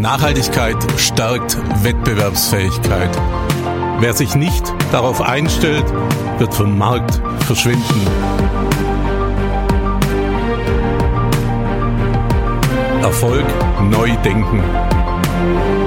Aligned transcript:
Nachhaltigkeit 0.00 0.76
stärkt 0.96 1.56
Wettbewerbsfähigkeit. 1.82 3.10
Wer 4.00 4.12
sich 4.12 4.34
nicht 4.34 4.62
darauf 4.92 5.20
einstellt, 5.20 5.84
wird 6.38 6.54
vom 6.54 6.78
Markt 6.78 7.20
verschwinden. 7.46 8.06
Erfolg 13.02 13.44
neu 13.90 14.10
denken. 14.24 14.62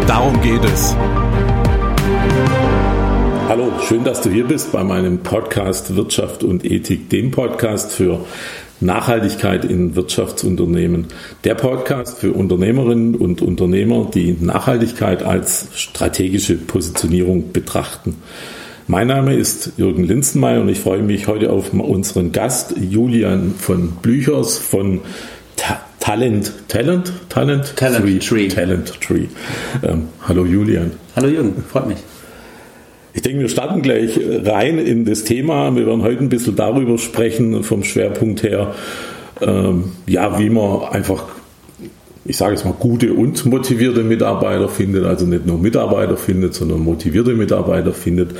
Darum 0.07 0.41
geht 0.41 0.63
es. 0.65 0.95
Hallo, 3.47 3.71
schön, 3.85 4.03
dass 4.03 4.21
du 4.21 4.29
hier 4.29 4.45
bist 4.45 4.71
bei 4.71 4.83
meinem 4.83 5.19
Podcast 5.19 5.95
Wirtschaft 5.95 6.43
und 6.43 6.63
Ethik, 6.63 7.09
dem 7.09 7.31
Podcast 7.31 7.91
für 7.91 8.25
Nachhaltigkeit 8.81 9.63
in 9.63 9.95
Wirtschaftsunternehmen. 9.95 11.07
Der 11.43 11.55
Podcast 11.55 12.17
für 12.19 12.33
Unternehmerinnen 12.33 13.15
und 13.15 13.41
Unternehmer, 13.41 14.09
die 14.13 14.35
Nachhaltigkeit 14.39 15.23
als 15.23 15.67
strategische 15.75 16.55
Positionierung 16.55 17.51
betrachten. 17.51 18.17
Mein 18.87 19.07
Name 19.07 19.35
ist 19.35 19.73
Jürgen 19.77 20.03
Linzenmeier 20.03 20.61
und 20.61 20.69
ich 20.69 20.79
freue 20.79 21.03
mich 21.03 21.27
heute 21.27 21.51
auf 21.51 21.73
unseren 21.73 22.31
Gast 22.31 22.75
Julian 22.77 23.53
von 23.57 23.91
Blüchers 24.01 24.57
von 24.57 25.01
Ta 25.55 25.79
Talent, 25.99 26.51
Talent, 26.67 27.13
Talent, 27.29 27.75
Talent 27.77 28.03
Tree. 28.03 28.17
Tree. 28.17 28.47
Talent 28.47 28.99
Tree. 28.99 29.27
Ähm, 29.83 30.09
hallo 30.27 30.45
Julian. 30.45 30.91
Hallo 31.15 31.27
Jürgen, 31.27 31.63
freut 31.71 31.87
mich. 31.87 31.99
Ich 33.13 33.21
denke, 33.21 33.41
wir 33.41 33.49
starten 33.49 33.81
gleich 33.81 34.19
rein 34.45 34.77
in 34.77 35.05
das 35.05 35.23
Thema. 35.23 35.75
Wir 35.75 35.85
werden 35.85 36.01
heute 36.01 36.19
ein 36.19 36.29
bisschen 36.29 36.55
darüber 36.55 36.97
sprechen, 36.97 37.63
vom 37.63 37.83
Schwerpunkt 37.83 38.43
her, 38.43 38.73
ähm, 39.41 39.85
ja, 40.07 40.39
wie 40.39 40.49
man 40.49 40.83
einfach, 40.91 41.25
ich 42.23 42.37
sage 42.37 42.53
jetzt 42.53 42.63
mal, 42.63 42.73
gute 42.73 43.13
und 43.13 43.45
motivierte 43.45 44.03
Mitarbeiter 44.03 44.69
findet, 44.69 45.05
also 45.05 45.25
nicht 45.25 45.45
nur 45.45 45.57
Mitarbeiter 45.57 46.15
findet, 46.15 46.53
sondern 46.53 46.79
motivierte 46.79 47.33
Mitarbeiter 47.33 47.91
findet. 47.91 48.31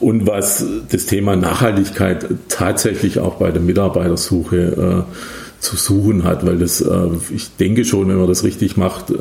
Und 0.00 0.26
was 0.26 0.64
das 0.90 1.06
Thema 1.06 1.36
Nachhaltigkeit 1.36 2.26
tatsächlich 2.48 3.20
auch 3.20 3.36
bei 3.36 3.50
der 3.50 3.62
Mitarbeitersuche 3.62 5.06
äh, 5.08 5.14
zu 5.60 5.76
suchen 5.76 6.24
hat, 6.24 6.44
weil 6.46 6.58
das, 6.58 6.80
äh, 6.80 7.08
ich 7.34 7.54
denke 7.56 7.84
schon, 7.84 8.08
wenn 8.08 8.16
man 8.16 8.26
das 8.26 8.44
richtig 8.44 8.78
macht, 8.78 9.10
äh, 9.10 9.14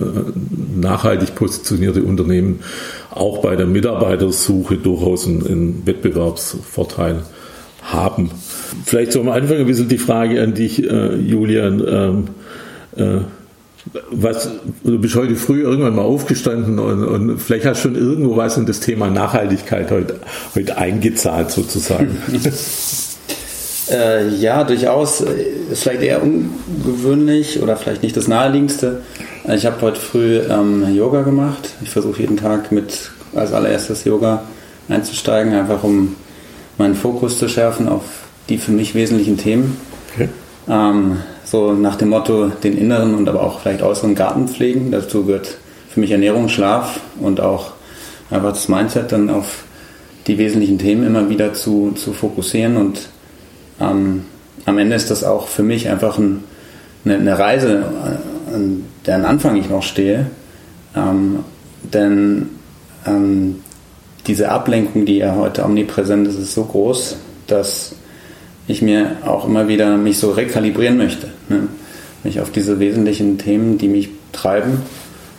nachhaltig 0.75 1.35
positionierte 1.35 2.01
Unternehmen 2.01 2.59
auch 3.11 3.39
bei 3.39 3.55
der 3.55 3.65
Mitarbeitersuche 3.65 4.77
durchaus 4.77 5.27
einen, 5.27 5.45
einen 5.45 5.85
Wettbewerbsvorteil 5.85 7.23
haben. 7.81 8.31
Vielleicht 8.85 9.13
so 9.13 9.21
am 9.21 9.29
Anfang 9.29 9.57
ein 9.57 9.65
bisschen 9.65 9.87
die 9.87 9.97
Frage 9.97 10.41
an 10.41 10.53
dich, 10.53 10.83
äh, 10.83 11.15
Julian. 11.15 11.83
Ähm, 11.87 12.27
äh, 12.95 13.21
was, 14.11 14.49
du 14.83 14.99
bist 14.99 15.15
heute 15.15 15.35
früh 15.35 15.61
irgendwann 15.61 15.95
mal 15.95 16.03
aufgestanden 16.03 16.79
und, 16.79 17.03
und, 17.03 17.39
vielleicht 17.39 17.65
hast 17.65 17.83
du 17.83 17.89
schon 17.89 17.95
irgendwo 17.95 18.35
was 18.35 18.57
in 18.57 18.65
das 18.65 18.81
Thema 18.81 19.09
Nachhaltigkeit 19.09 19.89
heute, 19.89 20.19
heute 20.53 20.77
eingezahlt 20.77 21.49
sozusagen. 21.49 22.17
Äh, 23.91 24.29
ja, 24.35 24.63
durchaus. 24.63 25.21
Ist 25.21 25.81
vielleicht 25.81 26.03
eher 26.03 26.21
ungewöhnlich 26.21 27.61
oder 27.61 27.75
vielleicht 27.75 28.03
nicht 28.03 28.15
das 28.15 28.27
naheliegendste. 28.27 29.01
Ich 29.55 29.65
habe 29.65 29.81
heute 29.81 29.99
früh 29.99 30.37
ähm, 30.37 30.93
Yoga 30.93 31.23
gemacht. 31.23 31.71
Ich 31.81 31.89
versuche 31.89 32.21
jeden 32.21 32.37
Tag 32.37 32.71
mit 32.71 33.09
als 33.33 33.51
allererstes 33.51 34.03
Yoga 34.03 34.43
einzusteigen, 34.87 35.53
einfach 35.53 35.83
um 35.83 36.15
meinen 36.77 36.93
Fokus 36.93 37.39
zu 37.39 37.49
schärfen 37.49 37.87
auf 37.89 38.03
die 38.47 38.59
für 38.59 38.71
mich 38.71 38.93
wesentlichen 38.93 39.37
Themen. 39.37 39.77
Okay. 40.13 40.29
Ähm, 40.69 41.17
so 41.43 41.73
nach 41.73 41.95
dem 41.95 42.09
Motto, 42.09 42.49
den 42.63 42.77
inneren 42.77 43.15
und 43.15 43.27
aber 43.27 43.41
auch 43.41 43.61
vielleicht 43.61 43.81
äußeren 43.81 44.13
Garten 44.13 44.47
pflegen. 44.47 44.91
Dazu 44.91 45.25
gehört 45.25 45.57
für 45.89 45.99
mich 45.99 46.11
Ernährung, 46.11 46.49
Schlaf 46.49 46.99
und 47.19 47.41
auch 47.41 47.71
einfach 48.29 48.51
das 48.51 48.67
Mindset 48.67 49.11
dann 49.11 49.31
auf 49.31 49.63
die 50.27 50.37
wesentlichen 50.37 50.77
Themen 50.77 51.07
immer 51.07 51.27
wieder 51.27 51.53
zu, 51.53 51.93
zu 51.95 52.13
fokussieren 52.13 52.77
und 52.77 53.09
ähm, 53.81 54.25
am 54.65 54.77
Ende 54.77 54.95
ist 54.95 55.09
das 55.09 55.23
auch 55.23 55.47
für 55.47 55.63
mich 55.63 55.89
einfach 55.89 56.19
ein, 56.19 56.43
eine, 57.03 57.15
eine, 57.15 57.39
Reise, 57.39 57.85
an 58.53 58.85
deren 59.05 59.25
Anfang 59.25 59.55
ich 59.55 59.69
noch 59.69 59.83
stehe. 59.83 60.27
Ähm, 60.95 61.39
denn 61.83 62.49
ähm, 63.05 63.61
diese 64.27 64.49
Ablenkung, 64.49 65.05
die 65.05 65.17
ja 65.17 65.35
heute 65.35 65.63
omnipräsent 65.63 66.27
ist, 66.27 66.37
ist 66.37 66.53
so 66.53 66.63
groß, 66.63 67.17
dass 67.47 67.95
ich 68.67 68.81
mir 68.81 69.17
auch 69.25 69.45
immer 69.45 69.67
wieder 69.67 69.97
mich 69.97 70.19
so 70.19 70.31
rekalibrieren 70.31 70.97
möchte. 70.97 71.29
Ne? 71.49 71.67
Mich 72.23 72.39
auf 72.39 72.51
diese 72.51 72.79
wesentlichen 72.79 73.37
Themen, 73.37 73.77
die 73.77 73.87
mich 73.87 74.09
treiben, 74.31 74.81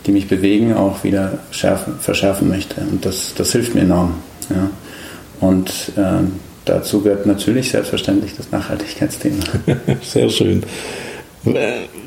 die 0.05 0.11
mich 0.11 0.27
bewegen, 0.27 0.73
auch 0.73 1.03
wieder 1.03 1.39
schärfen, 1.51 1.93
verschärfen 1.99 2.49
möchte. 2.49 2.81
Und 2.81 3.05
das, 3.05 3.33
das 3.35 3.51
hilft 3.51 3.75
mir 3.75 3.81
enorm. 3.81 4.15
Ja? 4.49 4.69
Und 5.39 5.93
ähm, 5.97 6.33
dazu 6.65 7.01
gehört 7.01 7.25
natürlich 7.25 7.71
selbstverständlich 7.71 8.35
das 8.35 8.51
Nachhaltigkeitsthema. 8.51 9.43
Sehr 10.01 10.29
schön. 10.29 10.63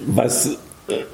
Was, 0.07 0.57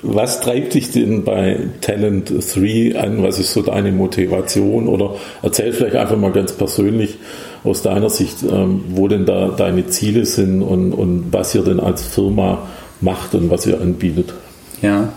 was 0.03 0.41
treibt 0.41 0.75
dich 0.75 0.91
denn 0.91 1.25
bei 1.25 1.69
Talent 1.81 2.31
3 2.31 2.99
an? 2.99 3.23
Was 3.23 3.39
ist 3.39 3.53
so 3.53 3.63
deine 3.63 3.93
Motivation? 3.93 4.89
Oder 4.89 5.15
erzähl 5.43 5.73
vielleicht 5.73 5.97
einfach 5.97 6.17
mal 6.17 6.33
ganz 6.33 6.53
persönlich 6.53 7.19
aus 7.63 7.83
deiner 7.83 8.11
Sicht, 8.11 8.43
ähm, 8.43 8.85
wo 8.89 9.07
denn 9.07 9.27
da 9.27 9.49
deine 9.49 9.87
Ziele 9.87 10.27
sind 10.27 10.63
und, 10.63 10.93
und 10.93 11.33
was 11.33 11.55
ihr 11.55 11.63
denn 11.63 11.79
als 11.79 12.03
Firma 12.03 12.67
macht 13.01 13.35
und 13.35 13.51
was 13.51 13.67
ihr 13.67 13.81
anbietet. 13.81 14.35
Ja, 14.83 15.13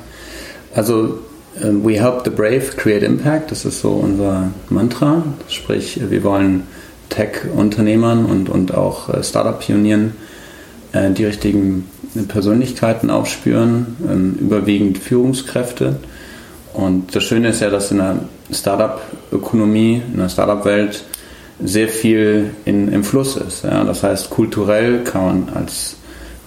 also 0.76 1.20
ähm, 1.62 1.84
We 1.84 2.02
Help 2.02 2.22
the 2.26 2.30
Brave 2.30 2.76
Create 2.78 3.04
Impact, 3.04 3.52
das 3.52 3.66
ist 3.66 3.82
so 3.82 3.92
unser 3.92 4.52
Mantra. 4.70 5.24
Sprich, 5.48 6.00
wir 6.10 6.24
wollen 6.24 6.64
Tech-Unternehmern 7.10 8.26
und, 8.26 8.50
und 8.50 8.74
auch 8.74 9.10
äh, 9.10 9.24
Startup-Pionieren 9.24 10.14
die 10.94 11.26
richtigen 11.26 11.86
Persönlichkeiten 12.28 13.10
aufspüren, 13.10 13.98
ähm, 14.10 14.36
überwiegend 14.40 14.98
Führungskräfte. 14.98 15.96
Und 16.74 17.16
das 17.16 17.24
Schöne 17.24 17.50
ist 17.50 17.62
ja, 17.62 17.70
dass 17.70 17.92
in 17.92 17.98
der 17.98 18.20
Startup-Ökonomie, 18.52 20.02
in 20.14 20.20
der 20.20 20.30
Startup-Welt 20.30 21.04
sehr 21.64 21.88
viel 21.88 22.52
in, 22.66 22.92
im 22.92 23.04
Fluss 23.04 23.38
ist. 23.38 23.64
Ja? 23.64 23.84
Das 23.84 24.04
heißt, 24.04 24.30
kulturell 24.30 25.04
kann 25.04 25.26
man 25.26 25.50
als 25.56 25.96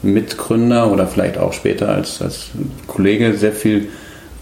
Mitgründer 0.03 0.93
oder 0.93 1.07
vielleicht 1.07 1.39
auch 1.39 1.53
später 1.53 1.89
als, 1.89 2.21
als 2.23 2.49
Kollege 2.87 3.37
sehr 3.37 3.53
viel 3.53 3.89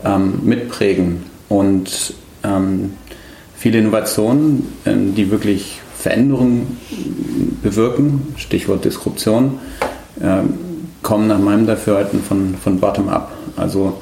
ähm, 0.04 0.41
mitprägen 0.42 1.25
und 1.48 2.15
ähm, 2.42 2.94
viele 3.56 3.78
Innovationen, 3.78 4.66
ähm, 4.84 5.15
die 5.15 5.31
wirklich 5.31 5.81
Veränderungen 5.97 6.78
bewirken, 7.62 8.34
Stichwort 8.36 8.84
Disruption, 8.84 9.59
äh, 10.20 10.42
kommen 11.02 11.28
nach 11.28 11.38
meinem 11.38 11.66
Dafürhalten 11.66 12.22
von, 12.22 12.56
von 12.56 12.80
Bottom-up. 12.80 13.30
Also 13.56 14.00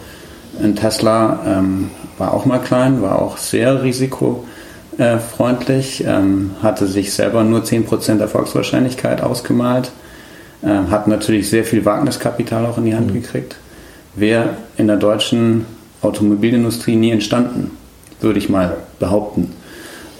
ein 0.62 0.76
Tesla 0.76 1.40
ähm, 1.46 1.90
war 2.18 2.34
auch 2.34 2.44
mal 2.46 2.58
klein, 2.58 3.02
war 3.02 3.20
auch 3.20 3.36
sehr 3.36 3.82
risikofreundlich, 3.82 6.04
ähm, 6.06 6.52
hatte 6.62 6.86
sich 6.86 7.12
selber 7.12 7.42
nur 7.44 7.62
10% 7.62 8.20
Erfolgswahrscheinlichkeit 8.20 9.22
ausgemalt, 9.22 9.90
äh, 10.62 10.68
hat 10.90 11.08
natürlich 11.08 11.50
sehr 11.50 11.64
viel 11.64 11.84
Wagniskapital 11.84 12.64
auch 12.66 12.78
in 12.78 12.84
die 12.84 12.94
Hand 12.94 13.08
mhm. 13.08 13.14
gekriegt. 13.14 13.56
Wäre 14.14 14.50
in 14.76 14.86
der 14.86 14.98
deutschen 14.98 15.66
Automobilindustrie 16.02 16.94
nie 16.96 17.10
entstanden, 17.10 17.72
würde 18.20 18.38
ich 18.38 18.48
mal 18.48 18.76
behaupten. 18.98 19.52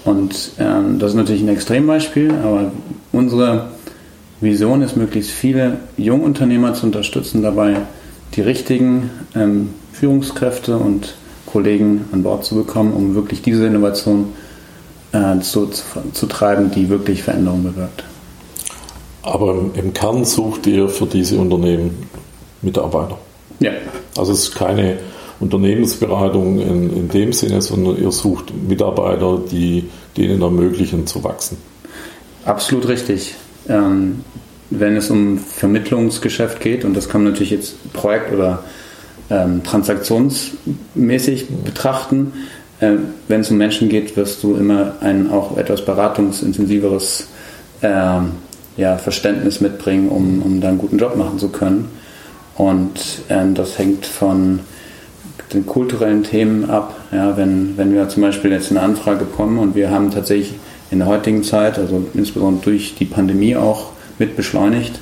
Und 0.05 0.53
ähm, 0.59 0.99
das 0.99 1.11
ist 1.11 1.17
natürlich 1.17 1.43
ein 1.43 1.49
Extrembeispiel, 1.49 2.33
aber 2.43 2.73
unsere 3.13 3.67
Vision 4.43 4.83
ist, 4.83 4.97
möglichst 4.97 5.31
viele 5.31 5.79
Jungunternehmer 5.97 6.75
zu 6.75 6.87
unterstützen, 6.87 7.43
dabei 7.43 7.77
die 8.35 8.41
richtigen 8.41 9.11
ähm, 9.35 9.71
Führungskräfte 9.93 10.77
und 10.77 11.15
Kollegen 11.47 12.07
an 12.13 12.23
Bord 12.23 12.45
zu 12.45 12.55
bekommen, 12.55 12.93
um 12.93 13.15
wirklich 13.15 13.43
diese 13.43 13.67
Innovation 13.67 14.33
äh, 15.13 15.39
zu, 15.41 15.67
zu, 15.67 15.83
zu 16.13 16.27
treiben, 16.27 16.71
die 16.71 16.89
wirklich 16.89 17.23
Veränderungen 17.23 17.65
bewirkt. 17.65 18.05
Aber 19.23 19.67
im 19.75 19.93
Kern 19.93 20.25
sucht 20.25 20.67
ihr 20.67 20.89
für 20.89 21.07
diese 21.07 21.39
Unternehmen 21.39 22.07
Mitarbeiter. 22.63 23.19
Ja. 23.61 23.73
Also 24.17 24.33
es 24.33 24.49
ist 24.49 24.55
keine 24.55 24.99
Unternehmensberatung 25.41 26.61
in, 26.61 26.97
in 26.97 27.09
dem 27.09 27.33
Sinne, 27.33 27.61
sondern 27.63 28.01
ihr 28.01 28.13
sucht 28.13 28.53
Mitarbeiter, 28.69 29.41
die 29.51 29.89
denen 30.17 30.43
ermöglichen 30.43 31.07
zu 31.07 31.23
wachsen. 31.23 31.57
Absolut 32.45 32.89
richtig. 32.89 33.35
Ähm, 33.69 34.25
wenn 34.71 34.97
es 34.97 35.11
um 35.11 35.39
Vermittlungsgeschäft 35.39 36.61
geht, 36.61 36.85
und 36.85 36.95
das 36.97 37.09
kann 37.09 37.23
man 37.23 37.33
natürlich 37.33 37.51
jetzt 37.51 37.93
Projekt- 37.93 38.33
oder 38.33 38.65
ähm, 39.31 39.63
transaktionsmäßig 39.63 41.49
betrachten, 41.65 42.33
äh, 42.81 42.93
wenn 43.29 43.43
es 43.43 43.51
um 43.51 43.59
Menschen 43.59 43.89
geht, 43.89 44.17
wirst 44.17 44.43
du 44.43 44.57
immer 44.57 44.97
ein 45.01 45.31
auch 45.31 45.57
etwas 45.57 45.85
beratungsintensiveres 45.85 47.29
äh, 47.83 48.21
ja, 48.77 48.99
Verständnis 48.99 49.61
mitbringen, 49.61 50.09
um, 50.09 50.43
um 50.43 50.61
da 50.61 50.69
einen 50.69 50.79
guten 50.79 50.99
Job 50.99 51.17
machen 51.17 51.39
zu 51.39 51.49
können. 51.49 51.89
Und 52.57 53.23
ähm, 53.29 53.55
das 53.55 53.79
hängt 53.79 54.07
von 54.07 54.61
den 55.53 55.67
kulturellen 55.67 56.23
Themen 56.23 56.71
ab. 56.71 56.97
Ja, 57.13 57.37
wenn, 57.37 57.77
wenn 57.77 57.95
wir 57.95 58.09
zum 58.09 58.23
Beispiel 58.23 58.53
jetzt 58.53 58.71
eine 58.71 58.81
Anfrage 58.81 59.25
bekommen 59.27 59.59
und 59.59 59.75
wir 59.75 59.91
haben 59.91 60.11
tatsächlich 60.11 60.55
in 60.93 60.99
der 60.99 61.09
heutigen 61.09 61.43
Zeit, 61.43 61.79
also 61.79 62.07
insbesondere 62.15 62.65
durch 62.65 62.95
die 62.95 63.07
Pandemie 63.07 63.57
auch 63.57 63.93
mit 64.19 64.37
beschleunigt. 64.37 65.01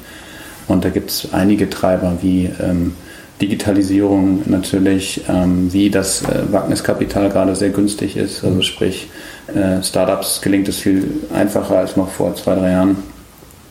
Und 0.69 0.85
da 0.85 0.89
gibt 0.89 1.11
es 1.11 1.29
einige 1.33 1.69
Treiber 1.69 2.19
wie 2.23 2.49
ähm, 2.63 2.93
Digitalisierung 3.41 4.43
natürlich, 4.47 5.23
ähm, 5.29 5.73
wie 5.73 5.91
das 5.91 6.23
äh, 6.23 6.53
Wagniskapital 6.53 7.29
gerade 7.31 7.57
sehr 7.57 7.71
günstig 7.71 8.17
ist. 8.17 8.45
Also 8.45 8.63
sprich, 8.63 9.09
äh, 9.55 9.83
Startups 9.83 10.41
gelingt 10.43 10.69
es 10.69 10.79
viel 10.79 11.05
einfacher 11.35 11.79
als 11.79 11.97
noch 11.97 12.09
vor 12.09 12.35
zwei, 12.37 12.55
drei 12.55 12.71
Jahren, 12.71 12.97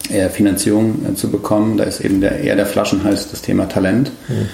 eher 0.09 0.29
Finanzierung 0.29 1.05
äh, 1.09 1.15
zu 1.15 1.29
bekommen. 1.29 1.77
Da 1.77 1.85
ist 1.85 2.01
eben 2.01 2.19
der, 2.19 2.39
eher 2.39 2.55
der 2.55 2.65
Flaschenhals 2.65 3.29
das 3.29 3.41
Thema 3.41 3.69
Talent. 3.69 4.11
Okay. 4.27 4.45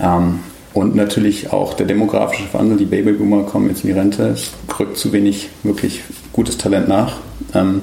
Ähm, 0.00 0.40
und 0.72 0.96
natürlich 0.96 1.52
auch 1.52 1.74
der 1.74 1.86
demografische 1.86 2.52
Wandel. 2.52 2.78
Die 2.78 2.86
Babyboomer 2.86 3.44
kommen 3.44 3.68
jetzt 3.68 3.84
in 3.84 3.92
die 3.92 3.98
Rente. 3.98 4.24
Es 4.30 4.50
rückt 4.80 4.96
zu 4.96 5.12
wenig 5.12 5.50
wirklich 5.62 6.02
gutes 6.34 6.58
Talent 6.58 6.88
nach. 6.88 7.16
Ähm, 7.54 7.82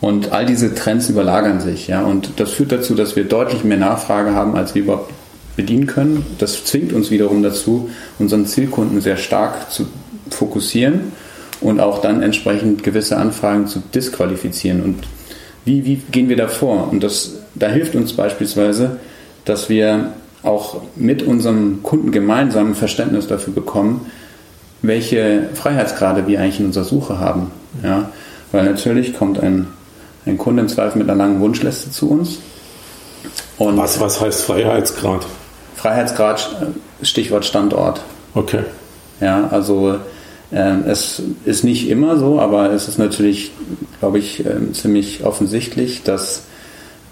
und 0.00 0.32
all 0.32 0.44
diese 0.44 0.74
Trends 0.74 1.08
überlagern 1.08 1.60
sich. 1.60 1.88
Ja? 1.88 2.02
Und 2.02 2.32
das 2.36 2.52
führt 2.52 2.70
dazu, 2.70 2.94
dass 2.94 3.16
wir 3.16 3.24
deutlich 3.24 3.64
mehr 3.64 3.78
Nachfrage 3.78 4.34
haben, 4.34 4.54
als 4.54 4.74
wir 4.74 4.82
überhaupt 4.82 5.12
bedienen 5.56 5.86
können. 5.86 6.24
Das 6.38 6.64
zwingt 6.64 6.92
uns 6.92 7.10
wiederum 7.10 7.42
dazu, 7.42 7.90
unseren 8.18 8.46
Zielkunden 8.46 9.00
sehr 9.00 9.16
stark 9.16 9.72
zu 9.72 9.86
fokussieren 10.30 11.12
und 11.60 11.80
auch 11.80 12.00
dann 12.00 12.22
entsprechend 12.22 12.84
gewisse 12.84 13.16
Anfragen 13.16 13.66
zu 13.66 13.80
disqualifizieren. 13.80 14.82
Und 14.82 15.04
wie, 15.64 15.84
wie 15.84 15.96
gehen 15.96 16.28
wir 16.28 16.36
da 16.36 16.46
vor? 16.46 16.88
Und 16.90 17.02
das, 17.02 17.40
da 17.56 17.68
hilft 17.68 17.96
uns 17.96 18.12
beispielsweise, 18.12 18.98
dass 19.44 19.68
wir 19.68 20.12
auch 20.44 20.80
mit 20.94 21.24
unserem 21.24 21.82
Kunden 21.82 22.12
gemeinsam 22.12 22.76
Verständnis 22.76 23.26
dafür 23.26 23.52
bekommen, 23.52 24.06
welche 24.82 25.48
Freiheitsgrade 25.54 26.26
wir 26.26 26.40
eigentlich 26.40 26.60
in 26.60 26.66
unserer 26.66 26.84
Suche 26.84 27.18
haben. 27.18 27.50
Ja? 27.82 28.10
Weil 28.52 28.64
natürlich 28.64 29.16
kommt 29.16 29.40
ein, 29.40 29.68
ein 30.26 30.38
Kunde 30.38 30.62
im 30.62 30.68
Zweifel 30.68 30.98
mit 30.98 31.08
einer 31.08 31.18
langen 31.18 31.40
Wunschliste 31.40 31.90
zu 31.90 32.10
uns. 32.10 32.38
Und 33.58 33.76
was, 33.76 34.00
was 34.00 34.20
heißt 34.20 34.42
Freiheitsgrad? 34.42 35.26
Freiheitsgrad, 35.76 36.56
Stichwort 37.02 37.44
Standort. 37.44 38.00
Okay. 38.34 38.62
Ja, 39.20 39.48
also 39.50 39.96
äh, 40.50 40.74
es 40.86 41.22
ist 41.44 41.64
nicht 41.64 41.88
immer 41.88 42.16
so, 42.16 42.40
aber 42.40 42.72
es 42.72 42.88
ist 42.88 42.98
natürlich, 42.98 43.52
glaube 43.98 44.18
ich, 44.18 44.44
äh, 44.46 44.72
ziemlich 44.72 45.24
offensichtlich, 45.24 46.02
dass 46.04 46.44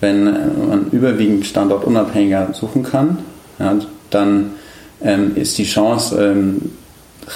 wenn 0.01 0.25
man 0.25 0.91
überwiegend 0.93 1.47
standortunabhängiger 1.47 2.51
suchen 2.53 2.83
kann, 2.83 3.19
ja, 3.59 3.77
dann 4.11 4.51
ähm, 5.03 5.33
ist 5.37 5.57
die 5.59 5.65
Chance 5.65 6.23
ähm, 6.23 6.73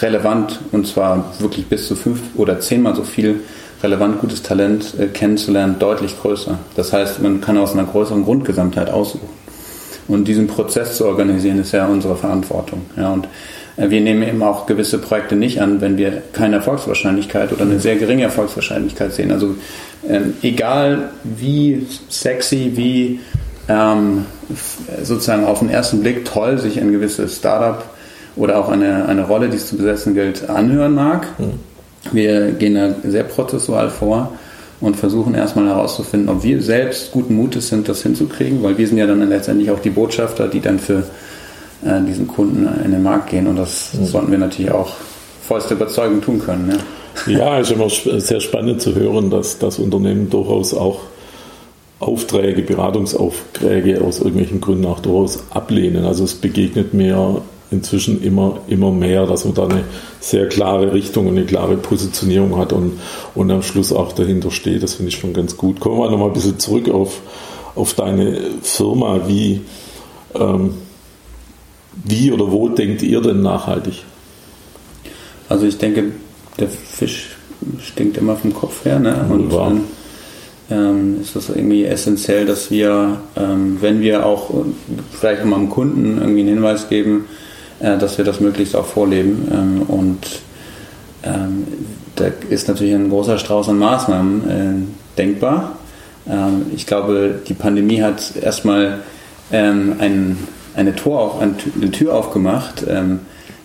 relevant 0.00 0.60
und 0.72 0.87
zwar 0.87 1.32
wirklich 1.38 1.66
bis 1.66 1.88
zu 1.88 1.96
fünf 1.96 2.20
oder 2.37 2.60
zehnmal 2.60 2.94
so 2.94 3.02
viel 3.02 3.40
relevant 3.82 4.20
gutes 4.20 4.42
Talent 4.42 4.94
äh, 4.98 5.06
kennenzulernen 5.06 5.76
deutlich 5.78 6.20
größer. 6.20 6.58
Das 6.76 6.92
heißt, 6.92 7.22
man 7.22 7.40
kann 7.40 7.58
aus 7.58 7.72
einer 7.72 7.84
größeren 7.84 8.25
Grundgesamtheit 8.25 8.90
aussuchen. 8.90 9.28
Und 10.08 10.26
diesen 10.26 10.48
Prozess 10.48 10.96
zu 10.96 11.06
organisieren, 11.06 11.60
ist 11.60 11.72
ja 11.72 11.87
unsere 11.87 12.16
Verantwortung. 12.16 12.82
Ja, 12.96 13.12
und 13.12 13.28
äh, 13.76 13.90
wir 13.90 14.00
nehmen 14.00 14.22
eben 14.22 14.42
auch 14.42 14.66
gewisse 14.66 14.98
Projekte 14.98 15.37
nicht 15.37 15.60
an, 15.62 15.81
wenn 15.81 15.96
wir 15.96 16.22
keine 16.32 16.56
Erfolgswahrscheinlichkeit 16.56 17.52
oder 17.52 17.62
eine 17.62 17.81
sehr 17.81 17.96
geringe 17.96 18.25
Erfolgswahrscheinlichkeit 18.25 19.12
sehen. 19.12 19.32
Also 19.32 19.54
ähm, 20.08 20.34
egal 20.42 21.10
wie 21.25 21.87
sexy, 22.08 22.72
wie 22.75 23.20
ähm, 23.69 24.26
sozusagen 25.02 25.44
auf 25.44 25.60
den 25.60 25.70
ersten 25.70 26.00
Blick 26.00 26.25
toll 26.25 26.58
sich 26.58 26.81
ein 26.81 26.92
gewisses 26.92 27.37
Startup 27.37 27.84
oder 28.37 28.59
auch 28.59 28.69
eine, 28.69 29.06
eine 29.06 29.27
Rolle, 29.27 29.49
die 29.49 29.56
es 29.56 29.69
zu 29.69 29.77
besetzen 29.77 30.15
gilt, 30.15 30.49
anhören 30.49 30.94
mag. 30.94 31.27
Mhm. 31.38 31.53
Wir 32.12 32.53
gehen 32.53 32.75
da 32.75 32.94
sehr 33.09 33.25
prozessual 33.25 33.91
vor 33.91 34.32
und 34.81 34.97
versuchen 34.97 35.35
erstmal 35.35 35.67
herauszufinden, 35.67 36.29
ob 36.29 36.43
wir 36.43 36.62
selbst 36.62 37.12
guten 37.12 37.35
Mutes 37.35 37.69
sind, 37.69 37.88
das 37.88 38.03
hinzukriegen, 38.03 38.62
weil 38.62 38.79
wir 38.79 38.87
sind 38.88 38.99
ja 38.99 39.06
dann 39.06 39.29
letztendlich 39.29 39.71
auch 39.71 39.81
die 39.81 39.91
Botschafter, 39.91 40.49
die 40.49 40.61
dann 40.61 40.79
für 40.79 41.05
äh, 41.85 42.00
diesen 42.06 42.27
Kunden 42.27 42.69
in 42.85 42.93
den 42.93 43.03
Markt 43.03 43.31
gehen 43.31 43.47
und 43.47 43.56
das 43.56 43.93
mhm. 43.93 44.06
sollten 44.06 44.31
wir 44.31 44.38
natürlich 44.38 44.71
auch 44.71 44.94
vollste 45.43 45.75
Überzeugung 45.75 46.23
tun 46.23 46.41
können. 46.41 46.79
Ja, 47.26 47.33
ja 47.33 47.59
ist 47.59 47.73
immer 47.73 47.88
sehr 47.91 48.41
spannend 48.41 48.81
zu 48.81 48.94
hören, 48.94 49.31
dass 49.31 49.59
das 49.59 49.79
Unternehmen 49.79 50.31
durchaus 50.31 50.73
auch 50.73 51.00
Aufträge, 51.99 52.62
Beratungsaufträge 52.62 54.00
aus 54.00 54.21
irgendwelchen 54.21 54.61
Gründen 54.61 54.87
auch 54.87 55.00
durchaus 55.00 55.44
ablehnen. 55.50 56.06
Also 56.06 56.25
es 56.25 56.35
begegnet 56.35 56.94
mir 56.94 57.43
inzwischen 57.70 58.22
immer, 58.22 58.61
immer 58.69 58.90
mehr, 58.90 59.26
dass 59.26 59.44
man 59.44 59.55
da 59.55 59.64
eine 59.64 59.84
sehr 60.20 60.49
klare 60.49 60.93
Richtung 60.93 61.26
und 61.26 61.37
eine 61.37 61.46
klare 61.46 61.76
Positionierung 61.76 62.56
hat 62.58 62.72
und, 62.72 62.99
und 63.34 63.50
am 63.50 63.62
Schluss 63.62 63.93
auch 63.93 64.12
dahinter 64.12 64.50
steht. 64.50 64.82
Das 64.82 64.94
finde 64.94 65.11
ich 65.11 65.19
schon 65.19 65.32
ganz 65.32 65.56
gut. 65.56 65.81
Kommen 65.81 65.99
wir 65.99 66.11
nochmal 66.11 66.28
ein 66.28 66.34
bisschen 66.34 66.58
zurück 66.58 66.88
auf, 66.88 67.20
auf 67.75 67.94
deine 67.94 68.40
Firma. 68.62 69.28
Wie, 69.28 69.61
ähm, 70.34 70.75
wie 72.05 72.32
oder 72.32 72.50
wo 72.50 72.69
denkt 72.69 73.02
ihr 73.02 73.20
denn 73.20 73.40
nachhaltig? 73.40 74.02
Also 75.49 75.66
ich 75.66 75.78
denke, 75.78 76.12
der 76.58 76.69
Fisch 76.69 77.37
stinkt 77.82 78.16
immer 78.16 78.37
vom 78.37 78.52
Kopf 78.52 78.84
her. 78.84 78.99
Ne? 78.99 79.26
Und 79.28 79.52
dann 79.52 79.84
ähm, 80.70 81.20
ist 81.20 81.37
es 81.37 81.49
irgendwie 81.49 81.84
essentiell, 81.84 82.46
dass 82.46 82.70
wir, 82.70 83.20
ähm, 83.37 83.78
wenn 83.81 84.00
wir 84.00 84.26
auch 84.26 84.50
vielleicht 85.12 85.44
mal 85.44 85.56
dem 85.56 85.70
Kunden 85.70 86.19
irgendwie 86.19 86.40
einen 86.40 86.55
Hinweis 86.55 86.88
geben, 86.88 87.26
äh, 87.81 87.99
dass 87.99 88.19
wir 88.19 88.25
das 88.25 88.41
möglichst 88.41 88.77
auch 88.77 88.87
vorleben. 88.87 89.49
Ähm, 89.53 89.82
und 89.82 90.27
ähm, 91.23 91.67
da 92.17 92.27
ist 92.49 92.69
natürlich 92.69 92.94
ein 92.94 93.09
großer 93.09 93.38
Strauß 93.38 93.71
an 93.71 93.79
Maßnahmen 93.79 94.50
äh, 94.50 95.17
denkbar. 95.19 95.73
Ähm, 96.29 96.67
ich 96.75 96.87
glaube, 96.87 97.41
die 97.49 97.55
Pandemie 97.55 98.03
hat 98.03 98.37
erstmal 98.37 98.99
ein, 99.53 100.38
eine, 100.77 100.94
Tor 100.94 101.21
auf, 101.21 101.41
eine 101.41 101.91
Tür 101.91 102.15
aufgemacht, 102.15 102.85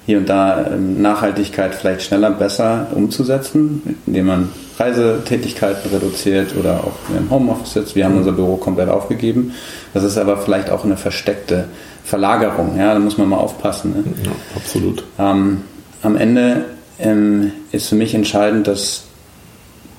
hier 0.07 0.17
und 0.17 0.27
da 0.27 0.71
Nachhaltigkeit 0.75 1.75
vielleicht 1.75 2.01
schneller, 2.01 2.31
besser 2.31 2.87
umzusetzen, 2.95 3.99
indem 4.07 4.25
man 4.25 4.49
Reisetätigkeiten 4.79 5.91
reduziert 5.91 6.55
oder 6.57 6.79
auch 6.85 7.15
im 7.15 7.29
Homeoffice 7.29 7.73
sitzt. 7.73 7.95
Wir 7.95 8.05
haben 8.05 8.17
unser 8.17 8.31
Büro 8.31 8.57
komplett 8.57 8.89
aufgegeben. 8.89 9.53
Das 9.93 10.03
ist 10.03 10.17
aber 10.17 10.37
vielleicht 10.37 10.71
auch 10.71 10.83
eine 10.85 10.97
versteckte 10.97 11.65
Verlagerung. 12.05 12.77
Ja, 12.77 12.93
da 12.93 12.99
muss 12.99 13.17
man 13.17 13.27
mal 13.27 13.37
aufpassen. 13.37 13.91
Ne? 13.91 14.03
Ja, 14.23 14.31
absolut. 14.55 15.03
Ähm, 15.19 15.61
am 16.03 16.15
Ende 16.15 16.65
ähm, 16.99 17.51
ist 17.71 17.89
für 17.89 17.95
mich 17.95 18.13
entscheidend, 18.13 18.67
dass 18.67 19.05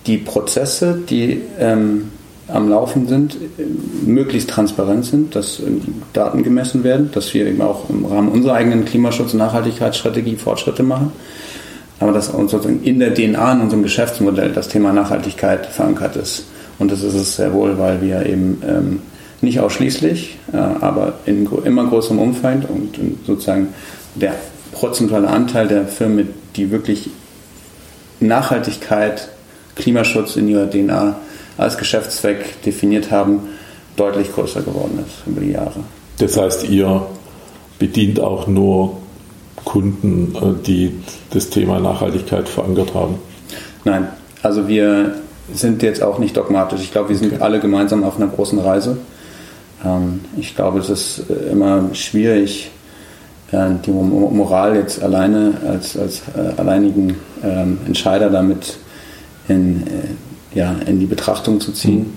die 0.06 0.18
Prozesse, 0.18 1.00
die 1.08 1.42
ähm, 1.58 2.12
am 2.48 2.68
Laufen 2.68 3.08
sind, 3.08 3.36
möglichst 4.06 4.50
transparent 4.50 5.04
sind, 5.04 5.34
dass 5.34 5.58
ähm, 5.58 5.80
Daten 6.12 6.44
gemessen 6.44 6.84
werden, 6.84 7.10
dass 7.12 7.34
wir 7.34 7.44
eben 7.46 7.60
auch 7.60 7.90
im 7.90 8.04
Rahmen 8.04 8.28
unserer 8.28 8.54
eigenen 8.54 8.84
Klimaschutz- 8.84 9.32
und 9.32 9.38
Nachhaltigkeitsstrategie 9.38 10.36
Fortschritte 10.36 10.84
machen. 10.84 11.10
Aber 11.98 12.12
dass 12.12 12.28
uns 12.28 12.52
sozusagen 12.52 12.84
in 12.84 13.00
der 13.00 13.14
DNA, 13.14 13.54
in 13.54 13.60
unserem 13.62 13.82
Geschäftsmodell 13.82 14.52
das 14.52 14.68
Thema 14.68 14.92
Nachhaltigkeit 14.92 15.66
verankert 15.66 16.14
ist. 16.14 16.44
Und 16.78 16.92
das 16.92 17.02
ist 17.02 17.14
es 17.14 17.36
sehr 17.36 17.52
wohl, 17.52 17.78
weil 17.78 18.00
wir 18.02 18.26
eben 18.26 18.62
ähm, 18.64 19.00
nicht 19.40 19.60
ausschließlich, 19.60 20.38
äh, 20.52 20.56
aber 20.56 21.14
in 21.26 21.48
immer 21.64 21.86
größerem 21.86 22.18
Umfang 22.18 22.64
und 22.68 22.98
sozusagen 23.26 23.68
der 24.14 24.34
prozentuale 24.72 25.28
Anteil 25.28 25.68
der 25.68 25.86
Firmen, 25.86 26.28
die 26.56 26.70
wirklich 26.70 27.10
Nachhaltigkeit, 28.20 29.28
Klimaschutz 29.74 30.36
in 30.36 30.48
ihrer 30.48 30.70
DNA 30.70 31.16
als 31.58 31.76
Geschäftszweck 31.78 32.62
definiert 32.62 33.10
haben, 33.10 33.40
deutlich 33.96 34.32
größer 34.32 34.62
geworden 34.62 35.04
ist 35.06 35.26
über 35.26 35.40
die 35.40 35.52
Jahre. 35.52 35.80
Das 36.18 36.36
heißt, 36.36 36.68
ihr 36.68 37.06
bedient 37.78 38.20
auch 38.20 38.46
nur 38.46 38.98
Kunden, 39.66 40.34
äh, 40.34 40.64
die 40.64 40.92
das 41.30 41.50
Thema 41.50 41.78
Nachhaltigkeit 41.80 42.48
verankert 42.48 42.94
haben? 42.94 43.16
Nein, 43.84 44.08
also 44.42 44.68
wir 44.68 45.16
sind 45.52 45.82
jetzt 45.82 46.02
auch 46.02 46.18
nicht 46.18 46.36
dogmatisch. 46.36 46.80
Ich 46.80 46.92
glaube, 46.92 47.10
wir 47.10 47.16
sind 47.16 47.34
okay. 47.34 47.42
alle 47.42 47.60
gemeinsam 47.60 48.04
auf 48.04 48.16
einer 48.16 48.28
großen 48.28 48.58
Reise. 48.58 48.96
Ähm, 49.86 50.20
ich 50.36 50.54
glaube, 50.54 50.80
es 50.80 50.90
ist 50.90 51.30
äh, 51.30 51.50
immer 51.52 51.94
schwierig, 51.94 52.70
äh, 53.52 53.70
die 53.84 53.90
Moral 53.90 54.76
jetzt 54.76 55.02
alleine 55.02 55.54
als, 55.66 55.96
als 55.96 56.22
äh, 56.36 56.60
alleinigen 56.60 57.16
ähm, 57.44 57.78
Entscheider 57.86 58.30
damit 58.30 58.78
in, 59.48 59.84
ja, 60.54 60.74
in 60.86 60.98
die 60.98 61.06
Betrachtung 61.06 61.60
zu 61.60 61.72
ziehen. 61.72 62.14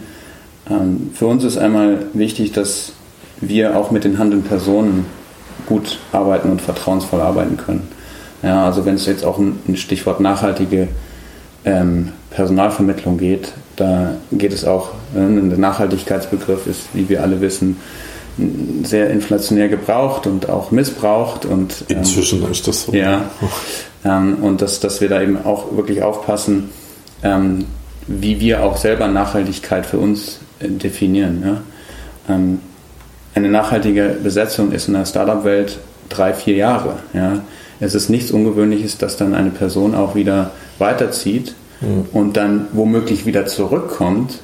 Mhm. 0.67 1.11
Für 1.13 1.27
uns 1.27 1.43
ist 1.43 1.57
einmal 1.57 2.07
wichtig, 2.13 2.51
dass 2.53 2.93
wir 3.39 3.77
auch 3.77 3.91
mit 3.91 4.03
den 4.03 4.17
handelnden 4.17 4.47
Personen 4.47 5.05
gut 5.67 5.99
arbeiten 6.11 6.49
und 6.49 6.61
vertrauensvoll 6.61 7.21
arbeiten 7.21 7.57
können. 7.57 7.87
Ja, 8.41 8.65
also 8.65 8.85
wenn 8.85 8.95
es 8.95 9.05
jetzt 9.05 9.25
auch 9.25 9.37
ein 9.37 9.75
Stichwort 9.75 10.19
nachhaltige 10.19 10.87
ähm, 11.65 12.13
Personalvermittlung 12.31 13.17
geht, 13.17 13.53
da 13.75 14.15
geht 14.31 14.53
es 14.53 14.65
auch, 14.65 14.89
äh, 15.15 15.19
der 15.19 15.57
Nachhaltigkeitsbegriff 15.57 16.67
ist, 16.67 16.81
wie 16.93 17.09
wir 17.09 17.23
alle 17.23 17.41
wissen, 17.41 17.77
sehr 18.83 19.09
inflationär 19.09 19.67
gebraucht 19.69 20.27
und 20.27 20.49
auch 20.49 20.71
missbraucht. 20.71 21.45
Und, 21.45 21.85
ähm, 21.89 21.97
Inzwischen 21.97 22.49
ist 22.49 22.67
das 22.67 22.83
so. 22.83 22.93
Ja. 22.93 23.23
Ähm, 24.05 24.37
und 24.41 24.61
dass, 24.61 24.79
dass 24.79 25.01
wir 25.01 25.09
da 25.09 25.21
eben 25.21 25.37
auch 25.43 25.75
wirklich 25.75 26.03
aufpassen, 26.03 26.69
ähm, 27.21 27.65
wie 28.07 28.39
wir 28.39 28.63
auch 28.63 28.77
selber 28.77 29.09
Nachhaltigkeit 29.09 29.85
für 29.85 29.97
uns 29.97 30.39
äh, 30.61 30.69
definieren. 30.69 31.43
Ja? 31.45 32.33
Ähm, 32.33 32.61
eine 33.35 33.49
nachhaltige 33.49 34.15
Besetzung 34.23 34.71
ist 34.71 34.87
in 34.87 34.93
der 34.93 35.05
Startup-Welt 35.05 35.79
drei, 36.07 36.33
vier 36.33 36.55
Jahre. 36.55 36.99
Ja? 37.13 37.41
Es 37.81 37.93
ist 37.93 38.09
nichts 38.09 38.31
Ungewöhnliches, 38.31 38.97
dass 38.97 39.17
dann 39.17 39.35
eine 39.35 39.49
Person 39.49 39.93
auch 39.93 40.15
wieder 40.15 40.51
weiterzieht 40.77 41.55
und 42.13 42.37
dann 42.37 42.67
womöglich 42.73 43.25
wieder 43.25 43.45
zurückkommt 43.45 44.39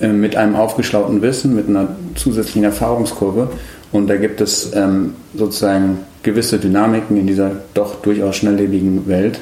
äh, 0.00 0.08
mit 0.08 0.36
einem 0.36 0.56
aufgeschlauten 0.56 1.22
Wissen, 1.22 1.54
mit 1.54 1.68
einer 1.68 1.88
zusätzlichen 2.14 2.64
Erfahrungskurve. 2.64 3.50
Und 3.92 4.08
da 4.08 4.16
gibt 4.16 4.40
es 4.40 4.74
ähm, 4.74 5.14
sozusagen 5.34 6.00
gewisse 6.22 6.58
Dynamiken 6.58 7.16
in 7.16 7.26
dieser 7.26 7.52
doch 7.74 7.96
durchaus 8.02 8.36
schnelllebigen 8.36 9.06
Welt, 9.06 9.40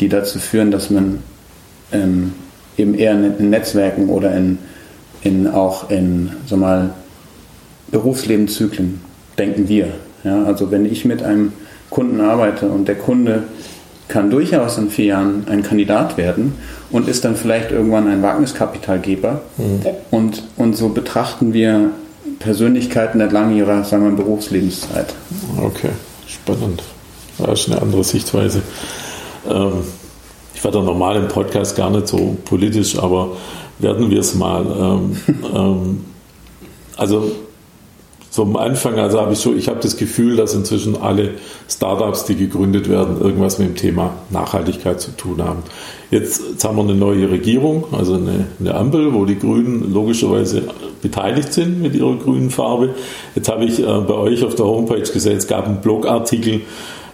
die 0.00 0.08
dazu 0.08 0.40
führen, 0.40 0.70
dass 0.70 0.90
man 0.90 1.22
ähm, 1.92 2.32
eben 2.76 2.94
eher 2.94 3.12
in 3.12 3.50
Netzwerken 3.50 4.08
oder 4.08 4.36
in, 4.36 4.58
in 5.22 5.46
auch 5.46 5.90
in 5.90 6.30
so 6.46 6.56
mal 6.56 6.90
Berufslebenszyklen 7.90 9.00
denken 9.38 9.68
wir. 9.68 9.88
Ja, 10.24 10.42
also 10.44 10.70
wenn 10.70 10.84
ich 10.84 11.04
mit 11.04 11.22
einem 11.22 11.52
Kunden 11.90 12.20
arbeite 12.20 12.66
und 12.66 12.88
der 12.88 12.96
Kunde 12.96 13.44
kann 14.08 14.30
durchaus 14.30 14.78
in 14.78 14.90
vier 14.90 15.04
Jahren 15.06 15.46
ein 15.48 15.62
Kandidat 15.62 16.16
werden 16.16 16.54
und 16.90 17.08
ist 17.08 17.24
dann 17.24 17.36
vielleicht 17.36 17.70
irgendwann 17.70 18.08
ein 18.08 18.22
Wagniskapitalgeber. 18.22 19.42
Mhm. 19.58 19.80
Und, 20.10 20.42
und 20.56 20.76
so 20.76 20.88
betrachten 20.88 21.52
wir 21.52 21.90
Persönlichkeiten 22.38 23.20
entlang 23.20 23.54
ihrer 23.54 23.84
sagen 23.84 24.04
wir, 24.04 24.16
Berufslebenszeit. 24.16 25.14
Okay, 25.62 25.90
spannend. 26.26 26.82
Das 27.38 27.60
ist 27.60 27.70
eine 27.70 27.80
andere 27.80 28.02
Sichtweise. 28.04 28.62
Ähm, 29.48 29.84
ich 30.54 30.64
war 30.64 30.72
da 30.72 30.80
normal 30.80 31.16
im 31.16 31.28
Podcast 31.28 31.76
gar 31.76 31.90
nicht 31.90 32.08
so 32.08 32.36
politisch, 32.44 32.98
aber 32.98 33.36
werden 33.78 34.10
wir 34.10 34.20
es 34.20 34.34
mal. 34.34 34.64
Ähm, 34.66 35.16
ähm, 35.54 36.04
also 36.96 37.30
so 38.38 38.44
am 38.44 38.54
Anfang, 38.54 39.00
also 39.00 39.20
habe 39.20 39.32
ich 39.32 39.40
so, 39.40 39.52
ich 39.52 39.68
habe 39.68 39.80
das 39.80 39.96
Gefühl, 39.96 40.36
dass 40.36 40.54
inzwischen 40.54 40.96
alle 40.96 41.30
Startups, 41.68 42.24
die 42.24 42.36
gegründet 42.36 42.88
werden, 42.88 43.20
irgendwas 43.20 43.58
mit 43.58 43.66
dem 43.66 43.74
Thema 43.74 44.14
Nachhaltigkeit 44.30 45.00
zu 45.00 45.10
tun 45.10 45.42
haben. 45.42 45.64
Jetzt, 46.12 46.42
jetzt 46.48 46.64
haben 46.64 46.76
wir 46.76 46.84
eine 46.84 46.94
neue 46.94 47.28
Regierung, 47.32 47.86
also 47.90 48.14
eine, 48.14 48.46
eine, 48.60 48.74
Ampel, 48.76 49.12
wo 49.12 49.24
die 49.24 49.40
Grünen 49.40 49.92
logischerweise 49.92 50.62
beteiligt 51.02 51.52
sind 51.52 51.82
mit 51.82 51.96
ihrer 51.96 52.14
grünen 52.14 52.50
Farbe. 52.50 52.94
Jetzt 53.34 53.48
habe 53.48 53.64
ich 53.64 53.80
äh, 53.80 53.82
bei 53.82 54.14
euch 54.14 54.44
auf 54.44 54.54
der 54.54 54.66
Homepage 54.66 55.00
gesehen, 55.00 55.36
es 55.36 55.48
gab 55.48 55.66
einen 55.66 55.80
Blogartikel, 55.80 56.60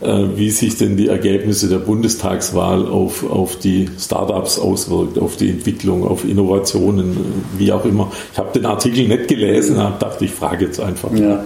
wie 0.00 0.50
sich 0.50 0.76
denn 0.76 0.96
die 0.96 1.08
Ergebnisse 1.08 1.68
der 1.68 1.78
Bundestagswahl 1.78 2.86
auf, 2.86 3.28
auf 3.28 3.58
die 3.58 3.88
Startups 3.98 4.58
auswirkt, 4.58 5.18
auf 5.18 5.36
die 5.36 5.50
Entwicklung, 5.50 6.06
auf 6.06 6.24
Innovationen, 6.24 7.16
wie 7.56 7.72
auch 7.72 7.84
immer. 7.84 8.10
Ich 8.32 8.38
habe 8.38 8.52
den 8.52 8.66
Artikel 8.66 9.08
nicht 9.08 9.28
gelesen, 9.28 9.78
habe 9.78 9.96
dachte, 9.98 10.24
ich 10.24 10.32
frage 10.32 10.66
jetzt 10.66 10.80
einfach. 10.80 11.12
Ja. 11.12 11.44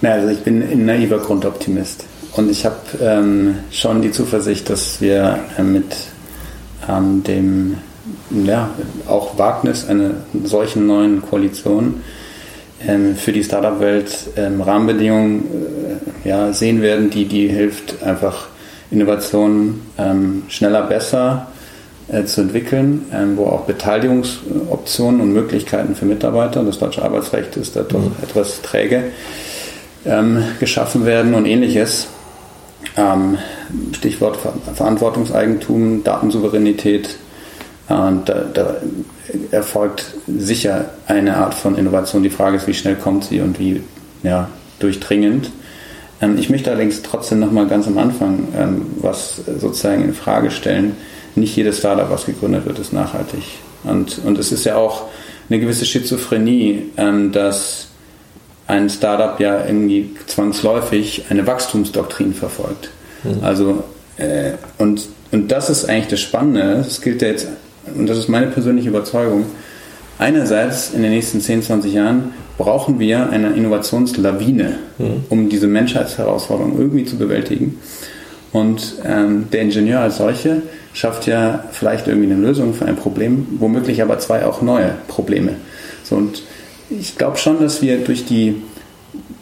ja 0.00 0.10
also 0.10 0.28
ich 0.28 0.40
bin 0.40 0.62
ein 0.62 0.84
naiver 0.84 1.18
Grundoptimist 1.18 2.04
und 2.36 2.50
ich 2.50 2.66
habe 2.66 2.76
ähm, 3.00 3.56
schon 3.70 4.02
die 4.02 4.10
Zuversicht, 4.10 4.68
dass 4.68 5.00
wir 5.00 5.38
äh, 5.56 5.62
mit 5.62 5.94
ähm, 6.88 7.22
dem 7.22 7.76
ja, 8.44 8.70
auch 9.06 9.38
Wagnis 9.38 9.86
einer 9.88 10.10
solchen 10.44 10.86
neuen 10.86 11.22
Koalition 11.22 12.02
ähm, 12.86 13.16
für 13.16 13.32
die 13.32 13.42
Startup-Welt 13.42 14.30
ähm, 14.36 14.60
Rahmenbedingungen 14.60 15.40
äh, 15.40 16.10
ja, 16.24 16.52
sehen 16.52 16.82
werden, 16.82 17.10
die, 17.10 17.26
die 17.26 17.48
hilft, 17.48 18.02
einfach 18.02 18.48
Innovationen 18.90 19.82
ähm, 19.98 20.44
schneller, 20.48 20.82
besser 20.82 21.48
äh, 22.08 22.24
zu 22.24 22.42
entwickeln, 22.42 23.06
ähm, 23.12 23.36
wo 23.36 23.46
auch 23.46 23.62
Beteiligungsoptionen 23.62 25.20
und 25.20 25.32
Möglichkeiten 25.32 25.94
für 25.94 26.06
Mitarbeiter, 26.06 26.62
das 26.62 26.78
deutsche 26.78 27.02
Arbeitsrecht 27.02 27.56
ist 27.56 27.76
da 27.76 27.82
doch 27.82 28.00
mhm. 28.00 28.12
etwas 28.22 28.62
träge, 28.62 29.04
ähm, 30.04 30.42
geschaffen 30.60 31.06
werden 31.06 31.34
und 31.34 31.46
ähnliches. 31.46 32.08
Ähm, 32.96 33.38
Stichwort 33.92 34.38
Verantwortungseigentum, 34.74 36.04
Datensouveränität, 36.04 37.16
und 37.88 38.28
da, 38.28 38.44
da, 38.52 38.76
erfolgt 39.50 40.14
sicher 40.26 40.86
eine 41.06 41.36
Art 41.36 41.54
von 41.54 41.76
Innovation. 41.76 42.22
Die 42.22 42.30
Frage 42.30 42.56
ist, 42.56 42.66
wie 42.66 42.74
schnell 42.74 42.94
kommt 42.94 43.24
sie 43.24 43.40
und 43.40 43.58
wie 43.58 43.82
ja, 44.22 44.48
durchdringend. 44.78 45.50
Ähm, 46.20 46.38
ich 46.38 46.50
möchte 46.50 46.70
allerdings 46.70 47.02
trotzdem 47.02 47.40
nochmal 47.40 47.66
ganz 47.66 47.86
am 47.86 47.98
Anfang 47.98 48.48
ähm, 48.56 48.86
was 49.00 49.42
sozusagen 49.58 50.04
in 50.04 50.14
Frage 50.14 50.50
stellen. 50.50 50.96
Nicht 51.34 51.56
jedes 51.56 51.78
Startup, 51.78 52.10
was 52.10 52.26
gegründet 52.26 52.66
wird, 52.66 52.78
ist 52.78 52.92
nachhaltig. 52.92 53.42
Und, 53.82 54.20
und 54.24 54.38
es 54.38 54.52
ist 54.52 54.64
ja 54.64 54.76
auch 54.76 55.08
eine 55.48 55.60
gewisse 55.60 55.84
Schizophrenie, 55.84 56.90
ähm, 56.96 57.32
dass 57.32 57.88
ein 58.66 58.88
Startup 58.88 59.38
ja 59.40 59.66
irgendwie 59.66 60.14
zwangsläufig 60.26 61.24
eine 61.28 61.46
Wachstumsdoktrin 61.46 62.32
verfolgt. 62.32 62.90
Mhm. 63.24 63.42
Also, 63.42 63.84
äh, 64.16 64.52
und, 64.78 65.08
und 65.32 65.52
das 65.52 65.68
ist 65.68 65.88
eigentlich 65.88 66.08
das 66.08 66.20
Spannende. 66.20 66.76
Das 66.76 67.02
gilt 67.02 67.20
ja 67.20 67.28
jetzt 67.28 67.48
und 67.94 68.06
das 68.08 68.18
ist 68.18 68.28
meine 68.28 68.46
persönliche 68.46 68.88
Überzeugung, 68.88 69.46
einerseits 70.18 70.92
in 70.94 71.02
den 71.02 71.10
nächsten 71.10 71.40
10, 71.40 71.62
20 71.62 71.92
Jahren 71.92 72.32
brauchen 72.58 72.98
wir 72.98 73.30
eine 73.30 73.52
Innovationslawine, 73.52 74.78
mhm. 74.98 75.24
um 75.28 75.48
diese 75.48 75.66
Menschheitsherausforderung 75.66 76.78
irgendwie 76.78 77.04
zu 77.04 77.16
bewältigen. 77.16 77.78
Und 78.52 78.96
ähm, 79.04 79.48
der 79.52 79.62
Ingenieur 79.62 80.00
als 80.00 80.18
solche 80.18 80.62
schafft 80.92 81.26
ja 81.26 81.64
vielleicht 81.72 82.06
irgendwie 82.06 82.32
eine 82.32 82.40
Lösung 82.40 82.72
für 82.72 82.86
ein 82.86 82.94
Problem, 82.94 83.46
womöglich 83.58 84.00
aber 84.00 84.18
zwei 84.20 84.46
auch 84.46 84.62
neue 84.62 84.94
Probleme. 85.08 85.56
So, 86.04 86.14
und 86.14 86.42
ich 86.88 87.18
glaube 87.18 87.36
schon, 87.36 87.60
dass 87.60 87.82
wir 87.82 87.98
durch 87.98 88.26
die 88.26 88.62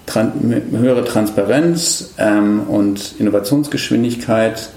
Tran 0.07 0.63
höhere 0.71 1.05
Transparenz 1.05 2.15
ähm, 2.19 2.63
und 2.69 3.15
Innovationsgeschwindigkeit 3.19 4.71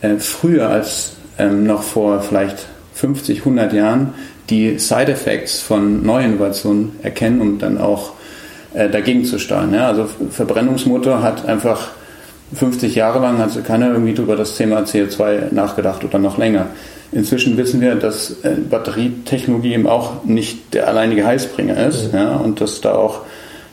äh, 0.00 0.16
früher 0.16 0.68
als 0.68 1.12
ähm, 1.38 1.64
noch 1.66 1.82
vor 1.82 2.22
vielleicht 2.22 2.66
50, 2.94 3.40
100 3.40 3.72
Jahren 3.72 4.14
die 4.50 4.78
Side 4.78 5.12
Effects 5.12 5.60
von 5.60 6.04
Neuinnovationen 6.04 6.92
erkennen, 7.02 7.40
um 7.40 7.58
dann 7.58 7.78
auch 7.78 8.12
äh, 8.74 8.88
dagegen 8.88 9.24
zu 9.24 9.38
steuern. 9.38 9.72
Ja? 9.72 9.88
Also 9.88 10.08
Verbrennungsmotor 10.30 11.22
hat 11.22 11.46
einfach 11.46 11.88
50 12.54 12.94
Jahre 12.94 13.20
lang 13.20 13.40
also 13.40 13.62
keiner 13.62 13.90
irgendwie 13.92 14.12
über 14.12 14.36
das 14.36 14.56
Thema 14.56 14.80
CO2 14.80 15.52
nachgedacht 15.52 16.04
oder 16.04 16.18
noch 16.18 16.38
länger. 16.38 16.66
Inzwischen 17.12 17.56
wissen 17.56 17.80
wir, 17.80 17.94
dass 17.94 18.42
äh, 18.42 18.56
Batterietechnologie 18.68 19.74
eben 19.74 19.86
auch 19.86 20.24
nicht 20.24 20.74
der 20.74 20.88
alleinige 20.88 21.24
Heißbringer 21.24 21.76
ist 21.86 22.12
mhm. 22.12 22.18
ja, 22.18 22.36
und 22.36 22.60
dass 22.60 22.80
da 22.80 22.94
auch 22.94 23.20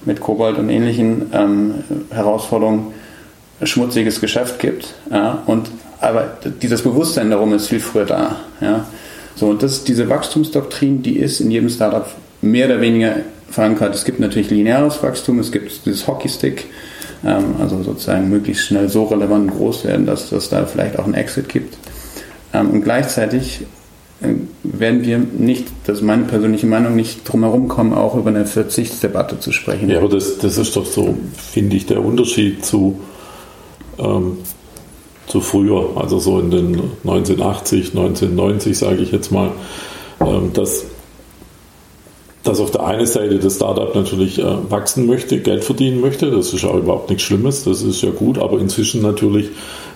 mit 0.06 0.20
Kobalt 0.20 0.58
und 0.58 0.70
ähnlichen 0.70 1.32
ähm, 1.34 1.74
Herausforderungen 2.12 2.94
schmutziges 3.64 4.22
Geschäft 4.22 4.60
gibt. 4.60 4.94
Ja, 5.12 5.44
und 5.46 5.70
aber 6.00 6.38
dieses 6.62 6.82
Bewusstsein 6.82 7.30
darum 7.30 7.54
ist 7.54 7.68
viel 7.68 7.80
früher 7.80 8.06
da. 8.06 8.38
Ja. 8.60 8.86
So, 9.36 9.48
und 9.48 9.64
das, 9.64 9.84
diese 9.84 10.10
Wachstumsdoktrin, 10.10 11.02
die 11.02 11.18
ist 11.18 11.40
in 11.40 11.52
jedem 11.52 11.70
Startup 11.70 12.06
mehr 12.42 12.68
oder 12.68 12.82
weniger 12.82 13.18
verankert. 13.50 13.96
Es 13.96 14.06
gibt 14.06 14.20
natürlich 14.20 14.50
lineares 14.50 15.02
Wachstum, 15.04 15.40
es 15.40 15.52
gibt 15.52 15.86
dieses 15.86 16.08
Hockeystick, 16.08 16.66
ähm, 17.24 17.56
also 17.60 17.82
sozusagen 17.84 18.30
möglichst 18.30 18.66
schnell 18.66 18.90
so 18.90 19.06
relevant 19.06 19.52
und 19.52 19.58
groß 19.58 19.86
werden, 19.86 20.06
dass 20.06 20.32
es 20.32 20.50
da 20.50 20.66
vielleicht 20.66 20.98
auch 20.98 21.06
einen 21.06 21.14
Exit 21.14 21.50
gibt. 21.50 21.78
Ähm, 22.54 22.72
und 22.72 22.82
gleichzeitig 22.84 23.62
äh, 24.22 24.34
werden 24.64 25.04
wir 25.04 25.18
nicht, 25.20 25.68
das 25.86 25.98
ist 25.98 26.04
meine 26.04 26.24
persönliche 26.24 26.68
Meinung, 26.68 26.96
nicht 26.96 27.28
drum 27.30 27.44
herum 27.44 27.68
kommen, 27.68 27.94
auch 27.94 28.16
über 28.16 28.30
eine 28.30 28.46
Verzichtsdebatte 28.46 29.40
zu 29.40 29.52
sprechen. 29.52 29.90
Ja, 29.90 29.98
aber 30.00 30.10
das, 30.10 30.38
das 30.38 30.58
ist 30.58 30.76
doch 30.76 30.86
so, 30.86 31.18
finde 31.36 31.76
ich, 31.76 31.86
der 31.86 32.04
Unterschied 32.04 32.66
zu 32.66 33.00
ähm, 34.00 34.38
zu 35.32 35.40
früher, 35.40 35.92
also 35.96 36.20
so 36.20 36.40
in 36.40 36.52
den 36.52 36.68
1980, 37.06 37.96
1990 37.96 38.78
sage 38.78 39.02
ich 39.02 39.14
jetzt 39.14 39.32
mal, 39.32 39.52
ähm, 40.20 40.52
dass, 40.54 40.86
dass 42.44 42.60
auf 42.60 42.72
der 42.72 42.86
einen 42.86 43.06
Seite 43.06 43.40
das 43.40 43.56
Startup 43.56 43.96
natürlich 43.96 44.40
äh, 44.40 44.70
wachsen 44.70 45.08
möchte, 45.08 45.40
Geld 45.40 45.64
verdienen 45.64 46.02
möchte, 46.02 46.32
das 46.32 46.54
ist 46.54 46.64
ja 46.64 46.78
überhaupt 46.78 47.10
nichts 47.10 47.24
Schlimmes, 47.24 47.64
das 47.64 47.82
ist 47.82 48.02
ja 48.02 48.10
gut, 48.10 48.40
aber 48.40 48.60
inzwischen 48.60 49.02
natürlich 49.02 49.52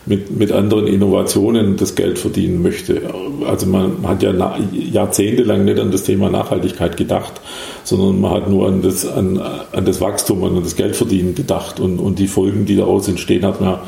mit, 0.06 0.32
mit 0.32 0.54
anderen 0.54 0.88
Innovationen 0.88 1.76
das 1.76 1.96
Geld 1.96 2.18
verdienen 2.18 2.62
möchte. 2.62 3.02
Also 3.46 3.66
man 3.66 4.08
hat 4.08 4.24
ja 4.24 4.32
jahrzehntelang 4.72 5.66
nicht 5.66 5.80
an 5.80 5.92
das 5.92 6.04
Thema 6.04 6.30
Nachhaltigkeit 6.30 6.96
gedacht, 6.96 7.42
sondern 7.84 8.22
man 8.22 8.32
hat 8.32 8.50
nur 8.50 8.68
an 8.68 8.82
das, 8.82 9.06
an, 9.06 9.38
an 9.38 9.84
das 9.84 10.00
Wachstum 10.00 10.44
und 10.44 10.56
an 10.56 10.64
das 10.64 10.78
Geldverdienen 10.78 11.36
gedacht 11.36 11.82
und, 11.82 12.00
und 12.00 12.20
die 12.20 12.28
Folgen, 12.28 12.66
die 12.66 12.78
daraus 12.78 13.10
entstehen, 13.10 13.46
hat 13.46 13.60
man 13.60 13.80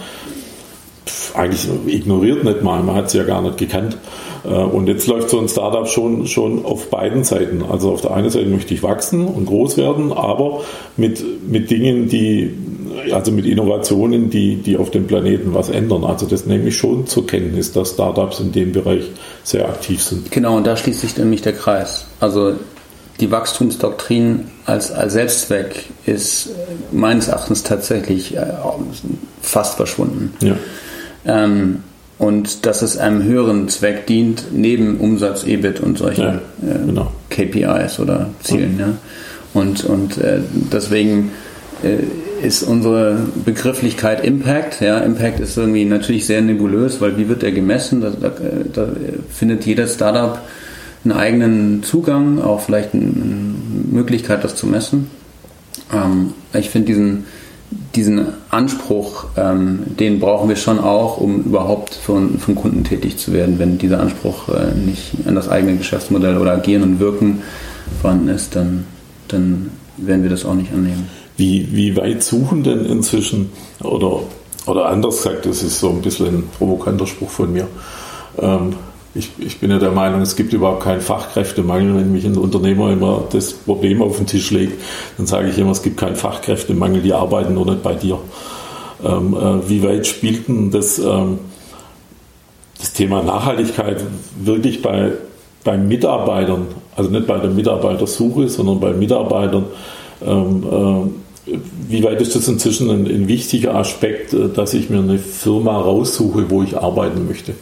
eigentlich 1.34 1.68
ignoriert 1.88 2.44
nicht 2.44 2.64
mal, 2.64 2.82
man 2.84 2.96
hat 2.96 3.10
sie 3.10 3.18
ja 3.18 3.24
gar 3.24 3.42
nicht 3.42 3.58
gekannt. 3.58 3.98
Äh, 4.44 4.50
und 4.50 4.88
jetzt 4.88 5.08
läuft 5.08 5.30
so 5.30 5.40
ein 5.40 5.48
Startup 5.48 5.88
schon, 5.88 6.28
schon 6.28 6.66
auf 6.66 6.90
beiden 6.90 7.24
Seiten. 7.24 7.64
Also 7.64 7.92
auf 7.92 8.02
der 8.02 8.12
einen 8.12 8.30
Seite 8.30 8.48
möchte 8.48 8.74
ich 8.74 8.84
wachsen 8.84 9.26
und 9.28 9.46
groß 9.46 9.78
werden, 9.78 10.12
aber 10.12 10.62
mit, 10.96 11.24
mit 11.50 11.70
Dingen, 11.70 12.08
die, 12.10 12.54
also 13.12 13.32
mit 13.32 13.46
Innovationen, 13.46 14.30
die, 14.30 14.56
die 14.56 14.78
auf 14.78 14.92
dem 14.92 15.08
Planeten 15.08 15.54
was 15.54 15.70
ändern. 15.70 16.04
Also 16.04 16.26
das 16.26 16.46
nehme 16.46 16.70
ich 16.70 16.78
schon 16.78 17.08
zur 17.08 17.28
Kenntnis, 17.28 17.72
dass 17.72 17.92
Startups 17.92 18.40
in 18.40 18.52
dem 18.52 18.72
Bereich 18.72 19.04
sehr 19.44 19.68
aktiv 19.68 20.02
sind. 20.02 20.32
Genau, 20.32 20.58
und 20.58 20.68
da 20.68 20.76
schließt 20.76 21.02
sich 21.02 21.18
nämlich 21.18 21.42
der 21.42 21.54
Kreis. 21.54 22.08
Also 22.20 22.54
die 23.20 23.32
Wachstumsdoktrin 23.32 24.46
als, 24.66 24.92
als 24.92 25.14
Selbstzweck 25.14 25.86
ist 26.06 26.50
meines 26.92 27.28
Erachtens 27.28 27.64
tatsächlich 27.64 28.38
äh, 28.38 28.46
fast 29.42 29.76
verschwunden. 29.76 30.34
Ja. 30.42 30.56
Ähm, 31.28 31.84
und 32.18 32.66
dass 32.66 32.82
es 32.82 32.98
einem 32.98 33.24
höheren 33.24 33.70
Zweck 33.70 34.08
dient, 34.08 34.46
neben 34.52 34.98
Umsatz, 34.98 35.44
EBIT 35.44 35.80
und 35.82 36.00
solchen 36.00 36.24
ja, 36.24 36.42
äh, 36.64 36.86
genau. 36.86 37.12
KPIs 37.30 38.00
oder 38.00 38.32
Zielen. 38.42 38.80
Ja. 38.80 38.94
Und, 39.54 39.84
und 39.86 40.18
äh, 40.18 40.40
deswegen 40.72 41.32
äh, 41.84 42.46
ist 42.46 42.64
unsere 42.64 43.20
Begrifflichkeit 43.46 44.24
Impact. 44.24 44.82
Ja, 44.82 45.00
Impact 45.00 45.40
ist 45.40 45.58
irgendwie 45.58 45.86
natürlich 45.86 46.26
sehr 46.26 46.42
nebulös, 46.42 47.02
weil 47.02 47.18
wie 47.18 47.30
wird 47.30 47.44
der 47.44 47.52
gemessen? 47.52 48.02
Da, 48.02 48.10
da, 48.10 48.32
da 48.74 48.88
findet 49.30 49.66
jedes 49.66 49.96
Startup 49.96 50.40
einen 51.04 51.14
eigenen 51.14 51.84
Zugang, 51.84 52.42
auch 52.42 52.62
vielleicht 52.62 52.94
eine 52.94 53.12
Möglichkeit, 53.92 54.44
das 54.44 54.56
zu 54.56 54.66
messen. 54.68 55.10
Ähm, 55.94 56.34
ich 56.54 56.70
finde 56.70 56.88
diesen 56.88 57.26
diesen 57.96 58.28
Anspruch, 58.50 59.26
ähm, 59.36 59.84
den 60.00 60.20
brauchen 60.20 60.50
wir 60.50 60.56
schon 60.56 60.80
auch, 60.80 61.18
um 61.18 61.44
überhaupt 61.44 61.94
für 61.94 62.16
einen 62.16 62.56
Kunden 62.56 62.84
tätig 62.84 63.18
zu 63.18 63.34
werden. 63.34 63.60
Wenn 63.60 63.78
dieser 63.78 64.00
Anspruch 64.00 64.50
äh, 64.50 64.74
nicht 64.74 65.14
an 65.26 65.36
das 65.36 65.50
eigene 65.50 65.76
Geschäftsmodell 65.76 66.38
oder 66.38 66.54
Agieren 66.54 66.84
und 66.84 67.00
Wirken 67.00 67.42
vorhanden 68.02 68.30
ist, 68.30 68.56
dann, 68.56 68.86
dann 69.28 69.72
werden 69.98 70.24
wir 70.24 70.30
das 70.30 70.46
auch 70.46 70.54
nicht 70.54 70.72
annehmen. 70.72 71.10
Wie, 71.36 71.68
wie 71.72 71.96
weit 71.98 72.24
suchen 72.24 72.64
denn 72.64 72.86
inzwischen, 72.86 73.52
oder, 73.84 74.22
oder 74.66 74.88
anders 74.88 75.18
gesagt, 75.18 75.46
das 75.46 75.62
ist 75.62 75.80
so 75.80 75.90
ein 75.90 76.02
bisschen 76.02 76.28
ein 76.28 76.44
provokanter 76.58 77.06
Spruch 77.06 77.30
von 77.30 77.52
mir, 77.52 77.68
ähm, 78.40 78.76
ich, 79.16 79.32
ich, 79.40 79.60
bin 79.60 79.72
ja 79.72 79.80
der 79.80 79.92
Meinung, 79.92 80.22
es 80.22 80.36
gibt 80.36 80.54
überhaupt 80.54 80.84
keinen 80.84 81.02
Fachkräftemangel. 81.02 81.96
Wenn 81.96 82.12
mich 82.12 82.26
ein 82.26 82.38
Unternehmer 82.38 82.92
immer 82.92 83.24
das 83.32 83.54
Problem 83.54 84.02
auf 84.02 84.18
den 84.18 84.28
Tisch 84.28 84.52
legt, 84.52 84.82
dann 85.18 85.26
sage 85.26 85.50
ich 85.50 85.58
immer, 85.58 85.72
es 85.72 85.82
gibt 85.82 85.98
keinen 85.98 86.16
Fachkräftemangel, 86.16 87.02
die 87.02 87.14
arbeiten 87.14 87.54
nur 87.54 87.66
nicht 87.66 87.84
bei 87.84 87.96
dir. 87.96 88.20
Ähm, 89.04 89.36
äh, 89.36 89.70
wie 89.70 89.84
weit 89.84 90.08
spielt 90.08 90.48
denn 90.48 90.72
das, 90.72 91.00
ähm, 91.00 91.40
das 92.80 92.94
Thema 92.94 93.24
Nachhaltigkeit 93.24 94.04
wirklich 94.40 94.82
bei, 94.82 95.12
bei 95.64 95.78
Mitarbeitern, 95.78 96.68
also 96.96 97.10
nicht 97.10 97.28
bei 97.28 97.38
der 97.38 97.50
Mitarbeitersuche, 97.50 98.50
sondern 98.50 98.80
bei 98.80 98.94
Mitarbeitern, 98.94 99.66
ähm, 100.26 100.64
äh, 101.46 101.54
wie 101.88 102.04
weit 102.04 102.22
ist 102.22 102.36
das 102.36 102.48
inzwischen 102.48 102.90
ein, 102.90 103.06
ein 103.06 103.28
wichtiger 103.28 103.76
Aspekt, 103.76 104.34
äh, 104.34 104.50
dass 104.50 104.74
ich 104.74 104.90
mir 104.90 105.00
eine 105.00 105.20
Firma 105.20 105.78
raussuche, 105.78 106.50
wo 106.50 106.64
ich 106.64 106.78
arbeiten 106.78 107.28
möchte? 107.28 107.54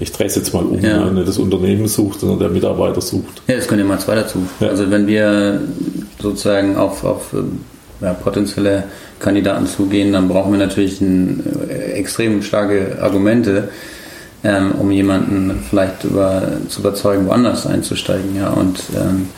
Ich 0.00 0.12
drehe 0.12 0.26
es 0.26 0.34
jetzt 0.34 0.52
mal 0.52 0.64
um, 0.64 0.80
ja. 0.80 1.10
nicht 1.10 1.28
das 1.28 1.38
Unternehmen 1.38 1.86
sucht, 1.86 2.20
sondern 2.20 2.38
der 2.38 2.48
Mitarbeiter 2.48 3.00
sucht. 3.00 3.42
Ja, 3.46 3.56
das 3.56 3.68
können 3.68 3.80
ja 3.80 3.86
mal 3.86 4.00
zwei 4.00 4.16
dazu. 4.16 4.46
Ja. 4.60 4.68
Also 4.68 4.90
wenn 4.90 5.06
wir 5.06 5.60
sozusagen 6.20 6.76
auf, 6.76 7.04
auf 7.04 7.34
ja, 8.00 8.12
potenzielle 8.12 8.84
Kandidaten 9.18 9.66
zugehen, 9.66 10.12
dann 10.12 10.28
brauchen 10.28 10.52
wir 10.52 10.58
natürlich 10.58 11.00
ein, 11.00 11.42
äh, 11.68 11.92
extrem 11.92 12.42
starke 12.42 12.98
Argumente, 13.00 13.68
ähm, 14.42 14.72
um 14.72 14.90
jemanden 14.90 15.62
vielleicht 15.68 16.04
über, 16.04 16.42
zu 16.68 16.80
überzeugen, 16.80 17.26
woanders 17.26 17.66
einzusteigen. 17.66 18.36
Ja, 18.36 18.50
und 18.50 18.80
ähm, 18.96 19.28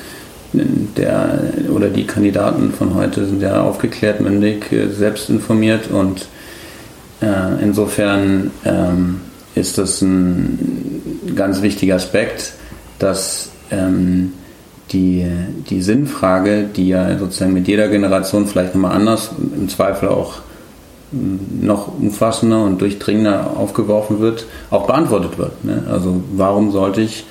der 0.97 1.39
oder 1.71 1.89
die 1.89 2.07
Kandidaten 2.07 2.73
von 2.73 2.95
heute 2.95 3.27
sind 3.27 3.43
ja 3.43 3.63
aufgeklärt, 3.63 4.21
mündig, 4.21 4.73
äh, 4.73 4.89
selbst 4.89 5.29
informiert 5.29 5.91
und 5.91 6.27
äh, 7.21 7.63
insofern 7.63 8.51
ähm, 8.65 9.21
ist 9.57 9.79
das 9.79 10.03
ein 10.03 11.33
ganz 11.35 11.63
wichtiger 11.63 11.97
Aspekt, 11.97 12.53
dass 12.99 13.51
ähm, 13.71 14.35
die, 14.93 15.27
die 15.69 15.83
Sinnfrage, 15.83 16.65
die 16.65 16.89
ja 16.89 17.19
sozusagen 17.19 17.53
mit 17.53 17.67
jeder 17.67 17.89
Generation 17.89 18.47
vielleicht 18.47 18.75
nochmal 18.75 18.93
anders, 18.93 19.31
im 19.57 19.69
Zweifel 19.69 20.11
auch 20.11 20.41
noch 21.11 21.89
umfassender 21.99 22.65
und 22.65 22.81
durchdringender 22.81 23.57
aufgeworfen 23.57 24.21
wird, 24.21 24.47
auch 24.71 24.87
beantwortet 24.87 25.39
wird. 25.39 25.65
Ne? 25.65 25.85
Also 25.91 26.23
warum 26.33 26.73
sollte 26.73 27.01
ich 27.01 27.25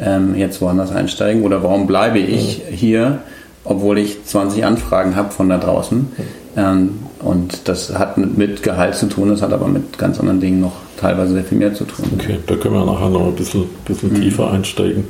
ähm, 0.00 0.34
jetzt 0.34 0.60
woanders 0.60 0.90
einsteigen 0.90 1.42
oder 1.42 1.62
warum 1.62 1.86
bleibe 1.86 2.18
ich 2.18 2.62
hier, 2.70 3.20
obwohl 3.64 3.98
ich 3.98 4.24
20 4.24 4.64
Anfragen 4.64 5.16
habe 5.16 5.30
von 5.30 5.48
da 5.48 5.58
draußen? 5.58 6.08
Ähm, 6.56 6.98
und 7.20 7.68
das 7.68 7.96
hat 7.98 8.18
mit 8.18 8.62
Gehalt 8.62 8.96
zu 8.96 9.06
tun, 9.06 9.30
das 9.30 9.42
hat 9.42 9.52
aber 9.52 9.68
mit 9.68 9.96
ganz 9.96 10.18
anderen 10.20 10.40
Dingen 10.40 10.60
noch 10.60 10.83
teilweise 10.96 11.34
sehr 11.34 11.44
viel 11.44 11.58
mehr 11.58 11.74
zu 11.74 11.84
tun. 11.84 12.06
Okay, 12.14 12.38
da 12.46 12.56
können 12.56 12.74
wir 12.74 12.84
nachher 12.84 13.08
noch 13.08 13.26
ein 13.26 13.34
bisschen, 13.34 13.64
bisschen 13.84 14.12
mhm. 14.12 14.22
tiefer 14.22 14.50
einsteigen, 14.50 15.06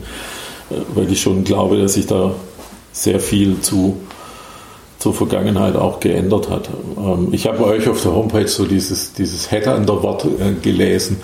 äh, 0.70 0.75
weil 0.94 1.11
ich 1.11 1.20
schon 1.20 1.44
glaube, 1.44 1.79
dass 1.79 1.94
sich 1.94 2.07
da 2.07 2.33
sehr 2.92 3.20
viel 3.20 3.61
zu, 3.61 3.99
zur 4.99 5.14
Vergangenheit 5.14 5.77
auch 5.77 6.01
geändert 6.01 6.49
hat. 6.49 6.68
Ähm, 6.97 7.29
ich 7.33 7.47
habe 7.47 7.59
bei 7.59 7.64
euch 7.64 7.88
auf 7.88 8.03
der 8.03 8.14
Homepage 8.14 8.49
so 8.49 8.64
dieses, 8.64 9.12
dieses 9.12 9.51
Headhunter-Wort 9.51 10.25
äh, 10.25 10.53
gelesen. 10.62 11.18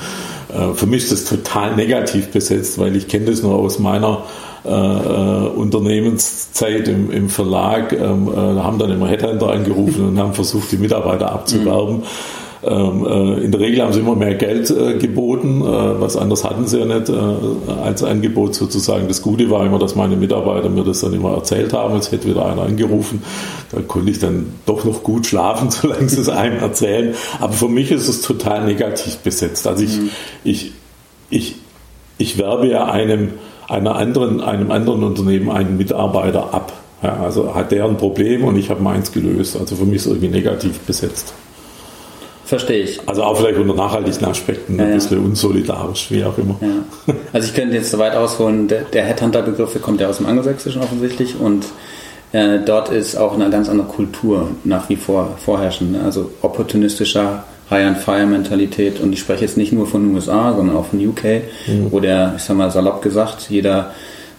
Äh, 0.53 0.75
für 0.75 0.87
mich 0.87 1.05
ist 1.05 1.12
das 1.12 1.25
total 1.25 1.77
negativ 1.77 2.29
besetzt, 2.29 2.79
weil 2.79 2.96
ich 2.96 3.09
kenne 3.09 3.27
das 3.27 3.42
nur 3.42 3.55
aus 3.55 3.79
meiner 3.79 4.25
äh, 4.64 4.68
Unternehmenszeit 4.68 6.88
im, 6.88 7.11
im 7.11 7.29
Verlag. 7.29 7.92
Ähm, 7.92 8.29
äh, 8.29 8.37
haben 8.37 8.79
dann 8.79 8.90
immer 8.90 9.09
Headhunter 9.09 9.51
angerufen 9.51 10.09
und 10.09 10.18
haben 10.18 10.35
versucht, 10.35 10.73
die 10.73 10.77
Mitarbeiter 10.77 11.33
abzuwerben. 11.33 11.99
Mhm. 11.99 12.05
Ähm, 12.62 13.07
äh, 13.07 13.44
in 13.44 13.53
der 13.53 13.61
Regel 13.61 13.83
haben 13.83 13.92
sie 13.92 14.01
immer 14.01 14.14
mehr 14.14 14.35
Geld 14.35 14.70
äh, 14.70 14.99
geboten, 14.99 15.62
äh, 15.62 16.01
was 16.01 16.16
anderes 16.16 16.44
hatten 16.44 16.66
sie 16.66 16.79
ja 16.79 16.85
nicht 16.85 17.11
als 17.83 18.05
Angebot 18.05 18.55
sozusagen. 18.55 19.09
Das 19.09 19.23
Gute 19.23 19.51
war 19.51 19.64
immer, 19.64 19.79
dass 19.79 19.94
meine 19.94 20.16
Mitarbeiter 20.16 20.68
mir 20.68 20.85
das 20.85 21.01
dann 21.01 21.14
immer 21.14 21.35
erzählt 21.35 21.73
haben. 21.73 21.94
Jetzt 21.94 22.12
hätte 22.12 22.29
wieder 22.29 22.44
einer 22.44 22.62
angerufen. 22.62 23.23
Da 23.73 23.81
konnte 23.81 24.11
ich 24.11 24.18
dann 24.18 24.46
doch 24.66 24.85
noch 24.85 25.03
gut 25.03 25.27
schlafen, 25.27 25.70
solange 25.70 26.09
sie 26.09 26.20
es 26.20 26.29
einem 26.29 26.59
erzählen. 26.59 27.14
Aber 27.40 27.53
für 27.53 27.68
mich 27.68 27.90
ist 27.90 28.09
es 28.09 28.20
total 28.20 28.66
negativ 28.66 29.18
besetzt. 29.18 29.66
Also 29.66 29.85
ich, 29.85 29.96
mhm. 29.96 30.11
ich, 30.44 30.73
ich, 31.31 31.57
ich 32.18 32.38
werbe 32.38 32.68
ja 32.68 32.85
einem, 32.87 33.31
einer 33.68 33.96
anderen, 33.96 34.42
einem 34.42 34.70
anderen 34.70 35.05
Unternehmen 35.05 35.51
einen 35.51 35.79
Mitarbeiter 35.79 36.53
ab. 36.53 36.73
Ja, 37.03 37.16
also 37.23 37.55
hat 37.55 37.73
der 37.73 37.87
ein 37.87 37.96
Problem 37.96 38.44
und 38.44 38.57
ich 38.57 38.68
habe 38.68 38.83
meins 38.83 39.12
gelöst. 39.12 39.57
Also 39.59 39.77
für 39.77 39.87
mich 39.87 39.96
ist 39.96 40.07
es 40.07 40.12
irgendwie 40.12 40.29
negativ 40.29 40.81
besetzt. 40.81 41.33
Verstehe 42.50 42.82
ich. 42.82 43.00
Also 43.06 43.22
auch 43.22 43.38
vielleicht 43.38 43.60
unter 43.60 43.74
nachhaltigen 43.74 44.24
Aspekten 44.24 44.76
ja, 44.76 44.84
ein 44.84 44.94
bisschen 44.94 45.18
ja. 45.18 45.24
unsolidarisch, 45.24 46.10
wie 46.10 46.24
auch 46.24 46.36
immer. 46.36 46.56
Ja. 46.60 47.14
Also 47.32 47.46
ich 47.46 47.54
könnte 47.54 47.76
jetzt 47.76 47.92
so 47.92 47.98
weit 47.98 48.16
ausholen, 48.16 48.66
der, 48.66 48.80
der 48.80 49.04
Headhunter-Begriff 49.04 49.80
kommt 49.80 50.00
ja 50.00 50.08
aus 50.08 50.16
dem 50.16 50.26
Angelsächsischen 50.26 50.82
offensichtlich 50.82 51.38
und 51.38 51.66
äh, 52.32 52.58
dort 52.58 52.88
ist 52.88 53.14
auch 53.14 53.34
eine 53.34 53.50
ganz 53.50 53.68
andere 53.68 53.86
Kultur 53.86 54.48
nach 54.64 54.88
wie 54.88 54.96
vor 54.96 55.38
vorherrschend. 55.38 55.92
Ne? 55.92 56.00
Also 56.04 56.32
opportunistischer 56.42 57.44
High-and-Fire-Mentalität 57.70 58.98
und 58.98 59.12
ich 59.12 59.20
spreche 59.20 59.42
jetzt 59.42 59.56
nicht 59.56 59.72
nur 59.72 59.86
von 59.86 60.02
den 60.02 60.14
USA, 60.16 60.52
sondern 60.52 60.76
auch 60.76 60.86
von 60.86 60.98
UK, 61.06 61.22
mhm. 61.68 61.92
wo 61.92 62.00
der, 62.00 62.34
ich 62.36 62.42
sag 62.42 62.56
mal 62.56 62.72
salopp 62.72 63.00
gesagt, 63.00 63.46
jeder 63.48 63.92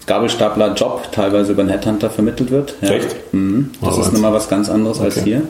Gabelstapler-Job 0.06 1.13
teilweise 1.13 1.54
über 1.54 1.62
einen 1.62 1.71
Headhunter 1.71 2.10
vermittelt 2.10 2.52
wird. 2.52 2.76
Ja. 2.82 2.89
Echt? 2.89 3.15
Mhm. 3.32 3.69
Das 3.80 3.97
oh, 3.97 4.02
ist 4.02 4.12
nochmal 4.12 4.34
was 4.34 4.50
ganz 4.50 4.69
anderes 4.69 4.97
okay. 4.97 5.06
als 5.06 5.24
hier. 5.24 5.43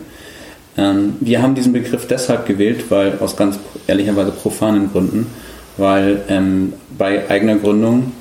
Ähm, 0.77 1.15
wir 1.19 1.41
haben 1.41 1.55
diesen 1.55 1.73
Begriff 1.73 2.07
deshalb 2.07 2.45
gewählt, 2.45 2.85
weil 2.89 3.17
aus 3.19 3.35
ganz 3.35 3.59
ehrlicherweise 3.87 4.31
profanen 4.31 4.91
Gründen, 4.91 5.27
weil 5.77 6.21
ähm, 6.29 6.73
bei 6.97 7.29
eigener 7.29 7.55
Gründung 7.55 8.13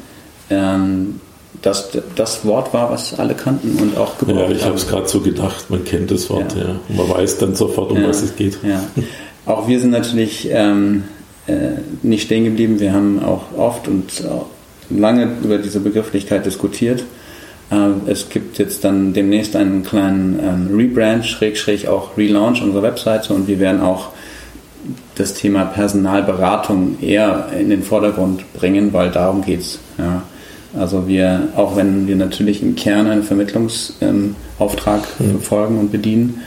ähm, 0.50 1.20
das 1.62 1.90
das 2.16 2.44
Wort 2.44 2.72
war, 2.72 2.90
was 2.90 3.18
alle 3.18 3.34
kannten 3.34 3.76
und 3.80 3.96
auch 3.96 4.18
gebraucht 4.18 4.38
haben. 4.38 4.50
Ja, 4.50 4.56
ich 4.56 4.64
habe 4.64 4.76
es 4.76 4.88
gerade 4.88 5.08
so 5.08 5.20
gedacht, 5.20 5.70
man 5.70 5.84
kennt 5.84 6.10
das 6.10 6.30
Wort, 6.30 6.54
ja. 6.56 6.62
ja. 6.62 6.80
Und 6.88 6.96
man 6.96 7.08
weiß 7.10 7.38
dann 7.38 7.54
sofort, 7.54 7.90
um 7.92 8.00
ja, 8.00 8.08
was 8.08 8.22
es 8.22 8.34
geht. 8.34 8.58
Ja. 8.62 8.82
Auch 9.46 9.68
wir 9.68 9.78
sind 9.78 9.90
natürlich 9.90 10.48
ähm, 10.50 11.04
äh, 11.46 11.52
nicht 12.02 12.24
stehen 12.24 12.44
geblieben. 12.44 12.80
Wir 12.80 12.92
haben 12.92 13.22
auch 13.22 13.42
oft 13.56 13.88
und 13.88 14.22
lange 14.90 15.28
über 15.42 15.58
diese 15.58 15.80
Begrifflichkeit 15.80 16.46
diskutiert 16.46 17.00
äh, 17.00 17.19
es 18.06 18.28
gibt 18.28 18.58
jetzt 18.58 18.82
dann 18.82 19.12
demnächst 19.12 19.54
einen 19.54 19.84
kleinen 19.84 20.40
ähm, 20.42 20.76
Rebrand, 20.76 21.24
Schrägstrich 21.24 21.86
auch 21.86 22.16
Relaunch 22.16 22.62
unserer 22.62 22.82
Webseite 22.82 23.32
und 23.32 23.46
wir 23.46 23.60
werden 23.60 23.80
auch 23.80 24.08
das 25.14 25.34
Thema 25.34 25.66
Personalberatung 25.66 26.98
eher 27.00 27.48
in 27.58 27.70
den 27.70 27.82
Vordergrund 27.82 28.52
bringen, 28.54 28.92
weil 28.92 29.10
darum 29.10 29.42
geht's. 29.42 29.78
Ja. 29.98 30.22
Also 30.78 31.06
wir, 31.06 31.48
auch 31.56 31.76
wenn 31.76 32.06
wir 32.06 32.16
natürlich 32.16 32.62
im 32.62 32.76
Kern 32.76 33.08
einen 33.08 33.22
Vermittlungsauftrag 33.22 35.02
ähm, 35.20 35.32
mhm. 35.32 35.40
folgen 35.40 35.78
und 35.78 35.92
bedienen, 35.92 36.42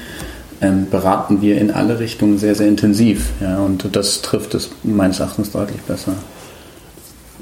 ähm, 0.61 0.87
beraten 0.89 1.41
wir 1.41 1.57
in 1.57 1.71
alle 1.71 1.99
Richtungen 1.99 2.37
sehr, 2.37 2.55
sehr 2.55 2.67
intensiv. 2.67 3.31
Ja, 3.41 3.59
und 3.59 3.95
das 3.95 4.21
trifft 4.21 4.55
es 4.55 4.71
meines 4.83 5.19
Erachtens 5.19 5.51
deutlich 5.51 5.81
besser. 5.81 6.13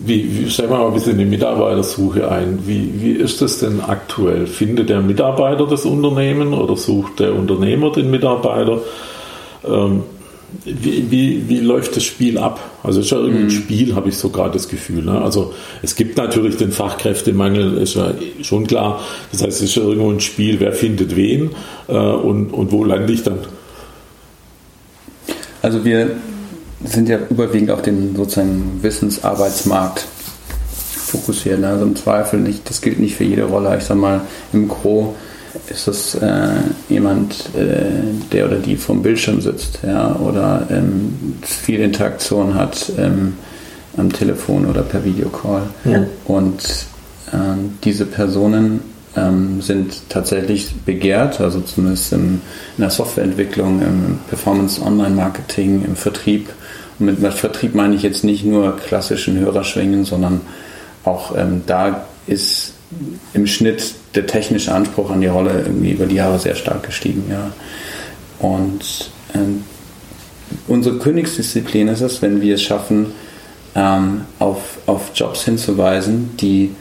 Wie, 0.03 0.45
wie 0.45 0.49
stellen 0.49 0.69
wir 0.71 0.79
mal 0.79 0.87
ein 0.87 0.93
bisschen 0.93 1.17
die 1.17 1.25
Mitarbeitersuche 1.25 2.29
ein. 2.31 2.59
Wie, 2.65 2.91
wie 3.01 3.11
ist 3.11 3.41
das 3.41 3.59
denn 3.59 3.81
aktuell? 3.81 4.47
Findet 4.47 4.89
der 4.89 5.01
Mitarbeiter 5.01 5.67
das 5.67 5.85
Unternehmen 5.85 6.53
oder 6.53 6.75
sucht 6.75 7.19
der 7.19 7.35
Unternehmer 7.35 7.91
den 7.91 8.09
Mitarbeiter? 8.09 8.79
Ähm, 9.63 10.03
wie, 10.65 11.09
wie, 11.09 11.47
wie 11.47 11.59
läuft 11.59 11.95
das 11.95 12.03
Spiel 12.03 12.37
ab? 12.37 12.59
Also 12.83 12.99
es 12.99 13.05
ist 13.05 13.11
ja 13.11 13.19
irgendein 13.19 13.45
mhm. 13.45 13.51
Spiel, 13.51 13.95
habe 13.95 14.09
ich 14.09 14.17
so 14.17 14.29
gerade 14.29 14.53
das 14.53 14.67
Gefühl. 14.67 15.03
Ne? 15.03 15.21
Also 15.21 15.53
es 15.81 15.95
gibt 15.95 16.17
natürlich 16.17 16.57
den 16.57 16.71
Fachkräftemangel, 16.71 17.77
ist 17.77 17.95
ja 17.95 18.13
schon 18.41 18.67
klar. 18.67 19.01
Das 19.31 19.41
heißt, 19.41 19.61
es 19.61 19.69
ist 19.69 19.75
ja 19.75 19.83
irgendwo 19.83 20.11
ein 20.11 20.19
Spiel, 20.19 20.59
wer 20.59 20.73
findet 20.73 21.15
wen 21.15 21.51
äh, 21.87 21.93
und, 21.93 22.51
und 22.51 22.71
wo 22.71 22.83
lande 22.83 23.13
ich 23.13 23.23
dann? 23.23 23.39
Also 25.61 25.85
wir 25.85 26.15
sind 26.85 27.09
ja 27.09 27.19
überwiegend 27.29 27.71
auf 27.71 27.81
den 27.81 28.15
sozusagen 28.15 28.79
Wissensarbeitsmarkt 28.81 30.05
fokussiert. 31.11 31.59
Ne? 31.59 31.67
Also 31.67 31.85
im 31.85 31.95
Zweifel 31.95 32.39
nicht, 32.39 32.69
das 32.69 32.81
gilt 32.81 32.99
nicht 32.99 33.15
für 33.15 33.23
jede 33.23 33.43
Rolle. 33.43 33.77
Ich 33.77 33.83
sag 33.83 33.97
mal, 33.97 34.21
im 34.53 34.67
Gro 34.67 35.15
ist 35.69 35.87
es 35.87 36.15
äh, 36.15 36.49
jemand, 36.89 37.49
äh, 37.55 37.85
der 38.31 38.45
oder 38.45 38.57
die 38.57 38.77
vom 38.77 39.01
Bildschirm 39.01 39.41
sitzt, 39.41 39.79
ja, 39.85 40.15
oder 40.15 40.67
ähm, 40.69 41.35
viel 41.41 41.81
Interaktion 41.81 42.55
hat 42.55 42.91
ähm, 42.97 43.33
am 43.97 44.11
Telefon 44.11 44.65
oder 44.65 44.81
per 44.81 45.03
Videocall. 45.03 45.63
Ja. 45.83 46.05
Und 46.25 46.85
ähm, 47.33 47.77
diese 47.83 48.05
Personen 48.05 48.81
ähm, 49.15 49.61
sind 49.61 50.09
tatsächlich 50.09 50.73
begehrt, 50.85 51.41
also 51.41 51.59
zumindest 51.61 52.13
im, 52.13 52.41
in 52.77 52.81
der 52.81 52.89
Softwareentwicklung, 52.89 53.81
im 53.81 54.19
Performance 54.29 54.81
Online 54.81 55.15
Marketing, 55.15 55.83
im 55.85 55.95
Vertrieb. 55.95 56.49
Mit, 56.99 57.19
mit 57.19 57.33
Vertrieb 57.33 57.75
meine 57.75 57.95
ich 57.95 58.03
jetzt 58.03 58.23
nicht 58.23 58.45
nur 58.45 58.77
klassischen 58.77 59.39
Hörerschwingen, 59.39 60.05
sondern 60.05 60.41
auch 61.03 61.35
ähm, 61.35 61.63
da 61.65 62.05
ist 62.27 62.73
im 63.33 63.47
Schnitt 63.47 63.93
der 64.15 64.27
technische 64.27 64.73
Anspruch 64.73 65.09
an 65.09 65.21
die 65.21 65.27
Rolle 65.27 65.63
irgendwie 65.65 65.91
über 65.91 66.05
die 66.05 66.15
Jahre 66.15 66.37
sehr 66.39 66.55
stark 66.55 66.83
gestiegen. 66.83 67.23
Ja. 67.29 67.51
Und 68.39 69.11
ähm, 69.33 69.63
unsere 70.67 70.97
Königsdisziplin 70.97 71.87
ist 71.87 72.01
es, 72.01 72.21
wenn 72.21 72.41
wir 72.41 72.55
es 72.55 72.61
schaffen, 72.61 73.13
ähm, 73.75 74.21
auf, 74.39 74.79
auf 74.85 75.11
Jobs 75.15 75.45
hinzuweisen, 75.45 76.31
die 76.37 76.75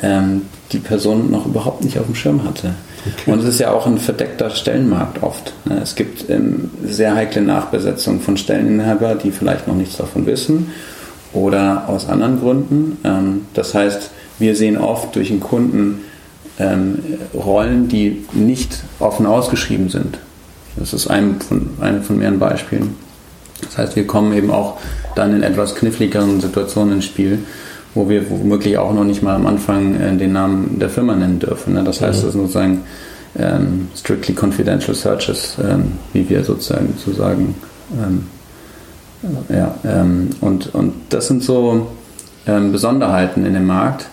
ähm, 0.00 0.42
die 0.72 0.78
Person 0.78 1.30
noch 1.30 1.46
überhaupt 1.46 1.84
nicht 1.84 1.98
auf 1.98 2.06
dem 2.06 2.14
Schirm 2.14 2.44
hatte. 2.44 2.74
Okay. 3.06 3.32
Und 3.32 3.40
es 3.40 3.46
ist 3.46 3.60
ja 3.60 3.72
auch 3.72 3.86
ein 3.86 3.98
verdeckter 3.98 4.50
Stellenmarkt 4.50 5.22
oft. 5.22 5.52
Ne. 5.66 5.78
Es 5.82 5.94
gibt 5.94 6.28
ähm, 6.30 6.70
sehr 6.82 7.14
heikle 7.14 7.42
Nachbesetzungen 7.42 8.20
von 8.20 8.36
Stelleninhaber, 8.36 9.14
die 9.14 9.30
vielleicht 9.30 9.68
noch 9.68 9.74
nichts 9.74 9.96
davon 9.96 10.26
wissen 10.26 10.70
oder 11.32 11.88
aus 11.88 12.08
anderen 12.08 12.40
Gründen. 12.40 12.98
Ähm, 13.04 13.42
das 13.52 13.74
heißt, 13.74 14.10
wir 14.38 14.56
sehen 14.56 14.78
oft 14.78 15.14
durch 15.16 15.28
den 15.28 15.40
Kunden 15.40 16.00
ähm, 16.58 16.98
Rollen, 17.34 17.88
die 17.88 18.24
nicht 18.32 18.78
offen 19.00 19.26
ausgeschrieben 19.26 19.88
sind. 19.88 20.18
Das 20.76 20.92
ist 20.92 21.06
ein 21.08 21.40
von, 21.40 21.70
ein 21.80 22.02
von 22.02 22.18
mehreren 22.18 22.38
Beispielen. 22.38 22.96
Das 23.62 23.78
heißt, 23.78 23.96
wir 23.96 24.06
kommen 24.06 24.36
eben 24.36 24.50
auch 24.50 24.78
dann 25.14 25.34
in 25.34 25.42
etwas 25.42 25.74
kniffligeren 25.74 26.40
Situationen 26.40 26.96
ins 26.96 27.04
Spiel, 27.04 27.40
wo 27.94 28.08
wir 28.08 28.28
womöglich 28.30 28.78
auch 28.78 28.92
noch 28.92 29.04
nicht 29.04 29.22
mal 29.22 29.34
am 29.34 29.46
Anfang 29.46 29.94
äh, 29.94 30.16
den 30.16 30.32
Namen 30.32 30.78
der 30.78 30.90
Firma 30.90 31.14
nennen 31.14 31.38
dürfen. 31.38 31.74
Ne? 31.74 31.84
Das 31.84 32.00
heißt, 32.00 32.20
mhm. 32.20 32.24
das 32.24 32.32
sind 32.32 32.42
sozusagen 32.42 32.80
ähm, 33.38 33.88
strictly 33.96 34.34
confidential 34.34 34.94
searches, 34.94 35.56
ähm, 35.62 35.92
wie 36.12 36.28
wir 36.28 36.44
sozusagen 36.44 36.96
zu 36.98 37.12
sagen. 37.12 37.54
Ähm, 38.02 38.26
ja, 39.48 39.74
ähm, 39.84 40.30
und, 40.40 40.74
und 40.74 40.94
das 41.08 41.28
sind 41.28 41.42
so 41.42 41.86
ähm, 42.46 42.72
Besonderheiten 42.72 43.46
in 43.46 43.54
dem 43.54 43.66
Markt, 43.66 44.06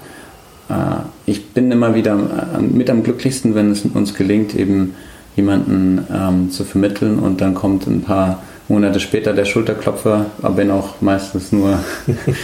äh, 0.70 1.02
ich 1.26 1.50
bin 1.50 1.72
immer 1.72 1.96
wieder 1.96 2.14
äh, 2.14 2.62
mit 2.62 2.90
am 2.90 3.04
glücklichsten, 3.04 3.56
wenn 3.56 3.72
es 3.72 3.86
uns 3.86 4.14
gelingt, 4.14 4.56
eben 4.56 4.96
jemanden 5.36 6.06
ähm, 6.14 6.52
zu 6.52 6.64
vermitteln 6.64 7.20
und 7.20 7.42
dann 7.42 7.54
kommt 7.54 7.88
ein 7.88 8.02
paar 8.02 8.42
Monate 8.72 9.00
später 9.00 9.34
der 9.34 9.46
Schulterklopfer, 9.46 10.28
aber 10.42 10.58
wenn 10.58 10.72
auch 10.72 11.02
meistens 11.02 11.52
nur 11.52 11.80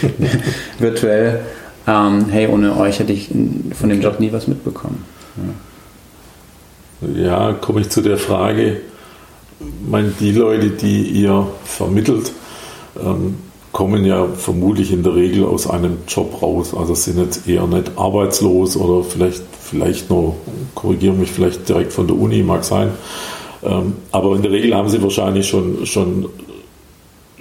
virtuell. 0.79 1.41
Ähm, 1.87 2.25
hey, 2.29 2.47
ohne 2.47 2.77
euch 2.77 2.99
hätte 2.99 3.13
ich 3.13 3.29
von 3.73 3.89
dem 3.89 4.01
Job 4.01 4.19
nie 4.19 4.31
was 4.33 4.47
mitbekommen. 4.47 5.05
Ja, 7.01 7.49
ja 7.49 7.53
komme 7.53 7.81
ich 7.81 7.89
zu 7.89 8.01
der 8.01 8.17
Frage, 8.17 8.81
meine, 9.87 10.09
die 10.19 10.31
Leute, 10.31 10.69
die 10.69 11.03
ihr 11.03 11.47
vermittelt, 11.63 12.31
ähm, 13.03 13.37
kommen 13.71 14.05
ja 14.05 14.27
vermutlich 14.27 14.91
in 14.91 15.03
der 15.03 15.15
Regel 15.15 15.45
aus 15.45 15.69
einem 15.69 15.99
Job 16.07 16.41
raus. 16.41 16.73
Also 16.75 16.95
sind 16.95 17.19
jetzt 17.19 17.47
eher 17.47 17.67
nicht 17.67 17.91
arbeitslos 17.95 18.75
oder 18.75 19.03
vielleicht, 19.03 19.43
vielleicht 19.61 20.09
nur, 20.09 20.35
korrigiere 20.73 21.13
mich 21.13 21.31
vielleicht 21.31 21.69
direkt 21.69 21.93
von 21.93 22.07
der 22.07 22.17
Uni, 22.17 22.43
mag 22.43 22.63
sein. 22.63 22.89
Ähm, 23.67 23.95
aber 24.12 24.36
in 24.36 24.41
der 24.41 24.51
Regel 24.51 24.73
haben 24.73 24.89
sie 24.89 25.01
wahrscheinlich 25.03 25.47
schon, 25.47 25.86
schon, 25.86 26.30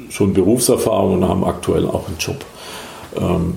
schon 0.08 0.32
Berufserfahrung 0.34 1.14
und 1.14 1.28
haben 1.28 1.44
aktuell 1.44 1.86
auch 1.86 2.08
einen 2.08 2.18
Job. 2.18 2.44
Ähm, 3.16 3.54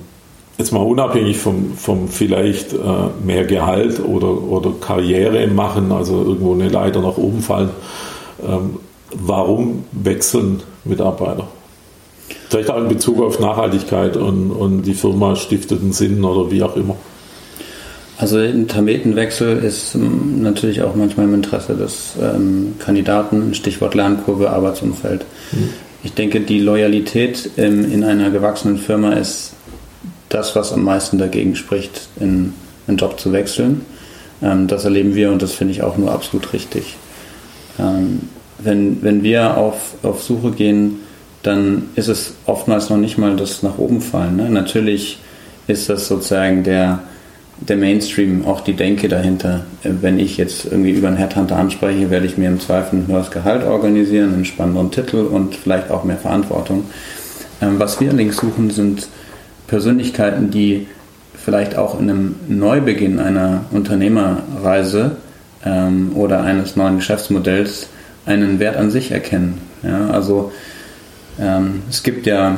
jetzt 0.58 0.72
mal 0.72 0.84
unabhängig 0.84 1.38
vom, 1.38 1.74
vom 1.76 2.08
vielleicht 2.08 2.74
äh, 2.74 2.78
mehr 3.26 3.46
Gehalt 3.46 4.00
oder, 4.00 4.30
oder 4.30 4.72
Karriere 4.80 5.48
machen, 5.48 5.92
also 5.92 6.22
irgendwo 6.22 6.54
eine 6.54 6.70
Leiter 6.70 7.02
nach 7.02 7.18
oben 7.18 7.42
fallen. 7.42 7.72
Ähm, 8.46 8.78
warum 9.14 9.86
wechseln 9.92 10.62
Mitarbeiter? 10.84 11.48
Vielleicht 12.50 12.70
auch 12.70 12.78
in 12.78 12.88
Bezug 12.88 13.22
auf 13.22 13.40
Nachhaltigkeit 13.40 14.18
und, 14.18 14.52
und 14.52 14.84
die 14.84 14.94
Firma 14.94 15.36
stiftet 15.36 15.82
einen 15.82 15.94
Sinn 15.94 16.24
oder 16.24 16.52
wie 16.52 16.62
auch 16.62 16.76
immer. 16.76 16.96
Also 18.20 18.38
ein 18.38 18.68
Tametenwechsel 18.68 19.64
ist 19.64 19.96
ähm, 19.96 20.44
natürlich 20.44 20.82
auch 20.82 20.94
manchmal 20.94 21.26
im 21.26 21.36
Interesse 21.36 21.74
des 21.74 22.12
ähm, 22.22 22.76
Kandidaten, 22.78 23.54
Stichwort 23.54 23.96
Lernkurve, 23.96 24.50
Arbeitsumfeld. 24.50 25.24
Mhm. 25.54 25.70
Ich 26.04 26.14
denke, 26.16 26.42
die 26.42 26.60
Loyalität 26.60 27.52
ähm, 27.56 27.90
in 27.90 28.04
einer 28.04 28.30
gewachsenen 28.30 28.78
Firma 28.78 29.14
ist 29.14 29.54
das, 30.28 30.54
was 30.54 30.74
am 30.74 30.84
meisten 30.84 31.18
dagegen 31.18 31.56
spricht, 31.56 32.10
in 32.20 32.54
einen 32.88 32.98
Job 32.98 33.18
zu 33.18 33.32
wechseln. 33.32 33.86
Ähm, 34.42 34.68
das 34.68 34.84
erleben 34.84 35.16
wir 35.16 35.32
und 35.32 35.42
das 35.42 35.54
finde 35.54 35.72
ich 35.72 35.82
auch 35.82 35.98
nur 35.98 36.12
absolut 36.12 36.52
richtig. 36.52 36.98
Ähm, 37.80 38.24
wenn, 38.58 39.02
wenn 39.02 39.24
wir 39.24 39.56
auf, 39.56 39.94
auf 40.04 40.22
Suche 40.22 40.52
gehen, 40.52 41.00
dann 41.42 41.84
ist 41.96 42.10
es 42.10 42.34
oftmals 42.46 42.90
noch 42.90 42.98
nicht 42.98 43.18
mal 43.18 43.38
das 43.38 43.64
nach 43.64 43.78
oben 43.78 44.02
fallen. 44.02 44.36
Ne? 44.36 44.50
Natürlich 44.50 45.20
ist 45.68 45.88
das 45.88 46.10
sozusagen 46.10 46.66
der, 46.66 47.00
der 47.62 47.78
Mainstream, 47.78 48.46
auch 48.46 48.62
die 48.62 48.74
Denke 48.74 49.10
dahinter. 49.10 49.66
Wenn 49.84 50.20
ich 50.20 50.38
jetzt 50.38 50.66
irgendwie 50.66 50.92
über 50.92 51.08
einen 51.08 51.18
Headhunter 51.18 51.58
anspreche, 51.58 52.10
werde 52.10 52.26
ich 52.26 52.38
mir 52.38 52.48
im 52.48 52.60
Zweifel 52.60 53.00
ein 53.00 53.08
höheres 53.08 53.32
Gehalt 53.32 53.64
organisieren, 53.64 54.34
einen 54.34 54.46
spannenderen 54.46 54.92
Titel 54.92 55.18
und 55.18 55.56
vielleicht 55.56 55.92
auch 55.92 56.04
mehr 56.04 56.18
Verantwortung. 56.18 56.86
Ähm, 57.62 57.80
was 57.80 58.00
wir 58.00 58.10
allerdings 58.10 58.38
suchen, 58.38 58.70
sind 58.70 59.08
Persönlichkeiten, 59.68 60.52
die 60.52 60.88
vielleicht 61.36 61.78
auch 61.78 62.00
in 62.00 62.10
einem 62.10 62.36
Neubeginn 62.48 63.20
einer 63.20 63.66
Unternehmerreise 63.72 65.18
ähm, 65.66 66.12
oder 66.16 66.44
eines 66.44 66.76
neuen 66.76 66.98
Geschäftsmodells 66.98 67.88
einen 68.26 68.60
Wert 68.60 68.78
an 68.78 68.92
sich 68.92 69.12
erkennen. 69.12 69.60
Ja, 69.84 70.10
also 70.10 70.52
ähm, 71.40 71.84
es 71.90 72.04
gibt 72.04 72.26
ja 72.26 72.58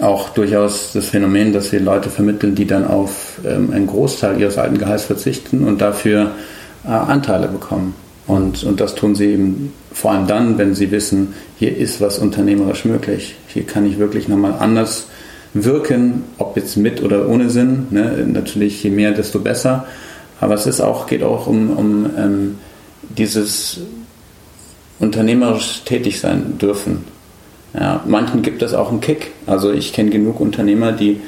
auch 0.00 0.30
durchaus 0.30 0.92
das 0.92 1.06
Phänomen, 1.06 1.52
dass 1.52 1.72
wir 1.72 1.80
Leute 1.80 2.10
vermitteln, 2.10 2.54
die 2.54 2.66
dann 2.66 2.86
auf 2.86 3.38
ähm, 3.46 3.72
einen 3.72 3.86
Großteil 3.86 4.40
ihres 4.40 4.58
alten 4.58 4.78
Gehalts 4.78 5.04
verzichten 5.04 5.64
und 5.64 5.80
dafür 5.80 6.32
äh, 6.84 6.88
Anteile 6.88 7.48
bekommen. 7.48 7.94
Und, 8.26 8.64
und 8.64 8.80
das 8.80 8.94
tun 8.94 9.14
sie 9.14 9.32
eben 9.32 9.72
vor 9.92 10.12
allem 10.12 10.26
dann, 10.26 10.58
wenn 10.58 10.74
sie 10.74 10.90
wissen, 10.90 11.34
hier 11.58 11.76
ist 11.76 12.00
was 12.00 12.18
unternehmerisch 12.18 12.84
möglich. 12.84 13.36
Hier 13.48 13.64
kann 13.64 13.86
ich 13.86 13.98
wirklich 13.98 14.28
nochmal 14.28 14.54
anders 14.58 15.08
wirken, 15.52 16.24
ob 16.38 16.56
jetzt 16.56 16.76
mit 16.76 17.02
oder 17.02 17.28
ohne 17.28 17.50
Sinn. 17.50 17.86
Ne? 17.90 18.26
Natürlich, 18.26 18.82
je 18.82 18.90
mehr, 18.90 19.12
desto 19.12 19.40
besser. 19.40 19.86
Aber 20.40 20.54
es 20.54 20.66
ist 20.66 20.80
auch, 20.80 21.06
geht 21.06 21.22
auch 21.22 21.46
um, 21.46 21.70
um 21.70 22.10
ähm, 22.18 22.58
dieses 23.16 23.80
unternehmerisch 24.98 25.82
tätig 25.84 26.18
sein 26.20 26.58
dürfen. 26.58 27.04
Ja, 27.78 28.02
manchen 28.06 28.42
gibt 28.42 28.62
es 28.62 28.72
auch 28.72 28.90
einen 28.90 29.00
Kick. 29.00 29.32
Also 29.46 29.72
ich 29.72 29.92
kenne 29.92 30.10
genug 30.10 30.40
Unternehmer, 30.40 30.92
die 30.92 31.20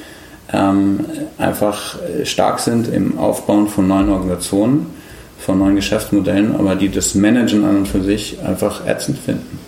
ähm, 0.52 1.00
einfach 1.38 1.96
äh, 2.02 2.24
stark 2.24 2.60
sind 2.60 2.88
im 2.88 3.18
Aufbauen 3.18 3.68
von 3.68 3.88
neuen 3.88 4.08
Organisationen, 4.10 4.86
von 5.38 5.58
neuen 5.58 5.74
Geschäftsmodellen, 5.74 6.54
aber 6.54 6.76
die 6.76 6.88
das 6.88 7.14
Managen 7.14 7.64
an 7.64 7.78
und 7.78 7.88
für 7.88 8.02
sich 8.02 8.38
einfach 8.44 8.86
ätzend 8.86 9.18
finden. 9.18 9.58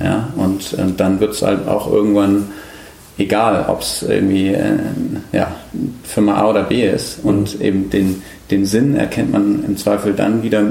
Ja, 0.00 0.28
und, 0.36 0.74
und 0.74 0.90
äh, 0.90 0.92
dann 0.96 1.18
wird 1.18 1.32
es 1.32 1.42
halt 1.42 1.66
auch 1.66 1.90
irgendwann 1.90 2.48
egal, 3.16 3.64
ob 3.68 3.80
es 3.80 4.02
irgendwie 4.02 4.48
äh, 4.48 4.78
ja, 5.32 5.50
Firma 6.04 6.34
A 6.34 6.50
oder 6.50 6.62
B 6.64 6.86
ist. 6.86 7.24
Und 7.24 7.60
eben 7.60 7.90
den, 7.90 8.22
den 8.50 8.66
Sinn 8.66 8.96
erkennt 8.96 9.32
man 9.32 9.64
im 9.64 9.76
Zweifel 9.76 10.12
dann 10.12 10.42
wieder 10.42 10.62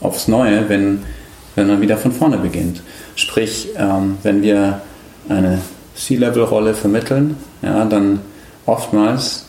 aufs 0.00 0.26
Neue, 0.26 0.68
wenn 0.68 1.00
wenn 1.54 1.66
man 1.66 1.80
wieder 1.80 1.96
von 1.96 2.12
vorne 2.12 2.38
beginnt. 2.38 2.82
Sprich, 3.14 3.68
ähm, 3.76 4.18
wenn 4.22 4.42
wir 4.42 4.80
eine 5.28 5.58
C-Level-Rolle 5.94 6.74
vermitteln, 6.74 7.36
ja, 7.62 7.84
dann 7.84 8.20
oftmals 8.66 9.46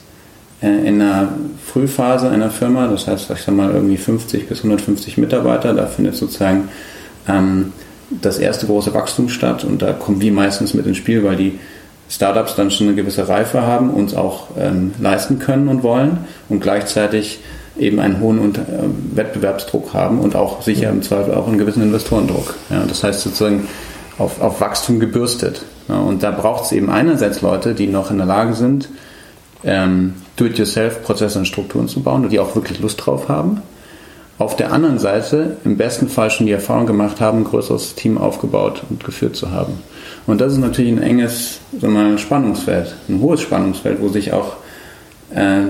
äh, 0.61 0.87
in 0.87 1.01
einer 1.01 1.29
Frühphase 1.65 2.29
einer 2.29 2.49
Firma, 2.49 2.87
das 2.87 3.07
heißt, 3.07 3.29
ich 3.31 3.41
sag 3.41 3.55
mal 3.55 3.71
irgendwie 3.71 3.97
50 3.97 4.47
bis 4.47 4.59
150 4.59 5.17
Mitarbeiter, 5.17 5.73
da 5.73 5.85
findet 5.85 6.15
sozusagen 6.15 6.69
ähm, 7.27 7.73
das 8.09 8.37
erste 8.37 8.67
große 8.67 8.93
Wachstum 8.93 9.29
statt 9.29 9.63
und 9.63 9.81
da 9.81 9.93
kommen 9.93 10.21
wir 10.21 10.31
meistens 10.31 10.73
mit 10.73 10.85
ins 10.85 10.97
Spiel, 10.97 11.23
weil 11.23 11.35
die 11.35 11.59
Startups 12.09 12.55
dann 12.55 12.69
schon 12.69 12.87
eine 12.87 12.95
gewisse 12.95 13.27
Reife 13.27 13.63
haben, 13.63 13.89
uns 13.89 14.13
auch 14.13 14.49
ähm, 14.57 14.91
leisten 14.99 15.39
können 15.39 15.67
und 15.67 15.83
wollen 15.83 16.19
und 16.49 16.61
gleichzeitig 16.61 17.39
eben 17.77 17.99
einen 17.99 18.19
hohen 18.19 18.39
und, 18.39 18.57
äh, 18.57 18.61
Wettbewerbsdruck 19.15 19.93
haben 19.93 20.19
und 20.19 20.35
auch 20.35 20.61
sicher 20.61 20.89
im 20.89 21.01
Zweifel 21.01 21.33
auch 21.33 21.47
einen 21.47 21.57
gewissen 21.57 21.81
Investorendruck. 21.81 22.55
Ja, 22.69 22.83
das 22.87 23.03
heißt 23.03 23.21
sozusagen 23.21 23.67
auf, 24.17 24.41
auf 24.41 24.61
Wachstum 24.61 24.99
gebürstet. 24.99 25.63
Und 25.87 26.23
da 26.23 26.31
braucht 26.31 26.65
es 26.65 26.71
eben 26.71 26.89
einerseits 26.89 27.41
Leute, 27.41 27.73
die 27.73 27.87
noch 27.87 28.11
in 28.11 28.17
der 28.17 28.25
Lage 28.25 28.53
sind, 28.53 28.89
ähm, 29.63 30.15
Do-it-yourself-Prozesse 30.35 31.39
und 31.39 31.45
Strukturen 31.45 31.87
zu 31.87 32.01
bauen 32.01 32.23
und 32.23 32.31
die 32.31 32.39
auch 32.39 32.55
wirklich 32.55 32.79
Lust 32.79 33.05
drauf 33.05 33.29
haben. 33.29 33.61
Auf 34.39 34.55
der 34.55 34.73
anderen 34.73 34.97
Seite 34.97 35.57
im 35.63 35.77
besten 35.77 36.09
Fall 36.09 36.31
schon 36.31 36.47
die 36.47 36.51
Erfahrung 36.51 36.87
gemacht 36.87 37.21
haben, 37.21 37.39
ein 37.39 37.43
größeres 37.43 37.95
Team 37.95 38.17
aufgebaut 38.17 38.83
und 38.89 39.03
geführt 39.03 39.35
zu 39.35 39.51
haben. 39.51 39.73
Und 40.25 40.41
das 40.41 40.53
ist 40.53 40.59
natürlich 40.59 40.91
ein 40.91 41.01
enges 41.01 41.59
sagen 41.79 41.93
wir, 41.93 42.17
Spannungsfeld, 42.17 42.95
ein 43.09 43.21
hohes 43.21 43.41
Spannungsfeld, 43.41 44.01
wo 44.01 44.09
sich 44.09 44.33
auch 44.33 44.53
äh, 45.33 45.61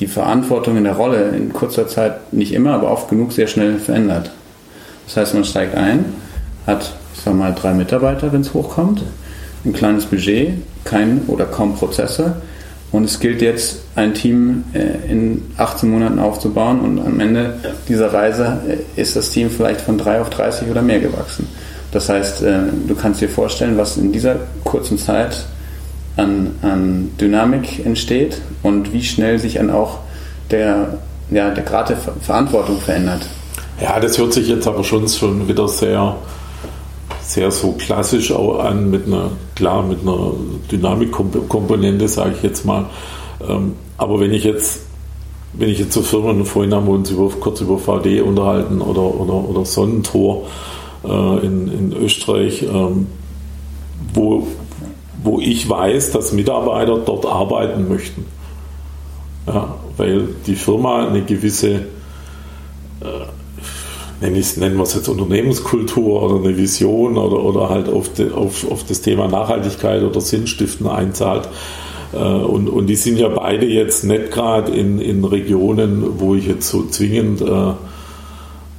die 0.00 0.06
Verantwortung 0.06 0.76
in 0.76 0.84
der 0.84 0.94
Rolle 0.94 1.30
in 1.36 1.52
kurzer 1.52 1.88
Zeit 1.88 2.32
nicht 2.32 2.52
immer, 2.52 2.72
aber 2.72 2.90
oft 2.90 3.08
genug 3.10 3.32
sehr 3.32 3.48
schnell 3.48 3.78
verändert. 3.78 4.30
Das 5.06 5.18
heißt, 5.18 5.34
man 5.34 5.44
steigt 5.44 5.76
ein, 5.76 6.04
hat, 6.66 6.94
ich 7.16 7.22
sag 7.22 7.34
mal, 7.34 7.54
drei 7.54 7.72
Mitarbeiter, 7.74 8.32
wenn 8.32 8.42
es 8.42 8.54
hochkommt, 8.54 9.02
ein 9.64 9.72
kleines 9.72 10.06
Budget, 10.06 10.54
kein 10.84 11.22
oder 11.26 11.46
kaum 11.46 11.74
Prozesse. 11.74 12.36
Und 12.92 13.04
es 13.04 13.18
gilt 13.18 13.42
jetzt, 13.42 13.80
ein 13.96 14.14
Team 14.14 14.64
äh, 14.72 15.10
in 15.10 15.42
18 15.56 15.90
Monaten 15.90 16.18
aufzubauen 16.18 16.80
und 16.80 17.00
am 17.00 17.18
Ende 17.18 17.54
dieser 17.88 18.12
Reise 18.12 18.58
äh, 18.68 19.00
ist 19.00 19.16
das 19.16 19.30
Team 19.30 19.50
vielleicht 19.50 19.80
von 19.80 19.98
3 19.98 20.20
auf 20.20 20.30
30 20.30 20.70
oder 20.70 20.82
mehr 20.82 21.00
gewachsen. 21.00 21.48
Das 21.92 22.08
heißt, 22.08 22.42
du 22.42 22.94
kannst 22.94 23.20
dir 23.20 23.28
vorstellen, 23.28 23.78
was 23.78 23.96
in 23.96 24.12
dieser 24.12 24.36
kurzen 24.64 24.98
Zeit 24.98 25.46
an, 26.16 26.50
an 26.60 27.10
Dynamik 27.18 27.86
entsteht 27.86 28.40
und 28.62 28.92
wie 28.92 29.02
schnell 29.02 29.38
sich 29.38 29.54
dann 29.54 29.70
auch 29.70 30.00
der, 30.50 30.98
ja, 31.30 31.50
der 31.50 31.64
Grad 31.64 31.90
der 31.90 31.96
Verantwortung 31.96 32.80
verändert. 32.80 33.26
Ja, 33.80 34.00
das 34.00 34.18
hört 34.18 34.32
sich 34.32 34.48
jetzt 34.48 34.66
aber 34.66 34.84
schon 34.84 35.06
wieder 35.48 35.68
sehr, 35.68 36.16
sehr 37.26 37.50
so 37.50 37.72
klassisch 37.72 38.32
auch 38.32 38.60
an, 38.60 38.90
mit 38.90 39.06
einer, 39.06 39.30
klar, 39.56 39.82
mit 39.82 40.02
einer 40.02 40.32
Dynamikkomponente, 40.70 42.06
sage 42.06 42.34
ich 42.36 42.42
jetzt 42.42 42.64
mal. 42.64 42.86
Ähm, 43.46 43.74
aber 43.98 44.20
wenn 44.20 44.32
ich 44.32 44.44
jetzt, 44.44 44.82
wenn 45.52 45.68
ich 45.68 45.78
jetzt 45.78 45.92
so 45.92 46.02
Firmen, 46.02 46.44
vorhin 46.44 46.72
haben 46.72 46.86
wir 46.86 46.94
uns 46.94 47.10
über, 47.10 47.28
kurz 47.40 47.60
über 47.60 47.78
VD 47.78 48.20
unterhalten 48.20 48.80
oder, 48.80 49.02
oder, 49.02 49.34
oder 49.34 49.64
Sonnentor 49.64 50.46
äh, 51.04 51.46
in, 51.46 51.68
in 51.68 51.92
Österreich, 51.92 52.62
ähm, 52.62 53.08
wo, 54.14 54.46
wo 55.24 55.40
ich 55.40 55.68
weiß, 55.68 56.12
dass 56.12 56.32
Mitarbeiter 56.32 56.98
dort 56.98 57.26
arbeiten 57.26 57.88
möchten. 57.88 58.24
Ja, 59.48 59.74
weil 59.96 60.28
die 60.46 60.54
Firma 60.54 61.06
eine 61.06 61.22
gewisse, 61.22 61.86
nennen 64.20 64.76
wir 64.76 64.82
es 64.82 64.94
jetzt 64.94 65.08
Unternehmenskultur 65.08 66.22
oder 66.22 66.44
eine 66.44 66.56
Vision 66.56 67.18
oder, 67.18 67.42
oder 67.42 67.68
halt 67.68 67.88
auf, 67.88 68.12
de, 68.12 68.32
auf, 68.32 68.70
auf 68.70 68.84
das 68.84 69.02
Thema 69.02 69.28
Nachhaltigkeit 69.28 70.02
oder 70.02 70.20
Sinnstiften 70.20 70.86
einzahlt. 70.86 71.48
Äh, 72.12 72.18
und, 72.18 72.68
und 72.68 72.86
die 72.86 72.96
sind 72.96 73.18
ja 73.18 73.28
beide 73.28 73.66
jetzt 73.66 74.04
nicht 74.04 74.30
gerade 74.30 74.72
in, 74.72 75.00
in 75.00 75.24
Regionen, 75.24 76.18
wo 76.18 76.34
ich 76.34 76.46
jetzt 76.46 76.68
so 76.68 76.84
zwingend 76.86 77.42
äh, 77.42 77.72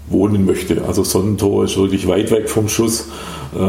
wohnen 0.10 0.46
möchte. 0.46 0.84
Also 0.86 1.04
Sonnentor 1.04 1.66
ist 1.66 1.78
wirklich 1.78 2.08
weit 2.08 2.32
weg 2.32 2.50
vom 2.50 2.68
Schuss. 2.70 3.10
Äh, 3.56 3.60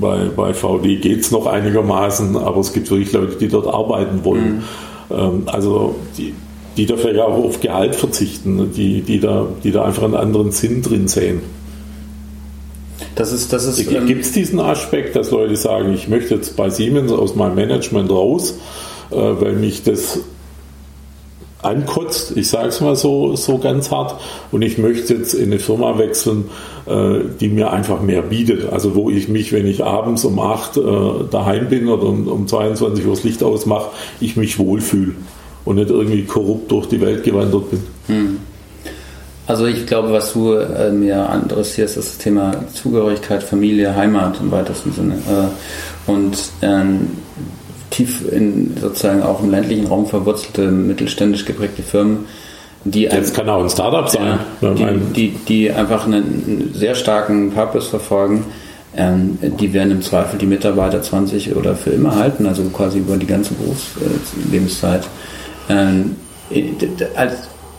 bei, 0.00 0.26
bei 0.34 0.54
VD 0.54 1.00
geht 1.00 1.20
es 1.20 1.30
noch 1.30 1.46
einigermaßen, 1.46 2.36
aber 2.36 2.60
es 2.60 2.72
gibt 2.72 2.90
wirklich 2.90 3.12
Leute, 3.12 3.36
die 3.36 3.48
dort 3.48 3.66
arbeiten 3.66 4.24
wollen. 4.24 4.56
Mhm. 4.56 4.62
Ähm, 5.10 5.42
also 5.46 5.96
die, 6.16 6.34
die 6.78 6.86
da 6.86 6.96
vielleicht 6.96 7.20
auch 7.20 7.44
auf 7.44 7.60
Gehalt 7.60 7.96
verzichten, 7.96 8.72
die, 8.72 9.02
die, 9.02 9.18
da, 9.18 9.48
die 9.64 9.72
da 9.72 9.84
einfach 9.84 10.04
einen 10.04 10.14
anderen 10.14 10.52
Sinn 10.52 10.80
drin 10.80 11.08
sehen. 11.08 11.42
Das 13.16 13.32
ist, 13.32 13.52
das 13.52 13.64
ist, 13.64 13.90
ähm, 13.90 14.06
Gibt 14.06 14.24
es 14.24 14.30
diesen 14.30 14.60
Aspekt, 14.60 15.16
dass 15.16 15.32
Leute 15.32 15.56
sagen, 15.56 15.92
ich 15.92 16.06
möchte 16.06 16.36
jetzt 16.36 16.56
bei 16.56 16.70
Siemens 16.70 17.10
aus 17.10 17.34
meinem 17.34 17.56
Management 17.56 18.10
raus, 18.10 18.58
äh, 19.10 19.16
weil 19.16 19.54
mich 19.54 19.82
das 19.82 20.20
ankotzt, 21.62 22.36
ich 22.36 22.46
sage 22.46 22.68
es 22.68 22.80
mal 22.80 22.94
so, 22.94 23.34
so 23.34 23.58
ganz 23.58 23.90
hart, 23.90 24.20
und 24.52 24.62
ich 24.62 24.78
möchte 24.78 25.14
jetzt 25.14 25.34
in 25.34 25.46
eine 25.46 25.58
Firma 25.58 25.98
wechseln, 25.98 26.44
äh, 26.86 27.24
die 27.40 27.48
mir 27.48 27.72
einfach 27.72 28.00
mehr 28.02 28.22
bietet. 28.22 28.72
Also 28.72 28.94
wo 28.94 29.10
ich 29.10 29.28
mich, 29.28 29.52
wenn 29.52 29.66
ich 29.66 29.82
abends 29.82 30.24
um 30.24 30.38
8 30.38 30.76
äh, 30.76 30.80
daheim 31.28 31.68
bin 31.68 31.88
oder 31.88 32.04
um, 32.04 32.28
um 32.28 32.46
22 32.46 33.04
Uhr 33.04 33.14
das 33.16 33.24
Licht 33.24 33.42
ausmache, 33.42 33.88
ich 34.20 34.36
mich 34.36 34.60
wohlfühle 34.60 35.14
und 35.68 35.76
nicht 35.76 35.90
irgendwie 35.90 36.24
korrupt 36.24 36.70
durch 36.72 36.86
die 36.86 36.98
Welt 36.98 37.22
gewandert 37.22 37.70
bin. 37.70 37.82
Hm. 38.06 38.38
Also 39.46 39.66
ich 39.66 39.84
glaube, 39.86 40.10
was 40.12 40.32
du 40.32 40.54
äh, 40.54 40.90
mir 40.90 41.28
adressierst, 41.28 41.98
ist 41.98 42.08
das 42.08 42.18
Thema 42.18 42.52
Zugehörigkeit, 42.72 43.42
Familie, 43.42 43.94
Heimat 43.94 44.40
im 44.40 44.50
weitesten 44.50 44.92
Sinne. 44.92 45.14
Äh, 45.14 46.10
und 46.10 46.38
ähm, 46.62 47.10
tief 47.90 48.22
in 48.32 48.74
sozusagen 48.80 49.22
auch 49.22 49.42
im 49.42 49.50
ländlichen 49.50 49.86
Raum 49.86 50.06
verwurzelte, 50.06 50.70
mittelständisch 50.70 51.44
geprägte 51.44 51.82
Firmen, 51.82 52.24
die 52.84 53.02
Jetzt 53.02 53.34
kann 53.34 53.48
auch 53.50 53.62
ein 53.62 53.68
Startup 53.68 54.08
sein. 54.08 54.38
Ja, 54.62 54.72
die, 54.72 54.96
die, 55.14 55.28
die, 55.48 55.70
einfach 55.70 56.06
einen 56.06 56.70
sehr 56.74 56.94
starken 56.94 57.50
Purpose 57.50 57.90
verfolgen. 57.90 58.44
Ähm, 58.96 59.38
die 59.42 59.74
werden 59.74 59.90
im 59.92 60.02
Zweifel 60.02 60.38
die 60.38 60.46
Mitarbeiter 60.46 61.02
20 61.02 61.54
oder 61.56 61.74
für 61.74 61.90
immer 61.90 62.16
halten, 62.16 62.46
also 62.46 62.62
quasi 62.64 62.98
über 62.98 63.18
die 63.18 63.26
ganze 63.26 63.52
Berufslebenszeit. 63.54 65.06
Ähm, 65.68 66.16
als, 67.14 67.34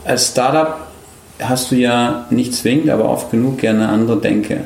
als 0.05 0.27
Startup 0.27 0.87
hast 1.39 1.71
du 1.71 1.75
ja 1.75 2.25
nicht 2.29 2.53
zwingend, 2.53 2.89
aber 2.89 3.09
oft 3.09 3.31
genug 3.31 3.59
gerne 3.59 3.89
andere 3.89 4.19
Denke. 4.19 4.61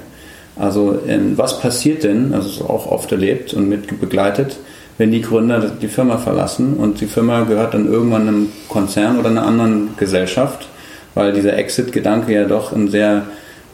Also 0.56 1.00
ähm, 1.08 1.38
was 1.38 1.60
passiert 1.60 2.04
denn, 2.04 2.34
also 2.34 2.66
auch 2.66 2.92
oft 2.92 3.12
erlebt 3.12 3.54
und 3.54 3.70
mit 3.70 4.00
begleitet, 4.00 4.58
wenn 4.98 5.12
die 5.12 5.22
Gründer 5.22 5.72
die 5.82 5.88
Firma 5.88 6.18
verlassen 6.18 6.76
und 6.76 7.02
die 7.02 7.08
Firma 7.08 7.42
gehört 7.44 7.74
dann 7.74 7.92
irgendwann 7.92 8.28
einem 8.28 8.52
Konzern 8.70 9.20
oder 9.20 9.30
einer 9.30 9.46
anderen 9.46 9.90
Gesellschaft, 9.98 10.68
weil 11.16 11.34
dieser 11.34 11.58
Exit-Gedanke 11.58 12.34
ja 12.34 12.46
doch 12.46 12.72
ein 12.72 12.90
sehr 12.90 13.24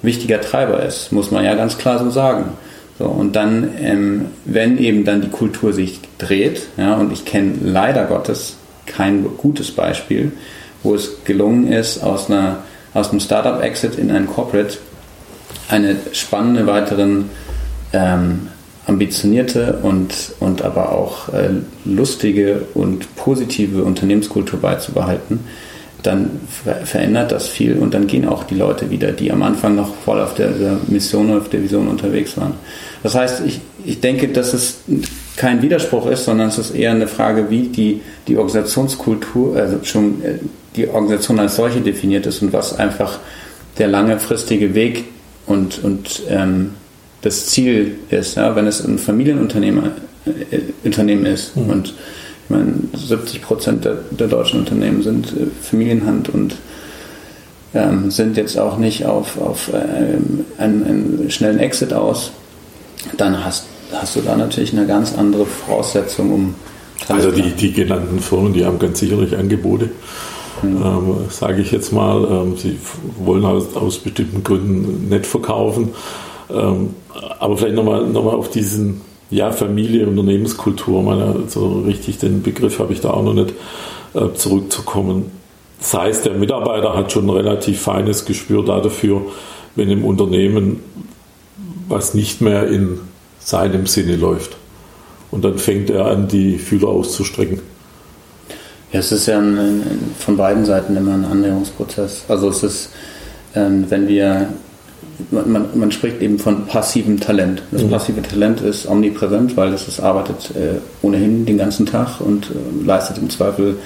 wichtiger 0.02 0.40
Treiber 0.40 0.82
ist, 0.84 1.12
muss 1.12 1.32
man 1.32 1.44
ja 1.44 1.56
ganz 1.56 1.78
klar 1.78 2.00
so 2.00 2.10
sagen. 2.10 2.46
So, 2.98 3.06
und 3.06 3.36
dann, 3.36 3.70
ähm, 3.80 4.26
wenn 4.46 4.78
eben 4.78 5.06
dann 5.06 5.22
die 5.22 5.30
Kultur 5.30 5.74
sich 5.74 6.00
dreht, 6.18 6.68
ja, 6.78 6.96
und 6.96 7.12
ich 7.12 7.26
kenne 7.26 7.54
leider 7.62 8.06
Gottes 8.06 8.58
kein 8.90 9.26
gutes 9.38 9.72
Beispiel, 9.72 10.32
wo 10.84 10.96
es 10.96 11.24
gelungen 11.24 11.72
ist, 11.72 12.04
aus, 12.04 12.30
einer, 12.30 12.64
aus 12.94 13.12
einem 13.12 13.20
Startup-Exit 13.20 13.96
in 13.96 14.12
ein 14.12 14.28
Corporate 14.28 14.78
eine 15.68 15.96
spannende 16.14 16.68
weiteren 16.68 17.30
ähm, 17.94 18.50
ambitionierte 18.86 19.80
und, 19.84 20.34
und 20.40 20.64
aber 20.64 20.92
auch 20.92 21.30
äh, 21.30 21.50
lustige 21.86 22.64
und 22.74 23.16
positive 23.16 23.84
Unternehmenskultur 23.84 24.60
beizubehalten, 24.60 25.42
dann 26.02 26.42
ver 26.50 26.86
verändert 26.86 27.32
das 27.32 27.48
viel 27.48 27.78
und 27.78 27.94
dann 27.94 28.08
gehen 28.08 28.28
auch 28.28 28.44
die 28.44 28.56
Leute 28.56 28.90
wieder, 28.90 29.12
die 29.12 29.32
am 29.32 29.44
Anfang 29.44 29.76
noch 29.76 29.94
voll 29.96 30.20
auf 30.22 30.34
der, 30.34 30.50
der 30.52 30.78
Mission, 30.88 31.38
auf 31.38 31.50
der 31.50 31.62
Vision 31.62 31.88
unterwegs 31.88 32.38
waren. 32.38 32.54
Das 33.04 33.16
heißt, 33.16 33.42
ich, 33.46 33.60
ich 33.86 34.00
denke, 34.00 34.30
dass 34.30 34.54
es 34.54 34.80
kein 35.40 35.62
Widerspruch 35.62 36.06
ist, 36.08 36.26
sondern 36.26 36.50
es 36.50 36.58
ist 36.58 36.76
eher 36.76 36.92
eine 36.92 37.08
Frage, 37.08 37.50
wie 37.50 37.70
die, 37.70 38.02
die 38.28 38.38
Organisationskultur, 38.38 39.56
also 39.56 39.80
schon 39.84 40.22
äh, 40.22 40.34
die 40.76 40.90
Organisation 40.90 41.40
als 41.40 41.56
solche 41.56 41.80
definiert 41.80 42.26
ist 42.26 42.42
und 42.42 42.52
was 42.52 42.78
einfach 42.78 43.20
der 43.78 43.88
langfristige 43.88 44.76
Weg 44.76 45.06
und, 45.46 45.82
und 45.82 46.24
ähm, 46.28 46.72
das 47.22 47.48
Ziel 47.48 47.96
ist, 48.10 48.36
ja, 48.36 48.54
wenn 48.58 48.68
es 48.68 48.86
ein 48.86 48.98
Familienunternehmen 48.98 49.92
äh, 50.26 50.60
Unternehmen 50.84 51.26
ist 51.26 51.56
mhm. 51.56 51.70
und 51.70 51.88
ich 51.88 52.50
meine, 52.50 52.74
70 52.94 53.42
Prozent 53.42 53.86
der, 53.86 53.96
der, 54.12 54.28
deutschen 54.28 54.60
Unternehmen 54.60 55.02
sind 55.04 55.28
äh, 55.28 55.48
Familienhand 55.62 56.28
und 56.28 56.58
ähm, 57.74 58.12
sind 58.12 58.36
jetzt 58.36 58.60
auch 58.60 58.78
nicht 58.78 59.06
auf, 59.06 59.40
auf 59.40 59.72
ähm, 59.74 60.46
einen, 60.58 60.84
einen, 60.86 61.32
schnellen 61.32 61.60
Exit 61.60 61.94
aus, 61.94 62.32
dann 63.16 63.46
hast, 63.46 63.68
hast 63.94 64.16
du 64.16 64.22
da 64.22 64.36
natürlich 64.36 64.74
eine 64.74 64.88
ganz 64.88 65.18
andere 65.18 65.46
Voraussetzung, 65.46 66.34
um. 66.34 66.56
Also 67.08 67.32
die, 67.32 67.52
die 67.52 67.72
genannten 67.72 68.20
Firmen, 68.20 68.54
die 68.54 68.66
haben 68.66 68.78
ganz 68.78 69.00
sicherlich 69.00 69.36
Angebote. 69.36 69.90
Mhm. 70.62 70.82
Ähm, 70.84 71.16
sage 71.30 71.62
ich 71.62 71.72
jetzt 71.72 71.94
mal, 71.94 72.28
ähm, 72.30 72.58
sie 72.58 72.78
wollen 73.18 73.46
aus, 73.46 73.76
aus 73.76 74.00
bestimmten 74.00 74.44
Gründen 74.44 75.08
nicht 75.08 75.26
verkaufen 75.26 75.94
Ähm, 76.52 76.96
aber 77.40 77.58
vielleicht 77.58 77.76
nochmal 77.76 78.06
noch 78.08 78.24
mal 78.24 78.34
auf 78.34 78.50
diesen, 78.50 79.02
ja, 79.30 79.52
Familie, 79.52 80.08
Unternehmenskultur, 80.08 81.04
meine, 81.04 81.44
so 81.48 81.82
richtig 81.82 82.18
den 82.18 82.42
Begriff 82.42 82.80
habe 82.80 82.92
ich 82.92 83.02
da 83.02 83.12
auch 83.12 83.24
noch 83.24 83.36
nicht 83.36 83.54
äh, 84.16 84.34
zurückzukommen. 84.34 85.32
Das 85.80 85.94
heißt, 85.94 86.26
der 86.26 86.34
Mitarbeiter 86.34 86.96
hat 86.96 87.12
schon 87.12 87.26
ein 87.26 87.30
relativ 87.30 87.82
feines 87.82 88.26
Gespür 88.26 88.66
dafür, 88.66 89.22
wenn 89.76 89.90
im 89.90 90.04
Unternehmen 90.04 90.80
was 91.88 92.14
nicht 92.14 92.42
mehr 92.42 92.68
in 92.68 93.00
seinem 93.50 93.88
Sinne 93.88 94.16
läuft. 94.16 94.56
Und 95.32 95.44
dann 95.44 95.58
fängt 95.58 95.90
er 95.90 96.06
an, 96.06 96.28
die 96.28 96.58
Fühler 96.58 96.88
auszustrecken. 96.88 97.60
Ja, 98.92 99.00
es 99.00 99.12
ist 99.12 99.28
ja 99.28 99.38
ein, 99.38 99.58
ein, 99.58 100.16
von 100.18 100.38
beiden 100.38 100.66
Seiten 100.66 100.96
immer 100.96 101.14
ein 101.14 101.26
Annäherungsprozess. 101.26 102.24
Also 102.28 102.50
es 102.50 102.64
ist, 102.64 102.90
ähm, 103.56 103.86
wenn 103.90 104.08
wir, 104.08 104.50
man, 105.30 105.68
man, 105.76 105.92
spricht 105.92 106.22
eben 106.22 106.40
von 106.40 106.66
passivem 106.66 107.20
Talent. 107.20 107.62
Das 107.72 107.84
mhm. 107.84 107.92
passive 107.92 108.22
Talent 108.24 108.62
ist 108.62 108.88
omnipräsent, 108.88 109.56
weil 109.58 109.74
es 109.74 109.88
ist, 109.88 110.00
arbeitet 110.00 110.56
äh, 110.56 110.80
ohnehin 111.06 111.46
den 111.46 111.58
ganzen 111.58 111.86
Tag 111.86 112.20
und 112.22 112.48
äh, 112.48 112.86
leistet 112.86 113.20
im 113.20 113.30
Zweifel 113.30 113.78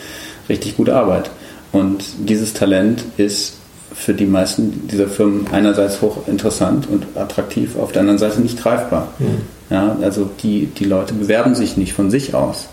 richtig 0.47 0.77
gute 0.77 0.95
Arbeit. 0.95 1.29
Und 1.73 2.03
dieses 2.19 2.53
Talent 2.53 3.03
ist 3.17 3.55
für 3.93 4.13
die 4.13 4.25
meisten 4.25 4.87
dieser 4.87 5.07
Firmen 5.07 5.47
einerseits 5.51 6.01
hoch 6.01 6.27
interessant 6.27 6.87
und 6.89 7.05
attraktiv, 7.15 7.77
auf 7.77 7.91
der 7.91 8.01
anderen 8.01 8.19
Seite 8.19 8.41
nicht 8.41 8.61
greifbar. 8.61 9.09
Mhm. 9.19 9.41
Ja, 9.73 9.97
also 10.03 10.29
die, 10.43 10.67
die 10.67 10.85
Leute 10.85 11.15
bewerben 11.15 11.55
sich 11.55 11.77
nicht 11.77 11.93
von 11.93 12.11
sich 12.11 12.35
aus. 12.35 12.67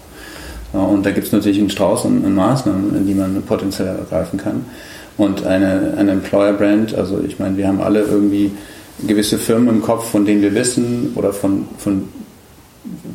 Ja, 0.75 0.81
und 0.81 1.05
da 1.07 1.11
gibt 1.13 1.27
es 1.27 1.33
natürlich 1.33 1.59
einen 1.59 1.71
Strauß 1.71 2.05
an, 2.05 2.23
an 2.27 2.35
Maßnahmen, 2.35 3.07
die 3.07 3.15
man 3.15 3.43
potenziell 3.43 3.89
ergreifen 3.89 4.39
kann. 4.39 4.67
Und 5.17 5.47
eine, 5.47 5.95
eine 5.97 6.13
Employer-Brand, 6.13 6.95
also 6.95 7.19
ich 7.27 7.39
meine, 7.39 7.57
wir 7.57 7.67
haben 7.67 7.81
alle 7.81 8.03
irgendwie 8.03 8.53
gewisse 9.07 9.39
Firmen 9.39 9.77
im 9.77 9.83
Kopf, 9.83 10.11
von 10.11 10.27
denen 10.27 10.43
wir 10.43 10.55
wissen 10.55 11.13
oder 11.15 11.33
von, 11.33 11.67
von 11.79 12.09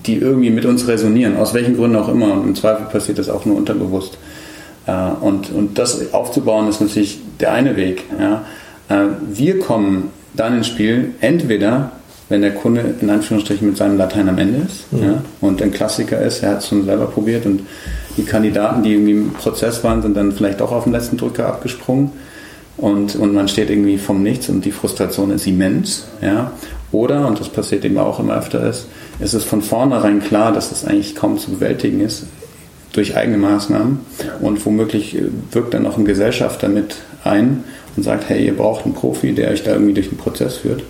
die 0.05 0.15
irgendwie 0.15 0.49
mit 0.49 0.65
uns 0.65 0.87
resonieren, 0.87 1.37
aus 1.37 1.53
welchen 1.53 1.77
Gründen 1.77 1.97
auch 1.97 2.09
immer. 2.09 2.33
Und 2.33 2.47
im 2.47 2.55
Zweifel 2.55 2.87
passiert 2.87 3.19
das 3.19 3.29
auch 3.29 3.45
nur 3.45 3.55
unterbewusst. 3.55 4.17
Äh, 4.87 4.91
und, 5.21 5.51
und 5.51 5.77
das 5.77 6.11
aufzubauen 6.11 6.67
ist 6.69 6.81
natürlich 6.81 7.19
der 7.39 7.53
eine 7.53 7.75
Weg. 7.75 8.03
Ja. 8.19 8.45
Äh, 8.89 9.09
wir 9.31 9.59
kommen 9.59 10.09
dann 10.33 10.57
ins 10.57 10.67
Spiel, 10.67 11.13
entweder 11.21 11.91
wenn 12.29 12.41
der 12.41 12.55
Kunde 12.55 12.95
in 13.01 13.09
Anführungsstrichen 13.09 13.67
mit 13.67 13.77
seinem 13.77 13.97
Latein 13.97 14.29
am 14.29 14.37
Ende 14.37 14.61
ist 14.65 14.91
mhm. 14.91 15.03
ja, 15.03 15.21
und 15.41 15.61
ein 15.61 15.71
Klassiker 15.71 16.21
ist, 16.21 16.41
er 16.41 16.51
hat 16.51 16.59
es 16.59 16.67
schon 16.67 16.85
selber 16.85 17.05
probiert 17.05 17.45
und 17.45 17.61
die 18.17 18.23
Kandidaten, 18.23 18.83
die 18.83 18.93
irgendwie 18.93 19.11
im 19.11 19.33
Prozess 19.33 19.83
waren, 19.83 20.01
sind 20.01 20.15
dann 20.15 20.31
vielleicht 20.31 20.61
auch 20.61 20.71
auf 20.71 20.85
den 20.85 20.93
letzten 20.93 21.17
Drücker 21.17 21.47
abgesprungen 21.47 22.11
und, 22.77 23.15
und 23.15 23.33
man 23.33 23.47
steht 23.47 23.69
irgendwie 23.69 23.97
vom 23.97 24.23
Nichts 24.23 24.49
und 24.49 24.65
die 24.65 24.71
Frustration 24.71 25.31
ist 25.31 25.47
immens. 25.47 26.05
Ja. 26.21 26.51
Oder, 26.91 27.27
und 27.27 27.39
das 27.39 27.49
passiert 27.49 27.85
eben 27.85 27.97
auch 27.97 28.19
immer 28.19 28.37
öfter, 28.37 28.67
ist, 28.67 28.87
ist 29.19 29.33
es 29.33 29.43
von 29.43 29.61
vornherein 29.61 30.21
klar, 30.21 30.51
dass 30.51 30.71
es 30.71 30.85
eigentlich 30.85 31.15
kaum 31.15 31.37
zu 31.37 31.51
bewältigen 31.51 32.01
ist 32.01 32.25
durch 32.93 33.15
eigene 33.17 33.37
Maßnahmen 33.37 33.99
und 34.41 34.65
womöglich 34.65 35.17
wirkt 35.51 35.73
dann 35.73 35.83
noch 35.83 35.97
ein 35.97 36.05
Gesellschafter 36.05 36.69
mit 36.69 36.95
ein 37.25 37.65
und 37.97 38.03
sagt, 38.03 38.29
hey, 38.29 38.45
ihr 38.45 38.55
braucht 38.55 38.85
einen 38.85 38.93
Profi, 38.93 39.33
der 39.33 39.51
euch 39.51 39.63
da 39.63 39.73
irgendwie 39.73 39.93
durch 39.93 40.09
den 40.09 40.17
Prozess 40.17 40.57
führt. 40.57 40.83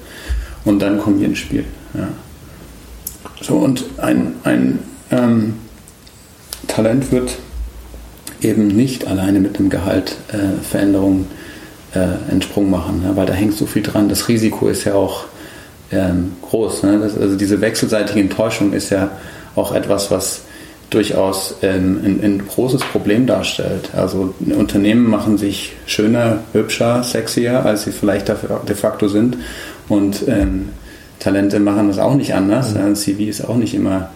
Und 0.65 0.79
dann 0.81 0.99
kommen 0.99 1.19
wir 1.19 1.27
ins 1.27 1.37
Spiel. 1.37 1.63
Ja. 1.93 2.07
So, 3.41 3.55
und 3.57 3.85
ein, 3.97 4.33
ein 4.43 4.79
ähm, 5.11 5.53
Talent 6.67 7.11
wird 7.11 7.37
eben 8.41 8.67
nicht 8.67 9.07
alleine 9.07 9.39
mit 9.39 9.59
einem 9.59 9.69
Gehalt 9.69 10.17
äh, 10.29 10.61
Veränderungen 10.63 11.27
äh, 11.93 12.31
entsprungen 12.31 12.69
machen, 12.69 13.01
ne? 13.03 13.15
weil 13.15 13.25
da 13.25 13.33
hängt 13.33 13.55
so 13.55 13.65
viel 13.65 13.83
dran. 13.83 14.09
Das 14.09 14.27
Risiko 14.27 14.67
ist 14.67 14.83
ja 14.83 14.93
auch 14.93 15.25
ähm, 15.91 16.33
groß. 16.41 16.83
Ne? 16.83 16.99
Das, 16.99 17.17
also 17.17 17.35
diese 17.35 17.61
wechselseitige 17.61 18.19
Enttäuschung 18.19 18.73
ist 18.73 18.89
ja 18.89 19.11
auch 19.55 19.73
etwas, 19.73 20.11
was 20.11 20.41
durchaus 20.89 21.55
ähm, 21.61 21.99
ein, 22.03 22.19
ein, 22.23 22.47
großes 22.47 22.81
Problem 22.81 23.25
darstellt. 23.25 23.89
Also 23.95 24.33
Unternehmen 24.55 25.09
machen 25.09 25.37
sich 25.37 25.73
schöner, 25.87 26.39
hübscher, 26.53 27.03
sexier, 27.03 27.65
als 27.65 27.83
sie 27.83 27.91
vielleicht 27.91 28.27
de 28.27 28.75
facto 28.75 29.07
sind. 29.07 29.37
Und 29.87 30.27
ähm, 30.27 30.69
Talente 31.19 31.59
machen 31.59 31.87
das 31.87 31.99
auch 31.99 32.15
nicht 32.15 32.33
anders. 32.33 32.73
Mhm. 32.73 32.81
Ein 32.81 32.95
CV 32.95 33.23
ist 33.23 33.47
auch 33.47 33.55
nicht 33.55 33.73
immer 33.73 34.09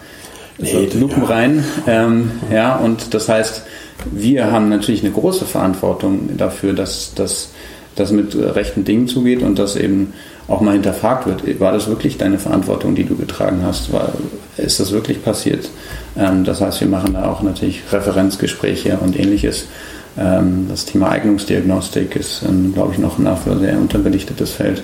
nee, 0.58 0.88
lupenrein. 0.94 1.64
Ja. 1.86 2.04
Ähm, 2.04 2.30
ja, 2.52 2.76
und 2.76 3.14
das 3.14 3.28
heißt, 3.28 3.62
wir 4.10 4.50
haben 4.50 4.68
natürlich 4.68 5.02
eine 5.02 5.12
große 5.12 5.44
Verantwortung 5.44 6.36
dafür, 6.36 6.72
dass 6.72 7.12
das 7.14 7.52
mit 8.12 8.34
rechten 8.34 8.84
Dingen 8.84 9.08
zugeht 9.08 9.42
und 9.42 9.58
dass 9.58 9.76
eben 9.76 10.14
auch 10.48 10.60
mal 10.60 10.72
hinterfragt 10.72 11.26
wird. 11.26 11.60
War 11.60 11.72
das 11.72 11.86
wirklich 11.86 12.18
deine 12.18 12.38
Verantwortung, 12.38 12.94
die 12.94 13.04
du 13.04 13.14
getragen 13.14 13.60
hast? 13.62 13.92
War, 13.92 14.12
ist 14.56 14.80
das 14.80 14.90
wirklich 14.90 15.22
passiert? 15.22 15.70
Ähm, 16.16 16.44
das 16.44 16.60
heißt, 16.60 16.80
wir 16.80 16.88
machen 16.88 17.14
da 17.14 17.30
auch 17.30 17.42
natürlich 17.42 17.82
Referenzgespräche 17.92 18.98
und 18.98 19.18
ähnliches. 19.18 19.66
Ähm, 20.18 20.66
das 20.68 20.86
Thema 20.86 21.10
Eignungsdiagnostik 21.10 22.16
ist, 22.16 22.42
ähm, 22.48 22.72
glaube 22.74 22.94
ich, 22.94 22.98
noch 22.98 23.18
nach 23.18 23.38
wie 23.46 23.50
vor 23.50 23.58
sehr 23.58 23.78
unterbelichtetes 23.78 24.50
Feld. 24.50 24.82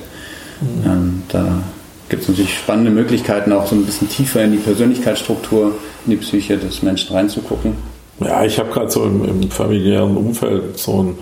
Mhm. 0.61 0.91
Ähm, 0.91 1.23
da 1.29 1.63
gibt 2.09 2.23
es 2.23 2.29
natürlich 2.29 2.57
spannende 2.57 2.91
Möglichkeiten, 2.91 3.53
auch 3.53 3.67
so 3.67 3.75
ein 3.75 3.85
bisschen 3.85 4.09
tiefer 4.09 4.45
in 4.45 4.53
die 4.53 4.59
Persönlichkeitsstruktur, 4.59 5.73
in 6.05 6.11
die 6.11 6.17
Psyche 6.17 6.57
des 6.57 6.83
Menschen 6.83 7.15
reinzugucken. 7.15 7.75
Ja, 8.21 8.45
ich 8.45 8.59
habe 8.59 8.71
gerade 8.71 8.91
so 8.91 9.05
im, 9.05 9.25
im, 9.25 9.51
familiären 9.51 10.17
Umfeld 10.17 10.79
so 10.79 11.03
ein 11.03 11.19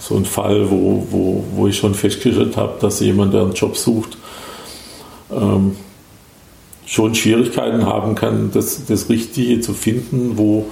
so 0.00 0.18
Fall, 0.24 0.70
wo, 0.70 1.06
wo, 1.10 1.44
wo 1.54 1.66
ich 1.66 1.76
schon 1.76 1.94
festgestellt 1.94 2.56
habe, 2.56 2.74
dass 2.80 3.00
jemand, 3.00 3.34
der 3.34 3.42
einen 3.42 3.52
Job 3.52 3.76
sucht, 3.76 4.16
ähm, 5.30 5.76
schon 6.86 7.14
Schwierigkeiten 7.14 7.84
haben 7.84 8.14
kann, 8.14 8.50
das, 8.52 8.86
das 8.86 9.10
Richtige 9.10 9.60
zu 9.60 9.74
finden, 9.74 10.38
wo, 10.38 10.66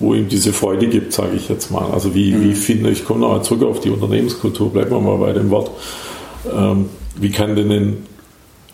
wo 0.00 0.14
ihm 0.14 0.28
diese 0.28 0.54
Freude 0.54 0.88
gibt, 0.88 1.12
sage 1.12 1.36
ich 1.36 1.48
jetzt 1.48 1.70
mal. 1.70 1.90
Also 1.92 2.14
wie, 2.14 2.32
mhm. 2.32 2.44
wie 2.44 2.54
finde 2.54 2.90
ich, 2.90 3.04
komme 3.04 3.20
nochmal 3.20 3.42
zurück 3.42 3.64
auf 3.64 3.80
die 3.80 3.90
Unternehmenskultur, 3.90 4.72
bleiben 4.72 4.90
wir 4.90 5.00
mal 5.00 5.18
bei 5.18 5.32
dem 5.32 5.50
Wort. 5.50 5.70
Ähm, 6.52 6.88
wie 7.16 7.30
kann 7.30 7.56
denn 7.56 7.70
ein, 7.70 8.06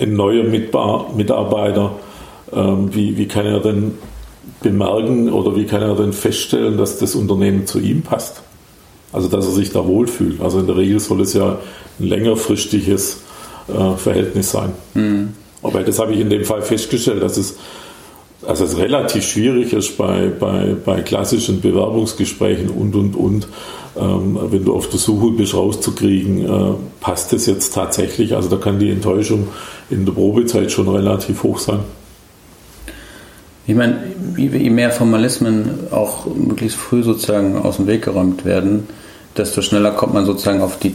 ein 0.01 0.15
neuer 0.15 0.45
Mitarbeiter, 0.45 1.93
ähm, 2.53 2.95
wie, 2.95 3.17
wie 3.17 3.27
kann 3.27 3.47
er 3.47 3.61
denn 3.61 3.93
bemerken 4.63 5.33
oder 5.33 5.57
wie 5.57 5.65
kann 5.65 5.83
er 5.83 5.95
denn 5.95 6.13
feststellen, 6.13 6.77
dass 6.77 6.99
das 6.99 7.15
Unternehmen 7.15 7.67
zu 7.67 7.79
ihm 7.79 8.03
passt? 8.03 8.43
Also 9.13 9.29
dass 9.29 9.47
er 9.47 9.53
sich 9.53 9.71
da 9.71 9.87
wohlfühlt. 9.87 10.41
Also 10.41 10.59
in 10.59 10.67
der 10.67 10.77
Regel 10.77 10.99
soll 10.99 11.21
es 11.21 11.35
ja 11.35 11.59
ein 12.01 12.07
längerfristiges 12.07 13.23
äh, 13.69 13.97
Verhältnis 13.97 14.51
sein. 14.51 14.73
Mhm. 14.95 15.35
Aber 15.63 15.83
das 15.83 15.99
habe 15.99 16.13
ich 16.13 16.21
in 16.21 16.31
dem 16.31 16.45
Fall 16.45 16.63
festgestellt, 16.63 17.23
dass 17.23 17.37
es, 17.37 17.57
also 18.47 18.65
es 18.65 18.77
relativ 18.77 19.25
schwierig 19.25 19.73
ist 19.73 19.97
bei, 19.97 20.29
bei, 20.29 20.75
bei 20.85 21.01
klassischen 21.01 21.61
Bewerbungsgesprächen 21.61 22.69
und, 22.69 22.95
und, 22.95 23.17
und, 23.17 23.49
ähm, 23.97 24.39
wenn 24.51 24.65
du 24.65 24.75
auf 24.75 24.89
der 24.89 24.99
Suche 24.99 25.33
bist, 25.33 25.55
rauszukriegen, 25.55 26.45
äh, 26.45 26.75
passt 27.01 27.33
das 27.33 27.47
jetzt 27.47 27.75
tatsächlich? 27.75 28.35
Also 28.35 28.49
da 28.49 28.57
kann 28.57 28.79
die 28.79 28.91
Enttäuschung 28.91 29.49
in 29.91 30.05
der 30.05 30.13
Probezeit 30.13 30.73
schon 30.73 30.89
relativ 30.89 31.43
hoch 31.43 31.59
sein. 31.59 31.81
Ich 33.67 33.75
meine, 33.75 33.99
je 34.37 34.69
mehr 34.69 34.91
Formalismen 34.91 35.89
auch 35.91 36.27
möglichst 36.27 36.77
früh 36.77 37.03
sozusagen 37.03 37.57
aus 37.57 37.77
dem 37.77 37.87
Weg 37.87 38.05
geräumt 38.05 38.45
werden, 38.45 38.87
desto 39.37 39.63
schneller 39.63 39.93
kommt 39.93 40.13
man 40.13 40.27
sozusagen 40.27 40.61
auf 40.61 40.79
die, 40.79 40.95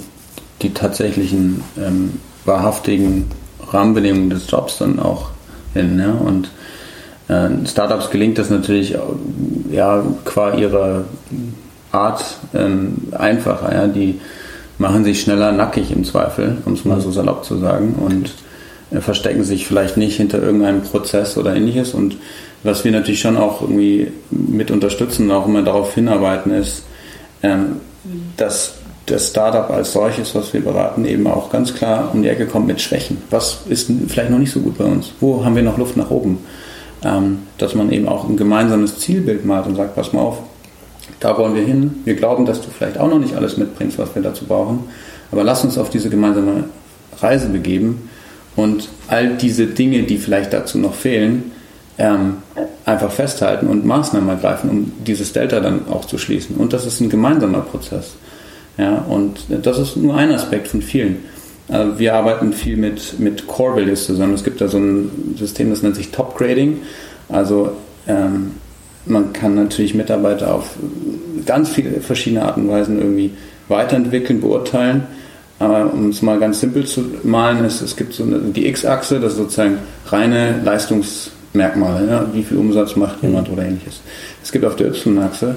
die 0.62 0.74
tatsächlichen 0.74 1.64
ähm, 1.78 2.20
wahrhaftigen 2.46 3.26
Rahmenbedingungen 3.72 4.30
des 4.30 4.50
Jobs 4.52 4.78
dann 4.78 5.00
auch 5.00 5.30
hin. 5.74 5.96
Ne? 5.96 6.14
Und 6.14 6.52
äh, 7.28 7.66
Startups 7.66 8.12
gelingt 8.12 8.38
das 8.38 8.50
natürlich 8.50 8.96
ja, 9.72 10.04
qua 10.26 10.54
ihrer 10.54 11.06
Art 11.92 12.24
ähm, 12.54 12.96
einfacher. 13.18 13.74
Ja? 13.74 13.88
Die 13.88 14.20
machen 14.78 15.04
sich 15.04 15.22
schneller 15.22 15.52
nackig 15.52 15.92
im 15.92 16.04
Zweifel, 16.04 16.58
um 16.66 16.74
es 16.74 16.86
mal 16.86 17.02
so 17.02 17.12
salopp 17.12 17.46
zu 17.46 17.58
sagen, 17.58 17.96
und 18.00 18.32
äh, 18.92 19.02
verstecken 19.02 19.44
sich 19.44 19.68
vielleicht 19.68 19.98
nicht 19.98 20.18
hinter 20.18 20.42
irgendeinem 20.42 20.82
Prozess 20.82 21.38
oder 21.38 21.56
ähnliches. 21.56 21.94
Und 21.94 22.18
was 22.64 22.84
wir 22.84 22.92
natürlich 22.92 23.22
schon 23.22 23.38
auch 23.38 23.62
irgendwie 23.62 24.12
mit 24.32 24.72
unterstützen 24.72 25.30
und 25.30 25.36
auch 25.36 25.48
immer 25.48 25.62
darauf 25.62 25.94
hinarbeiten, 25.94 26.54
ist, 26.54 26.84
ähm, 27.44 27.78
dass 28.38 28.76
das 29.06 29.30
Startup 29.30 29.70
als 29.72 29.94
solches, 29.94 30.36
was 30.36 30.54
wir 30.54 30.62
beraten, 30.62 31.06
eben 31.06 31.28
auch 31.28 31.50
ganz 31.50 31.74
klar 31.74 32.12
um 32.14 32.22
die 32.22 32.30
Ecke 32.30 32.46
kommt 32.46 32.68
mit 32.68 32.80
Schwächen. 32.80 33.18
Was 33.30 33.62
ist 33.68 33.92
vielleicht 34.08 34.30
noch 34.30 34.38
nicht 34.38 34.52
so 34.52 34.60
gut 34.60 34.78
bei 34.78 34.86
uns? 34.86 35.12
Wo 35.20 35.44
haben 35.44 35.56
wir 35.56 35.64
noch 35.64 35.78
Luft 35.78 35.98
nach 35.98 36.12
oben? 36.12 36.40
Ähm, 37.04 37.40
dass 37.58 37.76
man 37.76 37.92
eben 37.92 38.08
auch 38.08 38.28
ein 38.28 38.38
gemeinsames 38.38 39.00
Zielbild 39.00 39.46
malt 39.46 39.66
und 39.68 39.76
sagt, 39.76 39.96
pass 39.96 40.14
mal 40.14 40.22
auf, 40.22 40.40
da 41.20 41.38
wollen 41.38 41.56
wir 41.56 41.64
hin. 41.64 42.02
Wir 42.06 42.16
glauben, 42.16 42.46
dass 42.46 42.62
du 42.62 42.70
vielleicht 42.70 42.98
auch 42.98 43.10
noch 43.10 43.20
nicht 43.20 43.36
alles 43.36 43.58
mitbringst, 43.58 43.98
was 43.98 44.16
wir 44.16 44.22
dazu 44.22 44.46
brauchen. 44.46 44.86
Aber 45.32 45.44
lass 45.44 45.64
uns 45.64 45.78
auf 45.78 45.90
diese 45.90 46.10
gemeinsame 46.10 46.66
Reise 47.20 47.50
begeben 47.50 48.10
und 48.56 48.90
all 49.08 49.36
diese 49.38 49.68
Dinge, 49.68 50.04
die 50.04 50.18
vielleicht 50.18 50.54
dazu 50.54 50.78
noch 50.78 50.94
fehlen, 50.94 51.52
ähm, 51.98 52.38
einfach 52.86 53.12
festhalten 53.12 53.68
und 53.68 53.86
Maßnahmen 53.86 54.30
ergreifen, 54.30 54.70
um 54.70 54.92
dieses 55.06 55.34
Delta 55.34 55.60
dann 55.60 55.88
auch 55.90 56.06
zu 56.06 56.18
schließen. 56.18 56.56
Und 56.56 56.74
das 56.74 56.86
ist 56.86 57.02
ein 57.02 57.10
gemeinsamer 57.10 57.62
Prozess. 57.62 58.14
Ja, 58.78 59.00
und 59.10 59.42
das 59.50 59.78
ist 59.78 59.98
nur 59.98 60.16
ein 60.16 60.32
Aspekt 60.32 60.70
von 60.70 60.82
vielen. 60.82 61.18
Äh, 61.68 61.86
wir 61.98 62.16
arbeiten 62.16 62.54
viel 62.54 62.78
mit, 62.78 63.20
mit 63.20 63.46
Core 63.48 63.76
Values 63.76 64.06
zusammen. 64.06 64.34
Es 64.34 64.46
gibt 64.46 64.62
da 64.62 64.70
so 64.70 64.78
ein 64.78 65.36
System, 65.38 65.70
das 65.70 65.84
nennt 65.84 65.98
sich 65.98 66.12
Top 66.12 66.38
Grading. 66.38 66.80
Also 67.28 67.72
ähm, 68.08 68.52
man 69.10 69.34
kann 69.34 69.56
natürlich 69.56 69.94
Mitarbeiter 69.94 70.54
auf 70.54 70.76
ganz 71.46 71.70
viele 71.70 72.02
verschiedene 72.02 72.44
Arten 72.44 72.64
und 72.64 72.70
Weisen 72.70 73.00
irgendwie 73.00 73.32
weiterentwickeln, 73.68 74.42
beurteilen. 74.42 75.04
Aber 75.58 75.92
um 75.94 76.10
es 76.10 76.22
mal 76.22 76.40
ganz 76.40 76.62
simpel 76.62 76.86
zu 76.86 77.04
malen, 77.24 77.66
ist, 77.66 77.82
es 77.82 77.96
gibt 77.96 78.14
so 78.14 78.24
eine, 78.24 78.40
die 78.40 78.68
X-Achse, 78.68 79.20
das 79.20 79.34
ist 79.34 79.40
sozusagen 79.40 79.80
reine 80.06 80.62
Leistungsmerkmale, 80.64 82.08
ja, 82.08 82.26
wie 82.34 82.44
viel 82.44 82.58
Umsatz 82.58 82.96
macht 82.96 83.22
jemand 83.22 83.50
oder 83.50 83.64
ähnliches. 83.64 84.02
Es 84.42 84.52
gibt 84.52 84.64
auf 84.64 84.78
der 84.78 84.88
Y-Achse, 84.88 85.56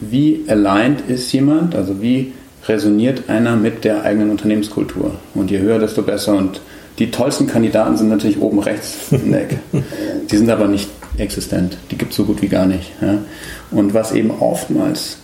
wie 0.00 0.44
aligned 0.46 1.02
ist 1.08 1.32
jemand, 1.32 1.74
also 1.74 2.00
wie 2.00 2.32
resoniert 2.68 3.28
einer 3.28 3.56
mit 3.56 3.84
der 3.84 4.04
eigenen 4.04 4.30
Unternehmenskultur. 4.30 5.16
Und 5.34 5.50
je 5.50 5.58
höher, 5.58 5.80
desto 5.80 6.02
besser. 6.02 6.34
Und 6.34 6.60
die 6.98 7.10
tollsten 7.10 7.48
Kandidaten 7.48 7.96
sind 7.96 8.08
natürlich 8.08 8.40
oben 8.40 8.60
rechts 8.60 9.10
in 9.10 9.32
der 9.32 9.42
Ecke. 9.42 9.58
Die 10.30 10.36
sind 10.36 10.50
aber 10.50 10.68
nicht 10.68 10.88
existent. 11.18 11.76
Die 11.90 11.96
gibt 11.96 12.12
es 12.12 12.16
so 12.16 12.24
gut 12.24 12.42
wie 12.42 12.48
gar 12.48 12.66
nicht. 12.66 12.92
Ja. 13.00 13.18
Und 13.70 13.94
was 13.94 14.12
eben 14.12 14.30
oftmals 14.30 15.18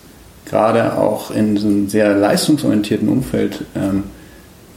gerade 0.49 0.97
auch 0.97 1.30
in 1.30 1.57
so 1.57 1.66
einem 1.66 1.89
sehr 1.89 2.14
leistungsorientierten 2.14 3.09
Umfeld 3.09 3.64
ähm, 3.76 4.05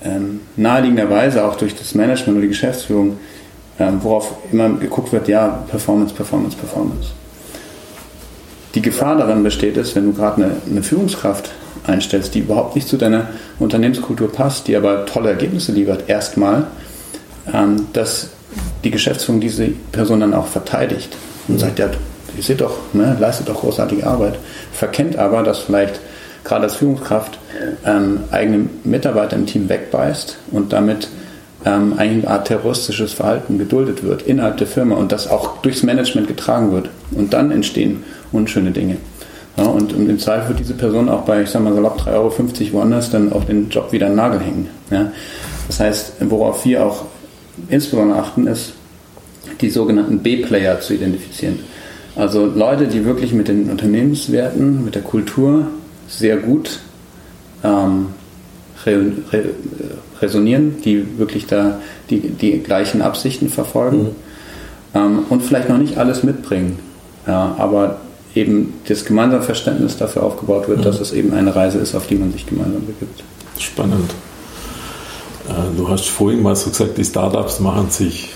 ähm, 0.03 0.41
naheliegenderweise 0.55 1.45
auch 1.45 1.55
durch 1.55 1.75
das 1.75 1.95
Management 1.95 2.37
oder 2.37 2.41
die 2.41 2.49
Geschäftsführung, 2.49 3.17
ähm, 3.79 3.99
worauf 4.01 4.33
immer 4.51 4.69
geguckt 4.69 5.11
wird, 5.11 5.27
ja, 5.27 5.63
Performance, 5.69 6.13
Performance, 6.13 6.57
Performance. 6.57 7.09
Die 8.75 8.81
Gefahr 8.81 9.17
darin 9.17 9.43
besteht 9.43 9.77
ist, 9.77 9.95
wenn 9.95 10.05
du 10.05 10.13
gerade 10.13 10.43
eine, 10.43 10.55
eine 10.69 10.83
Führungskraft 10.83 11.51
einstellst, 11.85 12.35
die 12.35 12.39
überhaupt 12.39 12.75
nicht 12.75 12.87
zu 12.87 12.97
deiner 12.97 13.29
Unternehmenskultur 13.59 14.31
passt, 14.31 14.67
die 14.67 14.75
aber 14.75 15.05
tolle 15.05 15.29
Ergebnisse 15.29 15.71
liefert, 15.71 16.09
erstmal, 16.09 16.67
ähm, 17.53 17.87
dass 17.93 18.29
die 18.83 18.91
Geschäftsführung 18.91 19.41
diese 19.41 19.67
Person 19.91 20.19
dann 20.21 20.33
auch 20.33 20.47
verteidigt 20.47 21.15
und 21.47 21.59
sagt, 21.59 21.79
ja, 21.79 21.89
ihr 22.35 22.43
seht 22.43 22.61
doch, 22.61 22.77
ne, 22.93 23.15
leistet 23.19 23.49
doch 23.49 23.61
großartige 23.61 24.05
Arbeit, 24.05 24.39
verkennt 24.73 25.17
aber, 25.17 25.43
dass 25.43 25.59
vielleicht 25.59 25.99
gerade 26.43 26.63
als 26.63 26.75
Führungskraft 26.75 27.37
ähm, 27.85 28.21
eigene 28.31 28.69
Mitarbeiter 28.83 29.35
im 29.35 29.45
Team 29.45 29.69
wegbeißt 29.69 30.37
und 30.51 30.73
damit 30.73 31.07
ähm, 31.65 31.93
eine 31.97 32.27
Art 32.27 32.47
terroristisches 32.47 33.13
Verhalten 33.13 33.57
geduldet 33.59 34.03
wird 34.03 34.23
innerhalb 34.23 34.57
der 34.57 34.67
Firma 34.67 34.95
und 34.95 35.11
das 35.11 35.29
auch 35.29 35.61
durchs 35.61 35.83
Management 35.83 36.27
getragen 36.27 36.71
wird. 36.71 36.89
Und 37.11 37.33
dann 37.33 37.51
entstehen 37.51 38.03
unschöne 38.31 38.71
Dinge. 38.71 38.97
Ja, 39.57 39.65
und 39.65 39.91
im 39.91 40.17
Zweifel 40.17 40.49
wird 40.49 40.59
diese 40.59 40.73
Person 40.73 41.09
auch 41.09 41.21
bei, 41.21 41.41
ich 41.41 41.49
sag 41.49 41.61
mal 41.61 41.73
salopp 41.73 41.99
3,50 41.99 42.13
Euro 42.13 42.33
woanders 42.73 43.11
dann 43.11 43.33
auf 43.33 43.45
den 43.45 43.69
Job 43.69 43.91
wieder 43.91 44.07
einen 44.07 44.15
Nagel 44.15 44.39
hängen. 44.39 44.69
Ja. 44.89 45.11
Das 45.67 45.79
heißt, 45.79 46.13
worauf 46.21 46.63
wir 46.65 46.85
auch 46.85 47.03
insbesondere 47.69 48.19
achten, 48.19 48.47
ist, 48.47 48.73
die 49.59 49.69
sogenannten 49.69 50.19
B-Player 50.19 50.79
zu 50.79 50.93
identifizieren. 50.93 51.59
Also 52.15 52.45
Leute, 52.45 52.87
die 52.87 53.05
wirklich 53.05 53.33
mit 53.33 53.47
den 53.47 53.69
Unternehmenswerten, 53.69 54.83
mit 54.83 54.95
der 54.95 55.01
Kultur 55.01 55.67
sehr 56.07 56.37
gut 56.37 56.79
ähm, 57.63 58.07
re, 58.85 59.11
re, 59.31 59.43
resonieren, 60.21 60.81
die 60.83 61.17
wirklich 61.17 61.47
da 61.47 61.79
die, 62.09 62.19
die 62.19 62.59
gleichen 62.59 63.01
Absichten 63.01 63.49
verfolgen 63.49 64.03
mhm. 64.03 64.09
ähm, 64.93 65.19
und 65.29 65.41
vielleicht 65.41 65.69
noch 65.69 65.77
nicht 65.77 65.97
alles 65.97 66.23
mitbringen. 66.23 66.79
Ja, 67.27 67.55
aber 67.57 68.01
eben 68.35 68.73
das 68.87 69.05
gemeinsame 69.05 69.43
Verständnis 69.43 69.97
dafür 69.97 70.23
aufgebaut 70.23 70.67
wird, 70.67 70.79
mhm. 70.79 70.83
dass 70.83 70.99
es 70.99 71.13
eben 71.13 71.33
eine 71.33 71.55
Reise 71.55 71.77
ist, 71.77 71.95
auf 71.95 72.07
die 72.07 72.15
man 72.15 72.31
sich 72.31 72.45
gemeinsam 72.45 72.85
begibt. 72.85 73.23
Spannend. 73.57 74.11
Äh, 75.51 75.77
du 75.77 75.89
hast 75.89 76.09
vorhin 76.09 76.41
mal 76.41 76.55
so 76.55 76.69
gesagt, 76.69 76.97
die 76.97 77.05
Startups 77.05 77.59
machen 77.59 77.89
sich 77.89 78.29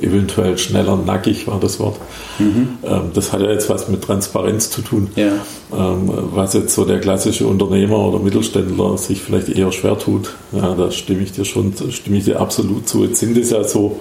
eventuell 0.00 0.56
schneller 0.56 0.96
nackig, 0.96 1.46
war 1.46 1.60
das 1.60 1.78
Wort. 1.78 1.96
Mhm. 2.38 2.78
Ähm, 2.84 3.10
das 3.12 3.32
hat 3.32 3.40
ja 3.40 3.50
jetzt 3.50 3.68
was 3.68 3.88
mit 3.88 4.02
Transparenz 4.02 4.70
zu 4.70 4.82
tun, 4.82 5.08
ja. 5.16 5.32
Ähm, 5.72 6.10
was 6.34 6.54
jetzt 6.54 6.74
so 6.74 6.84
der 6.84 7.00
klassische 7.00 7.46
Unternehmer 7.46 7.98
oder 7.98 8.18
Mittelständler 8.18 8.96
sich 8.96 9.20
vielleicht 9.20 9.50
eher 9.50 9.70
schwer 9.72 9.98
tut. 9.98 10.34
Ja, 10.52 10.74
da 10.74 10.90
stimme 10.90 11.22
ich 11.22 11.32
dir 11.32 11.44
schon, 11.44 11.74
stimme 11.90 12.16
ich 12.16 12.24
dir 12.24 12.40
absolut 12.40 12.88
zu. 12.88 13.04
Jetzt 13.04 13.20
sind 13.20 13.36
es 13.36 13.50
ja 13.50 13.62
so 13.64 14.00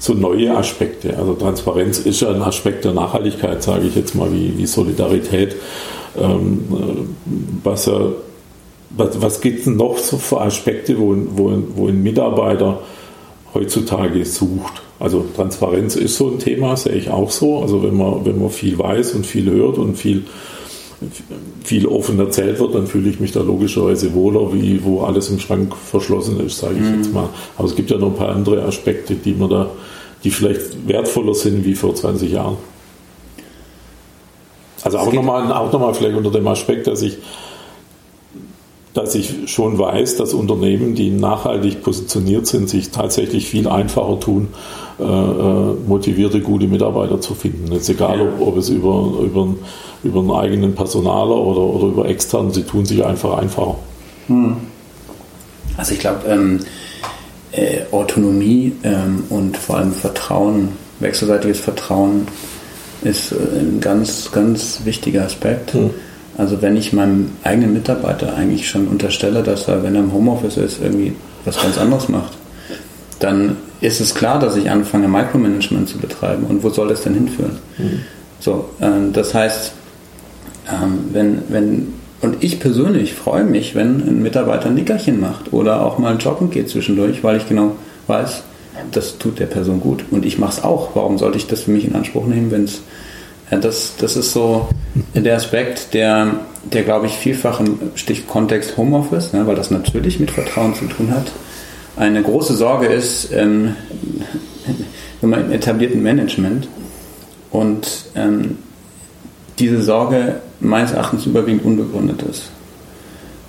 so 0.00 0.14
neue 0.14 0.56
Aspekte. 0.56 1.16
Also 1.16 1.34
Transparenz 1.34 1.98
ist 1.98 2.20
ja 2.20 2.30
ein 2.30 2.42
Aspekt 2.42 2.84
der 2.84 2.94
Nachhaltigkeit, 2.94 3.62
sage 3.62 3.86
ich 3.86 3.94
jetzt 3.94 4.14
mal, 4.14 4.32
wie, 4.32 4.56
wie 4.56 4.66
Solidarität. 4.66 5.56
Ähm, 6.18 6.64
äh, 6.72 7.64
was, 7.64 7.86
äh, 7.86 7.92
was, 8.90 9.20
was 9.20 9.40
gibt 9.40 9.60
es 9.60 9.66
noch 9.66 9.98
so 9.98 10.16
für 10.16 10.40
Aspekte, 10.40 10.98
wo, 10.98 11.16
wo, 11.30 11.62
wo 11.74 11.88
ein 11.88 12.02
Mitarbeiter 12.02 12.80
heutzutage 13.54 14.24
sucht? 14.24 14.82
Also 14.98 15.24
Transparenz 15.34 15.96
ist 15.96 16.16
so 16.16 16.30
ein 16.30 16.38
Thema, 16.38 16.76
sehe 16.76 16.94
ich 16.94 17.10
auch 17.10 17.30
so. 17.30 17.60
Also 17.60 17.82
wenn 17.82 17.96
man, 17.96 18.24
wenn 18.24 18.38
man 18.38 18.50
viel 18.50 18.78
weiß 18.78 19.14
und 19.14 19.26
viel 19.26 19.50
hört 19.50 19.78
und 19.78 19.96
viel, 19.96 20.24
viel 21.64 21.86
offen 21.86 22.18
erzählt 22.18 22.60
wird, 22.60 22.74
dann 22.74 22.86
fühle 22.86 23.08
ich 23.08 23.20
mich 23.20 23.32
da 23.32 23.40
logischerweise 23.40 24.12
wohler, 24.12 24.52
wie 24.52 24.84
wo 24.84 25.02
alles 25.02 25.30
im 25.30 25.38
Schrank 25.38 25.74
verschlossen 25.74 26.38
ist, 26.40 26.58
sage 26.58 26.74
ich 26.74 26.82
mhm. 26.82 26.96
jetzt 26.96 27.14
mal. 27.14 27.30
Aber 27.56 27.66
es 27.66 27.74
gibt 27.74 27.90
ja 27.90 27.96
noch 27.96 28.08
ein 28.08 28.16
paar 28.16 28.34
andere 28.34 28.62
Aspekte, 28.64 29.14
die 29.14 29.32
man 29.32 29.48
da 29.48 29.70
die 30.24 30.30
vielleicht 30.30 30.86
wertvoller 30.86 31.34
sind 31.34 31.64
wie 31.64 31.74
vor 31.74 31.94
20 31.94 32.32
Jahren. 32.32 32.56
Also 34.82 34.98
auch 34.98 35.12
nochmal, 35.12 35.52
auch 35.52 35.72
nochmal 35.72 35.94
vielleicht 35.94 36.16
unter 36.16 36.30
dem 36.30 36.46
Aspekt, 36.46 36.86
dass 36.86 37.02
ich, 37.02 37.18
dass 38.94 39.14
ich 39.14 39.50
schon 39.50 39.78
weiß, 39.78 40.16
dass 40.16 40.34
Unternehmen, 40.34 40.94
die 40.94 41.10
nachhaltig 41.10 41.82
positioniert 41.82 42.46
sind, 42.46 42.68
sich 42.68 42.90
tatsächlich 42.90 43.46
viel 43.46 43.68
einfacher 43.68 44.18
tun, 44.18 44.48
äh, 44.98 45.02
äh 45.04 45.74
motivierte, 45.86 46.40
gute 46.40 46.66
Mitarbeiter 46.66 47.20
zu 47.20 47.34
finden. 47.34 47.72
Jetzt 47.72 47.88
egal, 47.88 48.20
ob, 48.20 48.40
ob 48.40 48.56
es 48.56 48.68
über, 48.68 49.12
über, 49.22 49.54
über 50.02 50.20
einen 50.20 50.32
eigenen 50.32 50.74
Personaler 50.74 51.36
oder, 51.36 51.60
oder 51.60 51.86
über 51.86 52.08
extern, 52.08 52.52
sie 52.52 52.64
tun 52.64 52.84
sich 52.84 53.04
einfach 53.04 53.38
einfacher. 53.38 53.76
Hm. 54.26 54.56
Also 55.76 55.94
ich 55.94 56.00
glaube, 56.00 56.26
ähm, 56.26 56.60
äh, 57.52 57.82
Autonomie 57.92 58.72
ähm, 58.82 59.24
und 59.28 59.56
vor 59.56 59.78
allem 59.78 59.92
Vertrauen, 59.92 60.68
wechselseitiges 60.98 61.60
Vertrauen 61.60 62.26
ist 63.02 63.32
äh, 63.32 63.36
ein 63.60 63.80
ganz, 63.80 64.30
ganz 64.32 64.80
wichtiger 64.84 65.24
Aspekt. 65.24 65.74
Mhm. 65.74 65.90
Also 66.36 66.62
wenn 66.62 66.76
ich 66.76 66.92
meinem 66.92 67.32
eigenen 67.42 67.72
Mitarbeiter 67.72 68.34
eigentlich 68.34 68.68
schon 68.68 68.88
unterstelle, 68.88 69.42
dass 69.42 69.68
er, 69.68 69.82
wenn 69.82 69.94
er 69.94 70.02
im 70.02 70.12
Homeoffice 70.12 70.56
ist, 70.56 70.80
irgendwie 70.82 71.14
was 71.44 71.60
ganz 71.60 71.76
anderes 71.78 72.08
macht, 72.08 72.32
dann 73.18 73.56
ist 73.80 74.00
es 74.00 74.14
klar, 74.14 74.38
dass 74.38 74.56
ich 74.56 74.70
anfange, 74.70 75.08
Micromanagement 75.08 75.88
zu 75.88 75.98
betreiben. 75.98 76.44
Und 76.44 76.62
wo 76.62 76.70
soll 76.70 76.88
das 76.88 77.02
denn 77.02 77.14
hinführen? 77.14 77.58
Mhm. 77.78 78.00
So, 78.38 78.70
ähm, 78.80 79.12
das 79.12 79.34
heißt, 79.34 79.72
ähm, 80.70 80.98
wenn, 81.12 81.42
wenn 81.48 81.94
und 82.22 82.44
ich 82.44 82.60
persönlich 82.60 83.14
freue 83.14 83.44
mich, 83.44 83.74
wenn 83.74 84.06
ein 84.06 84.22
Mitarbeiter 84.22 84.66
ein 84.66 84.74
Nickerchen 84.74 85.20
macht 85.20 85.52
oder 85.52 85.84
auch 85.84 85.98
mal 85.98 86.16
joggen 86.18 86.50
geht 86.50 86.68
zwischendurch, 86.68 87.24
weil 87.24 87.38
ich 87.38 87.48
genau 87.48 87.76
weiß, 88.08 88.42
das 88.92 89.18
tut 89.18 89.38
der 89.38 89.46
Person 89.46 89.80
gut. 89.80 90.04
Und 90.10 90.24
ich 90.24 90.38
mache 90.38 90.52
es 90.52 90.64
auch. 90.64 90.90
Warum 90.94 91.18
sollte 91.18 91.38
ich 91.38 91.46
das 91.46 91.62
für 91.62 91.70
mich 91.70 91.84
in 91.84 91.94
Anspruch 91.94 92.26
nehmen, 92.26 92.50
wenn 92.50 92.64
es. 92.64 92.82
Das, 93.50 93.96
das 93.96 94.16
ist 94.16 94.32
so 94.32 94.68
der 95.14 95.36
Aspekt, 95.36 95.92
der, 95.92 96.34
der 96.64 96.82
glaube 96.82 97.06
ich, 97.06 97.12
vielfach 97.12 97.58
im 97.58 97.78
Stichkontext 97.96 98.76
Homeoffice, 98.76 99.32
ne, 99.32 99.46
weil 99.46 99.56
das 99.56 99.70
natürlich 99.70 100.20
mit 100.20 100.30
Vertrauen 100.30 100.74
zu 100.74 100.86
tun 100.86 101.10
hat, 101.10 101.32
eine 101.96 102.22
große 102.22 102.54
Sorge 102.54 102.86
ist 102.86 103.32
ähm, 103.32 103.74
im 105.20 105.32
etablierten 105.32 106.02
Management. 106.02 106.68
Und 107.50 108.04
ähm, 108.14 108.58
diese 109.58 109.82
Sorge 109.82 110.36
meines 110.60 110.92
Erachtens 110.92 111.26
überwiegend 111.26 111.64
unbegründet 111.64 112.22
ist. 112.22 112.50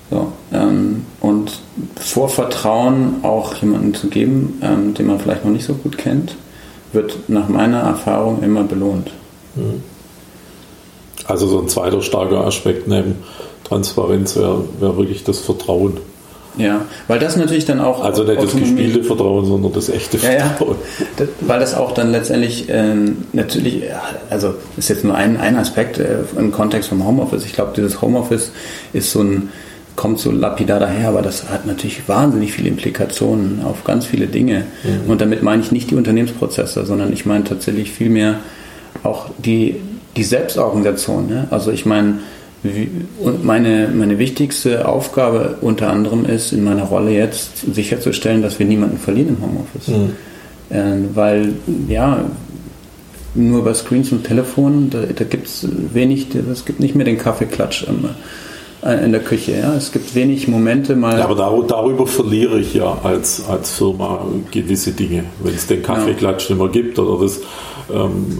So, 0.09 0.33
ähm, 0.51 1.05
und 1.21 1.61
Vorvertrauen 1.95 3.23
auch 3.23 3.55
jemanden 3.55 3.93
zu 3.93 4.09
geben, 4.09 4.59
ähm, 4.61 4.93
den 4.93 5.07
man 5.07 5.19
vielleicht 5.19 5.45
noch 5.45 5.51
nicht 5.51 5.65
so 5.65 5.73
gut 5.73 5.97
kennt, 5.97 6.35
wird 6.91 7.29
nach 7.29 7.47
meiner 7.47 7.79
Erfahrung 7.79 8.43
immer 8.43 8.63
belohnt. 8.63 9.11
Mhm. 9.55 9.83
Also 11.25 11.47
so 11.47 11.59
ein 11.59 11.69
zweiter 11.69 12.01
starker 12.01 12.45
Aspekt 12.45 12.87
neben 12.87 13.15
Transparenz 13.63 14.35
wäre 14.35 14.63
wär 14.79 14.97
wirklich 14.97 15.23
das 15.23 15.39
Vertrauen. 15.39 15.97
Ja, 16.57 16.85
weil 17.07 17.19
das 17.19 17.37
natürlich 17.37 17.65
dann 17.65 17.79
auch. 17.79 18.03
Also 18.03 18.23
nicht 18.23 18.41
das 18.41 18.53
gespielte 18.53 19.03
Vertrauen, 19.03 19.45
sondern 19.45 19.71
das 19.71 19.87
echte 19.87 20.17
Vertrauen. 20.17 20.75
Ja, 21.17 21.23
ja. 21.25 21.29
weil 21.41 21.59
das 21.59 21.73
auch 21.73 21.93
dann 21.93 22.11
letztendlich 22.11 22.65
ähm, 22.67 23.23
natürlich, 23.31 23.83
also 24.29 24.55
ist 24.75 24.89
jetzt 24.89 25.05
nur 25.05 25.15
ein, 25.15 25.37
ein 25.37 25.55
Aspekt 25.55 25.97
äh, 25.97 26.17
im 26.37 26.51
Kontext 26.51 26.89
vom 26.89 27.05
Homeoffice. 27.05 27.45
Ich 27.45 27.53
glaube, 27.53 27.71
dieses 27.75 28.01
Homeoffice 28.01 28.51
ist 28.91 29.11
so 29.11 29.21
ein, 29.21 29.49
kommt 29.95 30.19
so 30.19 30.31
lapidar 30.31 30.79
daher, 30.79 31.09
aber 31.09 31.21
das 31.21 31.49
hat 31.49 31.65
natürlich 31.65 32.07
wahnsinnig 32.09 32.51
viele 32.51 32.67
Implikationen 32.67 33.61
auf 33.63 33.85
ganz 33.85 34.05
viele 34.05 34.27
Dinge. 34.27 34.65
Mhm. 34.83 35.09
Und 35.09 35.21
damit 35.21 35.43
meine 35.43 35.61
ich 35.61 35.71
nicht 35.71 35.91
die 35.91 35.95
Unternehmensprozesse, 35.95 36.85
sondern 36.85 37.13
ich 37.13 37.25
meine 37.25 37.45
tatsächlich 37.45 37.91
vielmehr 37.91 38.39
auch 39.03 39.27
die, 39.37 39.75
die 40.15 40.23
Selbstorganisation. 40.23 41.27
Ne? 41.27 41.47
Also 41.51 41.71
ich 41.71 41.85
meine, 41.85 42.19
und 43.19 43.43
meine, 43.43 43.89
meine 43.93 44.19
wichtigste 44.19 44.87
Aufgabe 44.87 45.57
unter 45.61 45.89
anderem 45.89 46.25
ist 46.25 46.51
in 46.51 46.63
meiner 46.63 46.83
Rolle 46.83 47.11
jetzt 47.11 47.73
sicherzustellen, 47.73 48.43
dass 48.43 48.59
wir 48.59 48.67
niemanden 48.67 48.97
verlieren 48.97 49.29
im 49.29 49.41
Homeoffice. 49.41 49.87
Mhm. 49.87 50.15
Äh, 50.69 51.15
weil, 51.15 51.53
ja, 51.87 52.23
nur 53.33 53.63
bei 53.63 53.73
Screens 53.73 54.11
und 54.11 54.25
Telefon, 54.25 54.89
da, 54.89 55.01
da 55.01 55.23
gibt 55.23 55.47
es 55.47 55.67
wenig, 55.93 56.27
es 56.35 56.65
gibt 56.65 56.79
nicht 56.79 56.95
mehr 56.95 57.05
den 57.05 57.17
Kaffeeklatsch 57.17 57.85
äh, 58.83 59.05
in 59.05 59.11
der 59.11 59.21
Küche. 59.21 59.53
Ja? 59.53 59.73
Es 59.73 59.91
gibt 59.91 60.13
wenig 60.13 60.47
Momente 60.47 60.95
mal. 60.95 61.17
Ja, 61.17 61.25
aber 61.25 61.35
darüber, 61.35 61.67
darüber 61.67 62.05
verliere 62.05 62.59
ich 62.59 62.75
ja 62.75 62.97
als, 63.03 63.43
als 63.47 63.73
Firma 63.73 64.25
gewisse 64.51 64.91
Dinge. 64.91 65.23
Wenn 65.41 65.55
es 65.55 65.65
den 65.65 65.81
Kaffeeklatsch 65.81 66.49
ja. 66.49 66.55
nicht 66.55 66.63
mehr 66.63 66.71
gibt 66.71 66.99
oder 66.99 67.23
das, 67.23 67.39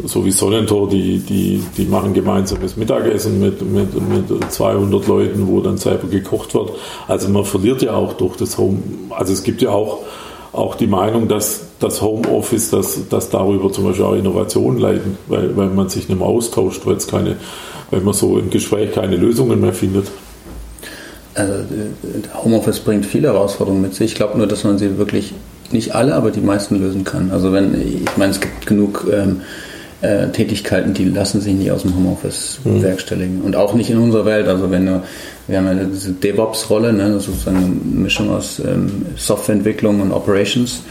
so 0.06 0.26
wie 0.26 0.32
Sonnentor, 0.32 0.90
die, 0.90 1.20
die, 1.20 1.64
die 1.78 1.86
machen 1.86 2.14
gemeinsames 2.14 2.78
Mittagessen 2.78 3.40
mit, 3.40 3.62
mit, 3.62 3.94
mit 3.94 4.52
200 4.52 5.08
Leuten, 5.08 5.48
wo 5.48 5.62
dann 5.62 5.78
selber 5.78 6.08
gekocht 6.08 6.54
wird. 6.54 6.72
Also 7.08 7.30
man 7.30 7.46
verliert 7.46 7.82
ja 7.82 7.94
auch 7.94 8.14
durch 8.14 8.38
das 8.38 8.58
Home. 8.58 8.80
Also 9.10 9.34
es 9.34 9.44
gibt 9.44 9.62
ja 9.62 9.70
auch, 9.70 10.00
auch 10.54 10.76
die 10.76 10.88
Meinung, 10.88 11.28
dass 11.28 11.62
das 11.80 12.02
Homeoffice, 12.02 12.70
dass, 12.70 13.08
dass 13.10 13.30
darüber 13.30 13.72
zum 13.72 13.86
Beispiel 13.86 14.06
auch 14.06 14.16
Innovationen 14.16 14.80
leiden, 14.80 15.18
weil, 15.28 15.56
weil 15.56 15.70
man 15.70 15.90
sich 15.90 16.10
nicht 16.10 16.20
mehr 16.20 16.28
austauscht, 16.28 16.82
weil 16.86 16.96
es 16.96 17.08
keine, 17.08 17.38
weil 17.90 18.02
man 18.02 18.14
so 18.14 18.38
im 18.38 18.50
Gespräch 18.50 18.92
keine 18.92 19.16
Lösungen 19.16 19.62
mehr 19.62 19.74
findet. 19.74 20.08
Also 21.34 21.54
Homeoffice 22.44 22.80
bringt 22.82 23.06
viele 23.06 23.30
Herausforderungen 23.30 23.82
mit 23.82 23.96
sich. 23.96 24.12
Ich 24.12 24.16
glaube 24.16 24.38
nur, 24.38 24.48
dass 24.48 24.64
man 24.64 24.78
sie 24.78 24.98
wirklich 24.98 25.34
nicht 25.74 25.96
alle, 25.96 26.16
aber 26.16 26.32
die 26.32 26.42
meisten 26.42 26.80
lösen 26.80 27.04
kann. 27.04 27.32
Also 27.32 27.52
wenn, 27.52 27.80
ich 27.82 28.18
meine, 28.18 28.32
es 28.32 28.40
gibt 28.40 28.66
genug 28.66 29.08
ähm, 29.12 29.42
äh, 30.02 30.30
Tätigkeiten, 30.30 30.94
die 30.94 31.06
lassen 31.06 31.42
sich 31.42 31.54
nicht 31.54 31.72
aus 31.72 31.84
dem 31.84 31.96
Homeoffice 31.96 32.60
mhm. 32.64 32.80
bewerkstelligen. 32.80 33.42
Und 33.42 33.56
auch 33.56 33.74
nicht 33.74 33.90
in 33.90 33.98
unserer 33.98 34.26
Welt. 34.26 34.48
Also 34.48 34.72
wenn 34.72 34.86
du, 34.86 35.04
wir 35.48 35.58
haben 35.58 35.68
ja 35.68 35.84
diese 35.84 36.12
DevOps-Rolle, 36.12 36.94
ne, 36.94 37.10
das 37.10 37.24
ist 37.24 37.26
sozusagen 37.28 37.58
eine 37.58 38.02
Mischung 38.02 38.30
aus 38.30 38.60
ähm, 38.60 39.06
Softwareentwicklung 39.16 40.02
und 40.02 40.12
Operations. 40.12 40.84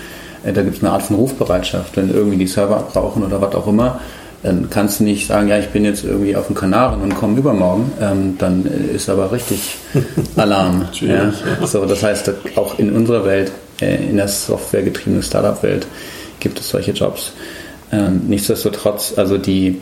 Äh, 0.45 0.53
da 0.53 0.63
gibt 0.63 0.77
es 0.77 0.83
eine 0.83 0.93
Art 0.93 1.03
von 1.03 1.17
Rufbereitschaft, 1.17 1.97
wenn 1.97 2.11
irgendwie 2.13 2.39
die 2.39 2.47
Server 2.47 2.77
abbrauchen 2.77 3.25
oder 3.25 3.41
was 3.41 3.55
auch 3.55 3.67
immer 3.67 4.01
dann 4.43 4.71
kannst 4.71 5.01
du 5.01 5.05
nicht 5.05 5.27
sagen, 5.27 5.49
ja, 5.49 5.59
ich 5.59 5.69
bin 5.69 5.85
jetzt 5.85 6.05
irgendwie 6.05 6.35
auf 6.35 6.47
den 6.47 6.57
Kanaren 6.57 7.03
und 7.03 7.15
komme 7.15 7.39
übermorgen. 7.39 7.93
Ähm, 8.01 8.37
dann 8.39 8.65
ist 8.65 9.09
aber 9.11 9.33
richtig 9.33 9.77
Alarm. 10.37 10.89
ja. 11.01 11.33
So, 11.67 11.85
das 11.85 12.03
heißt, 12.03 12.33
auch 12.57 12.79
in 12.79 12.93
unserer 12.93 13.25
Welt, 13.27 13.49
äh, 13.49 13.53
in 13.81 14.17
der 14.17 14.29
softwaregetriebenen 14.29 15.23
Startup-Welt, 15.23 15.87
gibt 16.39 16.61
es 16.61 16.69
solche 16.69 16.93
Jobs. 16.93 17.33
Ähm, 17.93 18.23
nichtsdestotrotz, 18.29 19.15
also 19.17 19.39
die, 19.39 19.81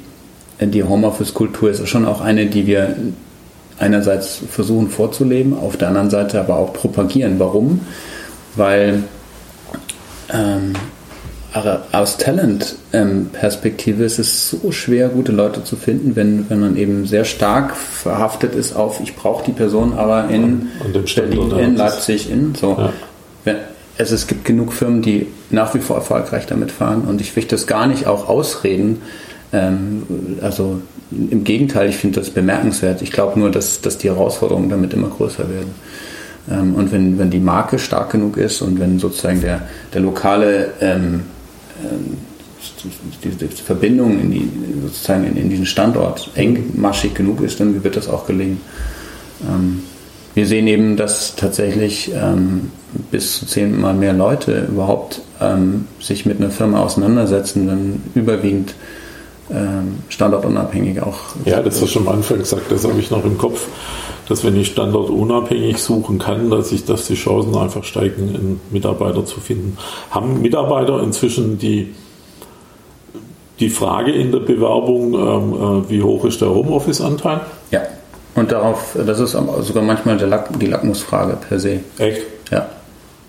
die 0.60 0.82
Homeoffice-Kultur 0.82 1.70
ist 1.70 1.88
schon 1.88 2.06
auch 2.06 2.20
eine, 2.20 2.46
die 2.46 2.66
wir 2.66 2.96
einerseits 3.78 4.40
versuchen 4.50 4.88
vorzuleben, 4.88 5.54
auf 5.54 5.76
der 5.76 5.88
anderen 5.88 6.10
Seite 6.10 6.40
aber 6.40 6.56
auch 6.56 6.72
propagieren. 6.72 7.38
Warum? 7.38 7.80
Weil 8.56 9.04
ähm, 10.32 10.72
aus 11.92 12.18
Talent-Perspektive 12.18 14.04
ist 14.04 14.18
es 14.18 14.50
so 14.50 14.70
schwer, 14.70 15.08
gute 15.08 15.32
Leute 15.32 15.64
zu 15.64 15.76
finden, 15.76 16.14
wenn, 16.14 16.48
wenn 16.50 16.60
man 16.60 16.76
eben 16.76 17.06
sehr 17.06 17.24
stark 17.24 17.74
verhaftet 17.76 18.54
ist 18.54 18.76
auf, 18.76 19.00
ich 19.00 19.16
brauche 19.16 19.44
die 19.44 19.52
Person 19.52 19.94
aber 19.94 20.28
in 20.28 20.68
Berlin, 20.92 21.50
in 21.58 21.76
Leipzig, 21.76 22.30
in 22.30 22.54
so. 22.54 22.90
Ja. 23.44 23.54
Also 23.98 24.14
es 24.14 24.26
gibt 24.26 24.44
genug 24.44 24.72
Firmen, 24.72 25.02
die 25.02 25.26
nach 25.50 25.74
wie 25.74 25.80
vor 25.80 25.96
erfolgreich 25.96 26.46
damit 26.46 26.70
fahren 26.70 27.02
und 27.02 27.20
ich 27.20 27.34
will 27.34 27.44
das 27.44 27.66
gar 27.66 27.86
nicht 27.86 28.06
auch 28.06 28.28
ausreden. 28.28 29.02
Ähm, 29.52 30.04
also 30.40 30.80
im 31.10 31.44
Gegenteil, 31.44 31.88
ich 31.88 31.96
finde 31.96 32.20
das 32.20 32.30
bemerkenswert. 32.30 33.02
Ich 33.02 33.10
glaube 33.10 33.38
nur, 33.38 33.50
dass, 33.50 33.80
dass 33.80 33.98
die 33.98 34.08
Herausforderungen 34.08 34.68
damit 34.68 34.92
immer 34.92 35.08
größer 35.08 35.48
werden. 35.48 35.74
Ähm, 36.50 36.74
und 36.74 36.92
wenn, 36.92 37.18
wenn 37.18 37.30
die 37.30 37.40
Marke 37.40 37.78
stark 37.78 38.10
genug 38.10 38.36
ist 38.36 38.62
und 38.62 38.78
wenn 38.78 38.98
sozusagen 38.98 39.40
der, 39.40 39.62
der 39.92 40.00
lokale 40.00 40.72
ähm, 40.80 41.22
ähm, 41.82 42.18
die, 43.24 43.30
die 43.30 43.62
Verbindung 43.62 44.20
in 44.20 44.30
die, 44.30 44.50
sozusagen 44.82 45.24
in, 45.24 45.36
in, 45.36 45.50
diesen 45.50 45.66
Standort 45.66 46.30
engmaschig 46.34 47.14
genug 47.14 47.40
ist, 47.40 47.60
dann 47.60 47.82
wird 47.82 47.96
das 47.96 48.08
auch 48.08 48.26
gelingen. 48.26 48.60
Wir 50.38 50.46
sehen 50.46 50.68
eben, 50.68 50.96
dass 50.96 51.34
tatsächlich 51.34 52.12
ähm, 52.14 52.70
bis 53.10 53.40
zu 53.40 53.46
zehnmal 53.46 53.92
mehr 53.92 54.12
Leute 54.12 54.68
überhaupt 54.70 55.20
ähm, 55.40 55.88
sich 55.98 56.26
mit 56.26 56.40
einer 56.40 56.52
Firma 56.52 56.80
auseinandersetzen, 56.80 57.66
dann 57.66 58.02
überwiegend 58.14 58.76
ähm, 59.50 59.98
standortunabhängig 60.08 61.02
auch. 61.02 61.18
Ja, 61.44 61.60
das 61.60 61.74
hast 61.74 61.82
du 61.82 61.86
schon 61.88 62.06
am 62.06 62.14
Anfang 62.14 62.38
gesagt, 62.38 62.70
das 62.70 62.84
habe 62.84 63.00
ich 63.00 63.10
noch 63.10 63.24
im 63.24 63.36
Kopf, 63.36 63.66
dass 64.28 64.44
wenn 64.44 64.54
ich 64.54 64.68
standortunabhängig 64.68 65.78
suchen 65.78 66.20
kann, 66.20 66.50
dass 66.50 66.70
ich, 66.70 66.84
dass 66.84 67.08
die 67.08 67.16
Chancen 67.16 67.56
einfach 67.56 67.82
steigen, 67.82 68.28
einen 68.28 68.60
Mitarbeiter 68.70 69.24
zu 69.24 69.40
finden. 69.40 69.76
Haben 70.12 70.40
Mitarbeiter 70.40 71.02
inzwischen 71.02 71.58
die, 71.58 71.96
die 73.58 73.70
Frage 73.70 74.12
in 74.12 74.30
der 74.30 74.38
Bewerbung, 74.38 75.14
ähm, 75.14 75.82
äh, 75.88 75.90
wie 75.90 76.00
hoch 76.00 76.24
ist 76.26 76.40
der 76.40 76.50
Homeoffice-Anteil? 76.50 77.40
Ja. 77.72 77.80
Und 78.38 78.52
darauf, 78.52 78.96
das 79.06 79.18
ist 79.20 79.32
sogar 79.32 79.82
manchmal 79.82 80.18
Lack, 80.20 80.58
die 80.58 80.66
Lackmusfrage 80.66 81.36
per 81.48 81.58
se. 81.58 81.80
Echt? 81.98 82.22
Ja. 82.50 82.68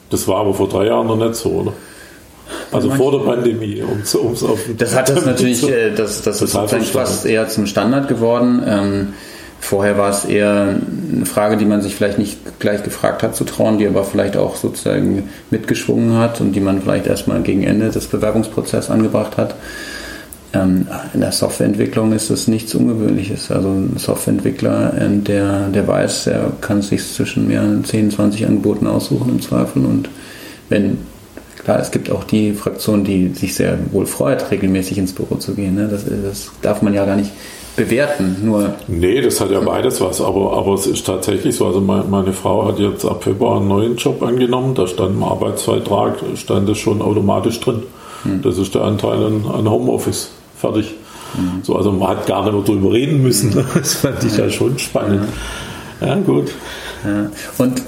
Das 0.09 0.27
war 0.27 0.37
aber 0.37 0.53
vor 0.53 0.69
drei 0.69 0.85
Jahren 0.85 1.07
noch 1.07 1.17
nicht 1.17 1.35
so, 1.35 1.49
oder? 1.49 1.73
Also 2.71 2.89
vor 2.91 3.11
der 3.11 3.19
Pandemie, 3.19 3.81
um 3.81 4.01
es 4.01 4.15
auf 4.15 4.59
Das 4.77 4.95
hat 4.95 5.09
das 5.09 5.25
natürlich, 5.25 5.67
äh, 5.67 5.91
das, 5.91 6.21
das 6.21 6.41
ist 6.41 6.51
sozusagen 6.51 6.83
fast 6.83 7.25
eher 7.25 7.47
zum 7.47 7.65
Standard 7.65 8.07
geworden. 8.07 8.63
Ähm, 8.65 9.13
vorher 9.59 9.97
war 9.97 10.09
es 10.09 10.25
eher 10.25 10.75
eine 11.11 11.25
Frage, 11.25 11.57
die 11.57 11.65
man 11.65 11.81
sich 11.81 11.95
vielleicht 11.95 12.17
nicht 12.17 12.59
gleich 12.59 12.83
gefragt 12.83 13.23
hat 13.23 13.35
zu 13.35 13.43
trauen, 13.43 13.77
die 13.77 13.87
aber 13.87 14.03
vielleicht 14.03 14.37
auch 14.37 14.55
sozusagen 14.55 15.29
mitgeschwungen 15.49 16.17
hat 16.17 16.41
und 16.41 16.53
die 16.53 16.59
man 16.59 16.81
vielleicht 16.81 17.07
erstmal 17.07 17.41
gegen 17.41 17.63
Ende 17.63 17.89
des 17.89 18.07
Bewerbungsprozesses 18.07 18.89
angebracht 18.89 19.37
hat. 19.37 19.55
Ähm, 20.51 20.87
in 21.13 21.21
der 21.21 21.31
Softwareentwicklung 21.31 22.11
ist 22.11 22.31
das 22.31 22.47
nichts 22.47 22.73
Ungewöhnliches. 22.73 23.51
Also 23.51 23.69
ein 23.69 23.97
Softwareentwickler, 23.97 24.93
ähm, 24.99 25.23
der, 25.23 25.67
der 25.67 25.87
weiß, 25.87 26.25
der 26.25 26.51
kann 26.61 26.81
sich 26.81 27.05
zwischen 27.05 27.47
mehreren 27.47 27.83
10, 27.83 28.11
20 28.11 28.47
Angeboten 28.47 28.87
aussuchen 28.87 29.29
im 29.29 29.41
Zweifel 29.41 29.85
und 29.85 30.09
wenn 30.69 30.97
Klar, 31.63 31.81
es 31.81 31.91
gibt 31.91 32.09
auch 32.09 32.23
die 32.23 32.53
Fraktion, 32.53 33.03
die 33.03 33.27
sich 33.29 33.53
sehr 33.53 33.77
wohl 33.91 34.05
freut, 34.05 34.49
regelmäßig 34.49 34.97
ins 34.97 35.13
Büro 35.13 35.35
zu 35.35 35.53
gehen. 35.53 35.75
Ne? 35.75 35.89
Das, 35.89 36.05
das, 36.05 36.51
darf 36.61 36.81
man 36.81 36.93
ja 36.93 37.05
gar 37.05 37.17
nicht 37.17 37.31
bewerten. 37.75 38.37
Nur 38.43 38.73
nee, 38.87 39.21
das 39.21 39.41
hat 39.41 39.51
ja 39.51 39.59
beides 39.59 39.99
was, 40.01 40.21
aber, 40.21 40.53
aber 40.53 40.73
es 40.73 40.87
ist 40.87 41.05
tatsächlich 41.05 41.55
so. 41.55 41.67
Also 41.67 41.81
meine, 41.81 42.05
meine 42.05 42.33
Frau 42.33 42.65
hat 42.65 42.79
jetzt 42.79 43.05
ab 43.05 43.23
Februar 43.23 43.57
einen 43.57 43.67
neuen 43.67 43.97
Job 43.97 44.23
angenommen, 44.23 44.73
da 44.73 44.87
stand 44.87 45.17
im 45.17 45.23
Arbeitsvertrag, 45.23 46.15
stand 46.35 46.67
das 46.69 46.77
schon 46.77 47.01
automatisch 47.01 47.59
drin. 47.59 47.83
Hm. 48.23 48.41
Das 48.41 48.57
ist 48.57 48.73
der 48.73 48.83
Anteil 48.83 49.23
an, 49.23 49.45
an 49.45 49.69
Homeoffice. 49.69 50.31
Fertig. 50.59 50.93
Hm. 51.35 51.61
So, 51.63 51.75
also 51.75 51.91
man 51.91 52.09
hat 52.09 52.27
gar 52.27 52.43
nicht 52.43 52.53
mehr 52.53 52.63
drüber 52.63 52.91
reden 52.91 53.21
müssen. 53.21 53.53
Hm. 53.53 53.65
Das 53.73 53.93
fand 53.95 54.23
ich 54.23 54.37
ja 54.37 54.49
schon 54.49 54.77
spannend. 54.77 55.27
Ja, 56.01 56.15
gut. 56.15 56.51
Und 57.57 57.81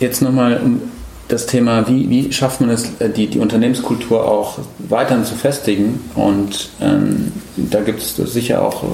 jetzt 0.00 0.22
nochmal, 0.22 0.60
das 1.28 1.46
Thema, 1.46 1.88
wie, 1.88 2.08
wie 2.10 2.32
schafft 2.32 2.60
man 2.60 2.70
es, 2.70 2.90
äh, 2.98 3.08
die, 3.08 3.26
die 3.26 3.38
Unternehmenskultur 3.38 4.26
auch 4.26 4.58
weiterhin 4.78 5.24
zu 5.24 5.34
festigen. 5.34 6.00
Und 6.14 6.70
ähm, 6.80 7.32
da 7.56 7.80
gibt 7.80 8.00
es 8.00 8.16
sicher 8.16 8.62
auch 8.62 8.82
äh, 8.82 8.86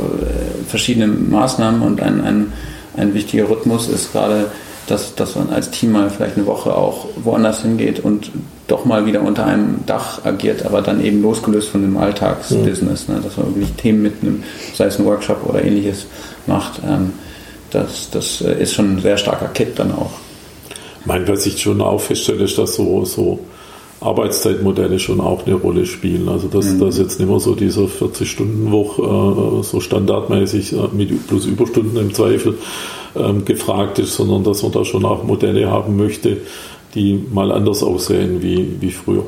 verschiedene 0.68 1.08
Maßnahmen 1.08 1.82
und 1.82 2.00
ein, 2.00 2.20
ein, 2.20 2.52
ein 2.96 3.14
wichtiger 3.14 3.48
Rhythmus 3.48 3.88
ist 3.88 4.12
gerade, 4.12 4.46
dass, 4.86 5.14
dass 5.14 5.36
man 5.36 5.50
als 5.50 5.70
Team 5.70 5.92
mal 5.92 6.10
vielleicht 6.10 6.36
eine 6.36 6.46
Woche 6.46 6.74
auch 6.74 7.06
woanders 7.16 7.62
hingeht 7.62 8.00
und 8.00 8.30
doch 8.70 8.84
mal 8.84 9.06
wieder 9.06 9.22
unter 9.22 9.46
einem 9.46 9.84
Dach 9.86 10.24
agiert, 10.24 10.64
aber 10.64 10.82
dann 10.82 11.04
eben 11.04 11.22
losgelöst 11.22 11.68
von 11.68 11.82
dem 11.82 11.96
Alltagsbusiness, 11.96 13.08
ne? 13.08 13.20
dass 13.22 13.36
man 13.36 13.54
wirklich 13.54 13.72
Themen 13.72 14.02
mitnimmt, 14.02 14.44
sei 14.74 14.86
es 14.86 14.98
ein 14.98 15.04
Workshop 15.04 15.48
oder 15.48 15.64
ähnliches 15.64 16.06
macht. 16.46 16.80
Ähm, 16.86 17.12
das, 17.70 18.10
das 18.10 18.40
äh, 18.40 18.62
ist 18.62 18.74
schon 18.74 18.96
ein 18.96 19.00
sehr 19.00 19.16
starker 19.16 19.48
Kick 19.48 19.76
dann 19.76 19.92
auch. 19.92 20.12
Mein, 21.04 21.26
was 21.26 21.46
ich 21.46 21.60
schon 21.60 21.80
auch 21.80 22.00
feststelle, 22.00 22.44
ist, 22.44 22.58
dass 22.58 22.74
so, 22.74 23.04
so 23.04 23.40
Arbeitszeitmodelle 24.00 24.98
schon 24.98 25.20
auch 25.20 25.46
eine 25.46 25.56
Rolle 25.56 25.86
spielen. 25.86 26.28
Also 26.28 26.48
dass 26.48 26.66
mhm. 26.66 26.80
das 26.80 26.98
jetzt 26.98 27.18
nicht 27.20 27.28
mehr 27.28 27.40
so 27.40 27.54
diese 27.54 27.82
40-Stunden-Woche 27.82 29.02
äh, 29.02 29.62
so 29.62 29.80
standardmäßig 29.80 30.72
äh, 30.72 30.76
mit 30.92 31.26
plus 31.26 31.46
Überstunden 31.46 31.96
im 31.98 32.14
Zweifel 32.14 32.58
ähm, 33.16 33.44
gefragt 33.44 33.98
ist, 33.98 34.14
sondern 34.14 34.44
dass 34.44 34.62
man 34.62 34.72
da 34.72 34.84
schon 34.84 35.04
auch 35.04 35.24
Modelle 35.24 35.70
haben 35.70 35.96
möchte, 35.96 36.38
die 36.94 37.24
mal 37.32 37.52
anders 37.52 37.82
aussehen 37.82 38.42
wie, 38.42 38.76
wie 38.80 38.90
früher. 38.90 39.24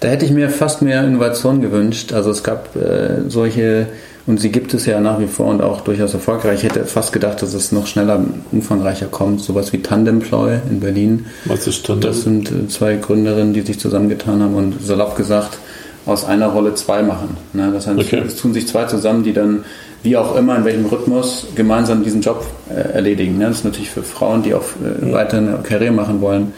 Da 0.00 0.08
hätte 0.08 0.24
ich 0.24 0.32
mir 0.32 0.50
fast 0.50 0.82
mehr 0.82 1.04
Innovation 1.04 1.60
gewünscht. 1.60 2.12
Also 2.12 2.30
es 2.30 2.42
gab 2.42 2.76
äh, 2.76 3.28
solche 3.28 3.86
und 4.26 4.40
sie 4.40 4.50
gibt 4.50 4.72
es 4.72 4.86
ja 4.86 5.00
nach 5.00 5.20
wie 5.20 5.26
vor 5.26 5.46
und 5.46 5.62
auch 5.62 5.82
durchaus 5.82 6.14
erfolgreich. 6.14 6.58
Ich 6.58 6.64
hätte 6.64 6.86
fast 6.86 7.12
gedacht, 7.12 7.42
dass 7.42 7.52
es 7.52 7.72
noch 7.72 7.86
schneller, 7.86 8.24
umfangreicher 8.52 9.06
kommt. 9.06 9.40
Sowas 9.40 9.72
wie 9.72 9.82
Tandemploy 9.82 10.58
in 10.70 10.80
Berlin. 10.80 11.26
Was 11.44 11.66
ist 11.66 11.84
Tandem? 11.86 12.10
Das 12.10 12.22
sind 12.22 12.50
äh, 12.50 12.68
zwei 12.68 12.96
Gründerinnen, 12.96 13.52
die 13.52 13.62
sich 13.62 13.78
zusammengetan 13.78 14.42
haben 14.42 14.54
und 14.54 14.82
salopp 14.82 15.16
gesagt 15.16 15.58
aus 16.06 16.24
einer 16.24 16.48
Rolle 16.48 16.74
zwei 16.74 17.02
machen. 17.02 17.36
Ne? 17.52 17.70
Das 17.72 17.86
heißt, 17.86 17.98
okay. 17.98 18.22
es 18.26 18.36
tun 18.36 18.52
sich 18.52 18.68
zwei 18.68 18.84
zusammen, 18.84 19.24
die 19.24 19.32
dann 19.32 19.64
wie 20.04 20.16
auch 20.16 20.36
immer, 20.36 20.56
in 20.56 20.64
welchem 20.64 20.84
Rhythmus, 20.84 21.46
gemeinsam 21.56 22.04
diesen 22.04 22.20
Job 22.20 22.46
äh, 22.68 22.74
erledigen. 22.74 23.40
Ja, 23.40 23.48
das 23.48 23.58
ist 23.58 23.64
natürlich 23.64 23.90
für 23.90 24.02
Frauen, 24.02 24.42
die 24.42 24.54
auch 24.54 24.62
äh, 24.62 25.12
weiter 25.12 25.38
eine 25.38 25.58
Karriere 25.62 25.92
machen 25.92 26.20
wollen, 26.20 26.52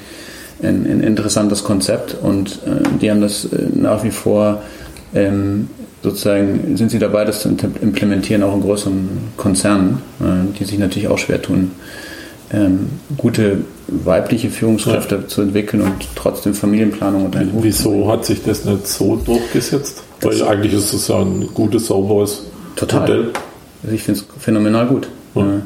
ein, 0.62 0.84
ein 0.84 1.01
interessantes 1.01 1.62
Konzept 1.62 2.16
und 2.20 2.61
äh, 2.66 2.99
die 3.01 3.11
haben 3.11 3.20
das 3.20 3.44
äh, 3.44 3.68
nach 3.74 4.03
wie 4.03 4.11
vor 4.11 4.62
ähm, 5.14 5.68
sozusagen 6.03 6.76
sind 6.76 6.90
sie 6.90 6.99
dabei, 6.99 7.24
das 7.24 7.42
zu 7.42 7.49
implementieren, 7.49 8.42
auch 8.42 8.55
in 8.55 8.62
größeren 8.62 9.09
Konzernen, 9.36 10.03
äh, 10.20 10.59
die 10.59 10.64
sich 10.64 10.78
natürlich 10.78 11.09
auch 11.09 11.18
schwer 11.18 11.40
tun, 11.40 11.70
ähm, 12.53 12.90
gute 13.16 13.59
weibliche 13.88 14.51
Führungskräfte 14.51 15.16
ja. 15.16 15.28
zu 15.28 15.42
entwickeln 15.42 15.82
und 15.82 15.94
trotzdem 16.16 16.55
Familienplanung 16.55 17.26
und 17.26 17.36
ein 17.36 17.51
Wieso 17.61 18.11
hat 18.11 18.24
sich 18.24 18.42
das 18.42 18.64
nicht 18.64 18.88
so 18.88 19.16
durchgesetzt? 19.16 20.03
Das 20.20 20.40
Weil 20.40 20.49
eigentlich 20.49 20.72
ist 20.72 20.92
es 20.92 21.09
ja 21.09 21.20
ein 21.20 21.49
gutes, 21.55 21.86
sauberes 21.86 22.42
Total. 22.76 23.00
Modell. 23.00 23.32
Also 23.82 23.94
ich 23.94 24.02
finde 24.02 24.20
es 24.20 24.42
phänomenal 24.42 24.86
gut. 24.86 25.08
Ja. 25.34 25.60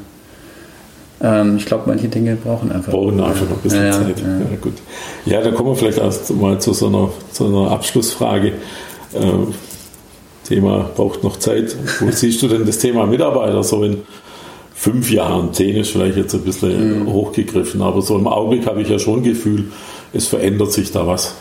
Ähm, 1.23 1.57
ich 1.59 1.67
glaube, 1.67 1.85
manche 1.87 2.09
Dinge 2.09 2.37
brauchen 2.37 2.73
einfach. 2.73 2.93
Brauchen 2.93 3.21
einfach 3.21 3.49
noch 3.49 3.57
ein 3.57 3.63
bisschen 3.63 3.85
ja, 3.85 3.93
Zeit. 3.93 4.21
Ja. 4.21 4.57
gut. 4.61 4.75
ja, 5.27 5.43
dann 5.43 5.55
kommen 5.55 5.71
wir 5.71 5.77
vielleicht 5.77 5.99
erst 5.99 6.35
mal 6.35 6.59
zu 6.61 6.73
so 6.73 6.87
einer, 6.87 7.11
zu 7.33 7.47
einer 7.47 7.71
Abschlussfrage. 7.71 8.53
Ähm, 9.15 9.55
Thema 10.45 10.91
braucht 10.97 11.23
noch 11.23 11.39
Zeit. 11.39 11.77
Wo 12.01 12.11
siehst 12.11 12.43
du 12.43 12.49
denn 12.49 12.65
das 12.65 12.79
Thema 12.79 13.07
Mitarbeiter 13.07 13.63
so 13.63 13.85
in 13.85 13.99
fünf 14.75 15.11
Jahren? 15.11 15.53
Zehn 15.53 15.77
ist 15.77 15.91
vielleicht 15.91 16.17
jetzt 16.17 16.35
ein 16.35 16.43
bisschen 16.43 17.01
mhm. 17.01 17.13
hochgegriffen, 17.13 17.83
aber 17.83 18.01
so 18.03 18.17
im 18.17 18.27
Augenblick 18.27 18.67
habe 18.67 18.81
ich 18.81 18.89
ja 18.89 18.99
schon 18.99 19.23
Gefühl, 19.23 19.67
es 20.13 20.27
verändert 20.27 20.73
sich 20.73 20.91
da 20.91 21.07
was. 21.07 21.35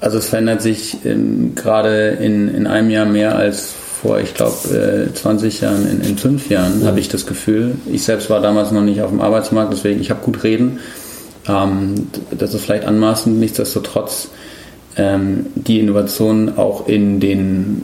Also 0.00 0.18
es 0.18 0.28
verändert 0.28 0.62
sich 0.62 0.98
ähm, 1.04 1.54
gerade 1.54 2.10
in, 2.20 2.54
in 2.54 2.66
einem 2.66 2.90
Jahr 2.90 3.06
mehr 3.06 3.36
als 3.36 3.74
vor, 4.04 4.20
ich 4.20 4.34
glaube, 4.34 5.08
äh, 5.08 5.14
20 5.14 5.62
Jahren, 5.62 5.88
in, 5.88 6.02
in 6.02 6.18
fünf 6.18 6.50
Jahren, 6.50 6.80
mhm. 6.80 6.86
habe 6.86 7.00
ich 7.00 7.08
das 7.08 7.24
Gefühl. 7.24 7.76
Ich 7.90 8.02
selbst 8.02 8.28
war 8.28 8.42
damals 8.42 8.70
noch 8.70 8.82
nicht 8.82 9.00
auf 9.00 9.08
dem 9.08 9.22
Arbeitsmarkt, 9.22 9.72
deswegen, 9.72 9.98
ich 10.00 10.10
habe 10.10 10.20
gut 10.22 10.44
reden. 10.44 10.78
Ähm, 11.48 12.08
das 12.30 12.52
ist 12.52 12.62
vielleicht 12.62 12.84
anmaßend, 12.84 13.40
nichtsdestotrotz 13.40 14.28
ähm, 14.96 15.46
die 15.54 15.80
Innovation 15.80 16.58
auch 16.58 16.86
in 16.86 17.18
den 17.18 17.82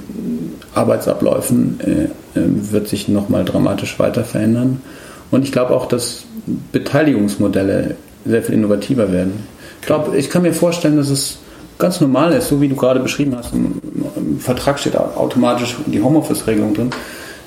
Arbeitsabläufen 0.75 1.81
äh, 1.81 2.39
äh, 2.39 2.45
wird 2.71 2.89
sich 2.89 3.09
nochmal 3.09 3.47
dramatisch 3.47 3.99
weiter 3.99 4.23
verändern. 4.25 4.83
Und 5.31 5.45
ich 5.45 5.53
glaube 5.53 5.75
auch, 5.75 5.87
dass 5.87 6.25
Beteiligungsmodelle 6.73 7.97
sehr 8.27 8.43
viel 8.43 8.57
innovativer 8.57 9.11
werden. 9.11 9.33
Ich 9.81 9.87
glaube, 9.87 10.18
ich 10.18 10.29
kann 10.29 10.43
mir 10.43 10.53
vorstellen, 10.53 10.99
dass 10.99 11.09
es 11.09 11.39
ganz 11.81 12.01
normal 12.01 12.33
ist, 12.33 12.49
so 12.49 12.61
wie 12.61 12.68
du 12.68 12.76
gerade 12.76 13.01
beschrieben 13.01 13.35
hast. 13.37 13.53
Im, 13.53 13.81
im 14.16 14.39
Vertrag 14.39 14.78
steht 14.78 14.97
automatisch 14.97 15.76
die 15.87 16.01
Homeoffice-Regelung 16.01 16.74
drin, 16.74 16.91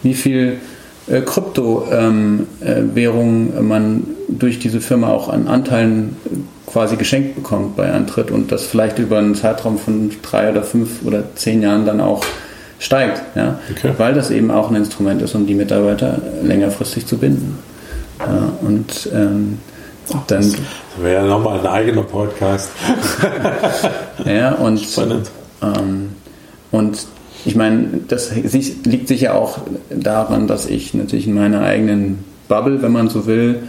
wie 0.02 0.14
viel 0.14 0.58
äh, 1.08 1.22
Kryptowährungen 1.22 3.58
äh, 3.58 3.62
man 3.62 4.04
durch 4.28 4.60
diese 4.60 4.82
Firma 4.82 5.10
auch 5.10 5.30
an 5.30 5.48
Anteilen 5.48 6.18
quasi 6.66 6.96
geschenkt 6.96 7.36
bekommt 7.36 7.76
bei 7.76 7.92
Antritt 7.92 8.32
und 8.32 8.52
das 8.52 8.64
vielleicht 8.64 9.00
über 9.00 9.20
einen 9.20 9.36
Zeitraum 9.36 9.78
von 9.78 10.12
drei 10.22 10.50
oder 10.50 10.64
fünf 10.64 11.06
oder 11.06 11.36
zehn 11.36 11.62
Jahren 11.62 11.86
dann 11.86 12.02
auch 12.02 12.24
steigt, 12.80 13.22
ja? 13.36 13.60
Okay. 13.72 13.92
weil 13.98 14.14
das 14.14 14.32
eben 14.32 14.52
auch 14.52 14.70
ein 14.70 14.76
Instrument 14.76 15.22
ist, 15.22 15.36
um 15.36 15.46
die 15.46 15.56
Mitarbeiter 15.56 16.22
längerfristig 16.42 17.06
zu 17.06 17.18
binden. 17.18 17.60
Ja, 18.20 18.54
und 18.62 19.10
ähm, 19.14 19.60
dann 20.28 20.42
das 20.42 20.56
wäre 21.02 21.26
nochmal 21.26 21.60
ein 21.60 21.68
eigener 21.68 22.04
Podcast. 22.04 22.70
ja, 24.26 24.54
und, 24.54 24.80
Spannend. 24.80 25.30
Ähm, 25.62 26.10
und 26.72 27.06
ich 27.46 27.56
meine, 27.56 28.00
das 28.08 28.32
liegt 28.36 29.08
sicher 29.08 29.36
auch 29.36 29.60
daran, 29.90 30.48
dass 30.48 30.66
ich 30.66 30.94
natürlich 30.94 31.28
in 31.28 31.34
meiner 31.34 31.62
eigenen 31.62 32.24
Bubble, 32.48 32.82
wenn 32.82 32.92
man 32.92 33.10
so 33.10 33.26
will, 33.26 33.64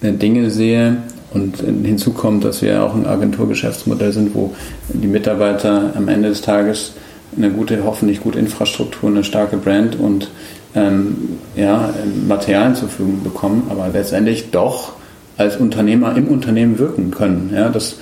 Dinge 0.00 0.50
sehe, 0.50 0.98
und 1.36 1.58
hinzu 1.58 2.12
kommt, 2.12 2.44
dass 2.44 2.62
wir 2.62 2.82
auch 2.82 2.94
ein 2.94 3.06
Agenturgeschäftsmodell 3.06 4.12
sind, 4.12 4.34
wo 4.34 4.54
die 4.88 5.06
Mitarbeiter 5.06 5.92
am 5.94 6.08
Ende 6.08 6.30
des 6.30 6.40
Tages 6.40 6.94
eine 7.36 7.50
gute, 7.50 7.84
hoffentlich 7.84 8.20
gute 8.20 8.38
Infrastruktur, 8.38 9.10
eine 9.10 9.24
starke 9.24 9.56
Brand 9.56 9.98
und 9.98 10.30
ähm, 10.74 11.38
ja, 11.56 11.92
Materialien 12.26 12.74
zur 12.74 12.88
Verfügung 12.88 13.22
bekommen, 13.22 13.64
aber 13.70 13.88
letztendlich 13.92 14.50
doch 14.50 14.92
als 15.36 15.56
Unternehmer 15.56 16.16
im 16.16 16.28
Unternehmen 16.28 16.78
wirken 16.78 17.10
können. 17.10 17.50
Ja, 17.54 17.68
das 17.68 17.96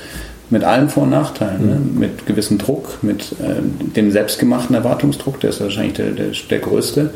mit 0.50 0.62
allen 0.62 0.88
Vor- 0.88 1.04
und 1.04 1.10
Nachteilen, 1.10 1.66
ne? 1.66 1.74
mhm. 1.74 1.94
ne? 1.94 2.06
mit 2.06 2.26
gewissem 2.26 2.58
Druck, 2.58 2.98
mit 3.02 3.32
äh, 3.32 3.62
dem 3.96 4.10
selbstgemachten 4.10 4.74
Erwartungsdruck, 4.74 5.40
der 5.40 5.50
ist 5.50 5.60
wahrscheinlich 5.60 5.94
der, 5.94 6.10
der, 6.10 6.28
der 6.48 6.58
größte. 6.58 7.10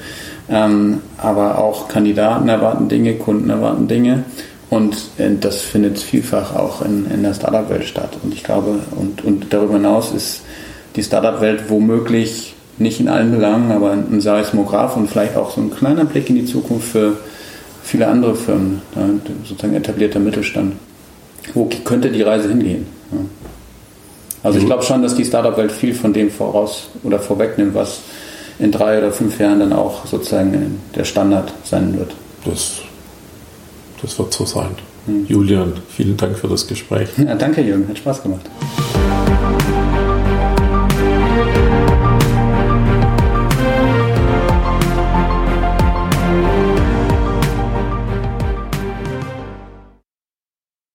Ähm, 0.48 1.00
aber 1.18 1.58
auch 1.58 1.88
Kandidaten 1.88 2.48
erwarten 2.48 2.88
Dinge, 2.88 3.14
Kunden 3.14 3.50
erwarten 3.50 3.86
Dinge 3.86 4.24
und 4.70 4.96
äh, 5.18 5.30
das 5.40 5.62
findet 5.62 5.98
vielfach 5.98 6.54
auch 6.54 6.82
in, 6.82 7.10
in 7.10 7.22
der 7.22 7.34
Startup-Welt 7.34 7.84
statt. 7.84 8.16
Und 8.22 8.34
ich 8.34 8.44
glaube, 8.44 8.80
und, 8.96 9.24
und 9.24 9.52
darüber 9.52 9.74
hinaus 9.74 10.12
ist 10.12 10.42
die 10.96 11.02
Startup-Welt 11.02 11.64
womöglich 11.68 12.54
nicht 12.78 13.00
in 13.00 13.08
allen 13.08 13.32
Belangen, 13.32 13.72
aber 13.72 13.92
ein 13.92 14.20
Seismograph 14.20 14.96
und 14.96 15.10
vielleicht 15.10 15.36
auch 15.36 15.50
so 15.50 15.60
ein 15.60 15.70
kleiner 15.70 16.04
Blick 16.04 16.30
in 16.30 16.36
die 16.36 16.44
Zukunft 16.44 16.88
für 16.88 17.16
viele 17.88 18.06
andere 18.06 18.34
Firmen, 18.34 18.82
sozusagen 19.44 19.74
etablierter 19.74 20.20
Mittelstand. 20.20 20.74
Wo 21.54 21.68
könnte 21.84 22.10
die 22.10 22.22
Reise 22.22 22.48
hingehen? 22.48 22.86
Also 24.42 24.58
ich 24.58 24.66
glaube 24.66 24.84
schon, 24.84 25.02
dass 25.02 25.14
die 25.14 25.24
Startup-Welt 25.24 25.72
viel 25.72 25.94
von 25.94 26.12
dem 26.12 26.30
voraus 26.30 26.88
oder 27.02 27.18
vorwegnimmt, 27.18 27.74
was 27.74 28.00
in 28.58 28.70
drei 28.70 28.98
oder 28.98 29.10
fünf 29.10 29.38
Jahren 29.40 29.60
dann 29.60 29.72
auch 29.72 30.06
sozusagen 30.06 30.80
der 30.94 31.04
Standard 31.04 31.52
sein 31.64 31.98
wird. 31.98 32.14
Das 32.44 32.82
das 34.02 34.18
wird 34.18 34.32
so 34.32 34.44
sein. 34.44 34.70
Mhm. 35.06 35.26
Julian, 35.26 35.72
vielen 35.88 36.16
Dank 36.16 36.38
für 36.38 36.48
das 36.48 36.66
Gespräch. 36.66 37.08
Ja, 37.16 37.34
danke, 37.34 37.62
Jürgen. 37.62 37.88
Hat 37.88 37.98
Spaß 37.98 38.22
gemacht. 38.22 38.48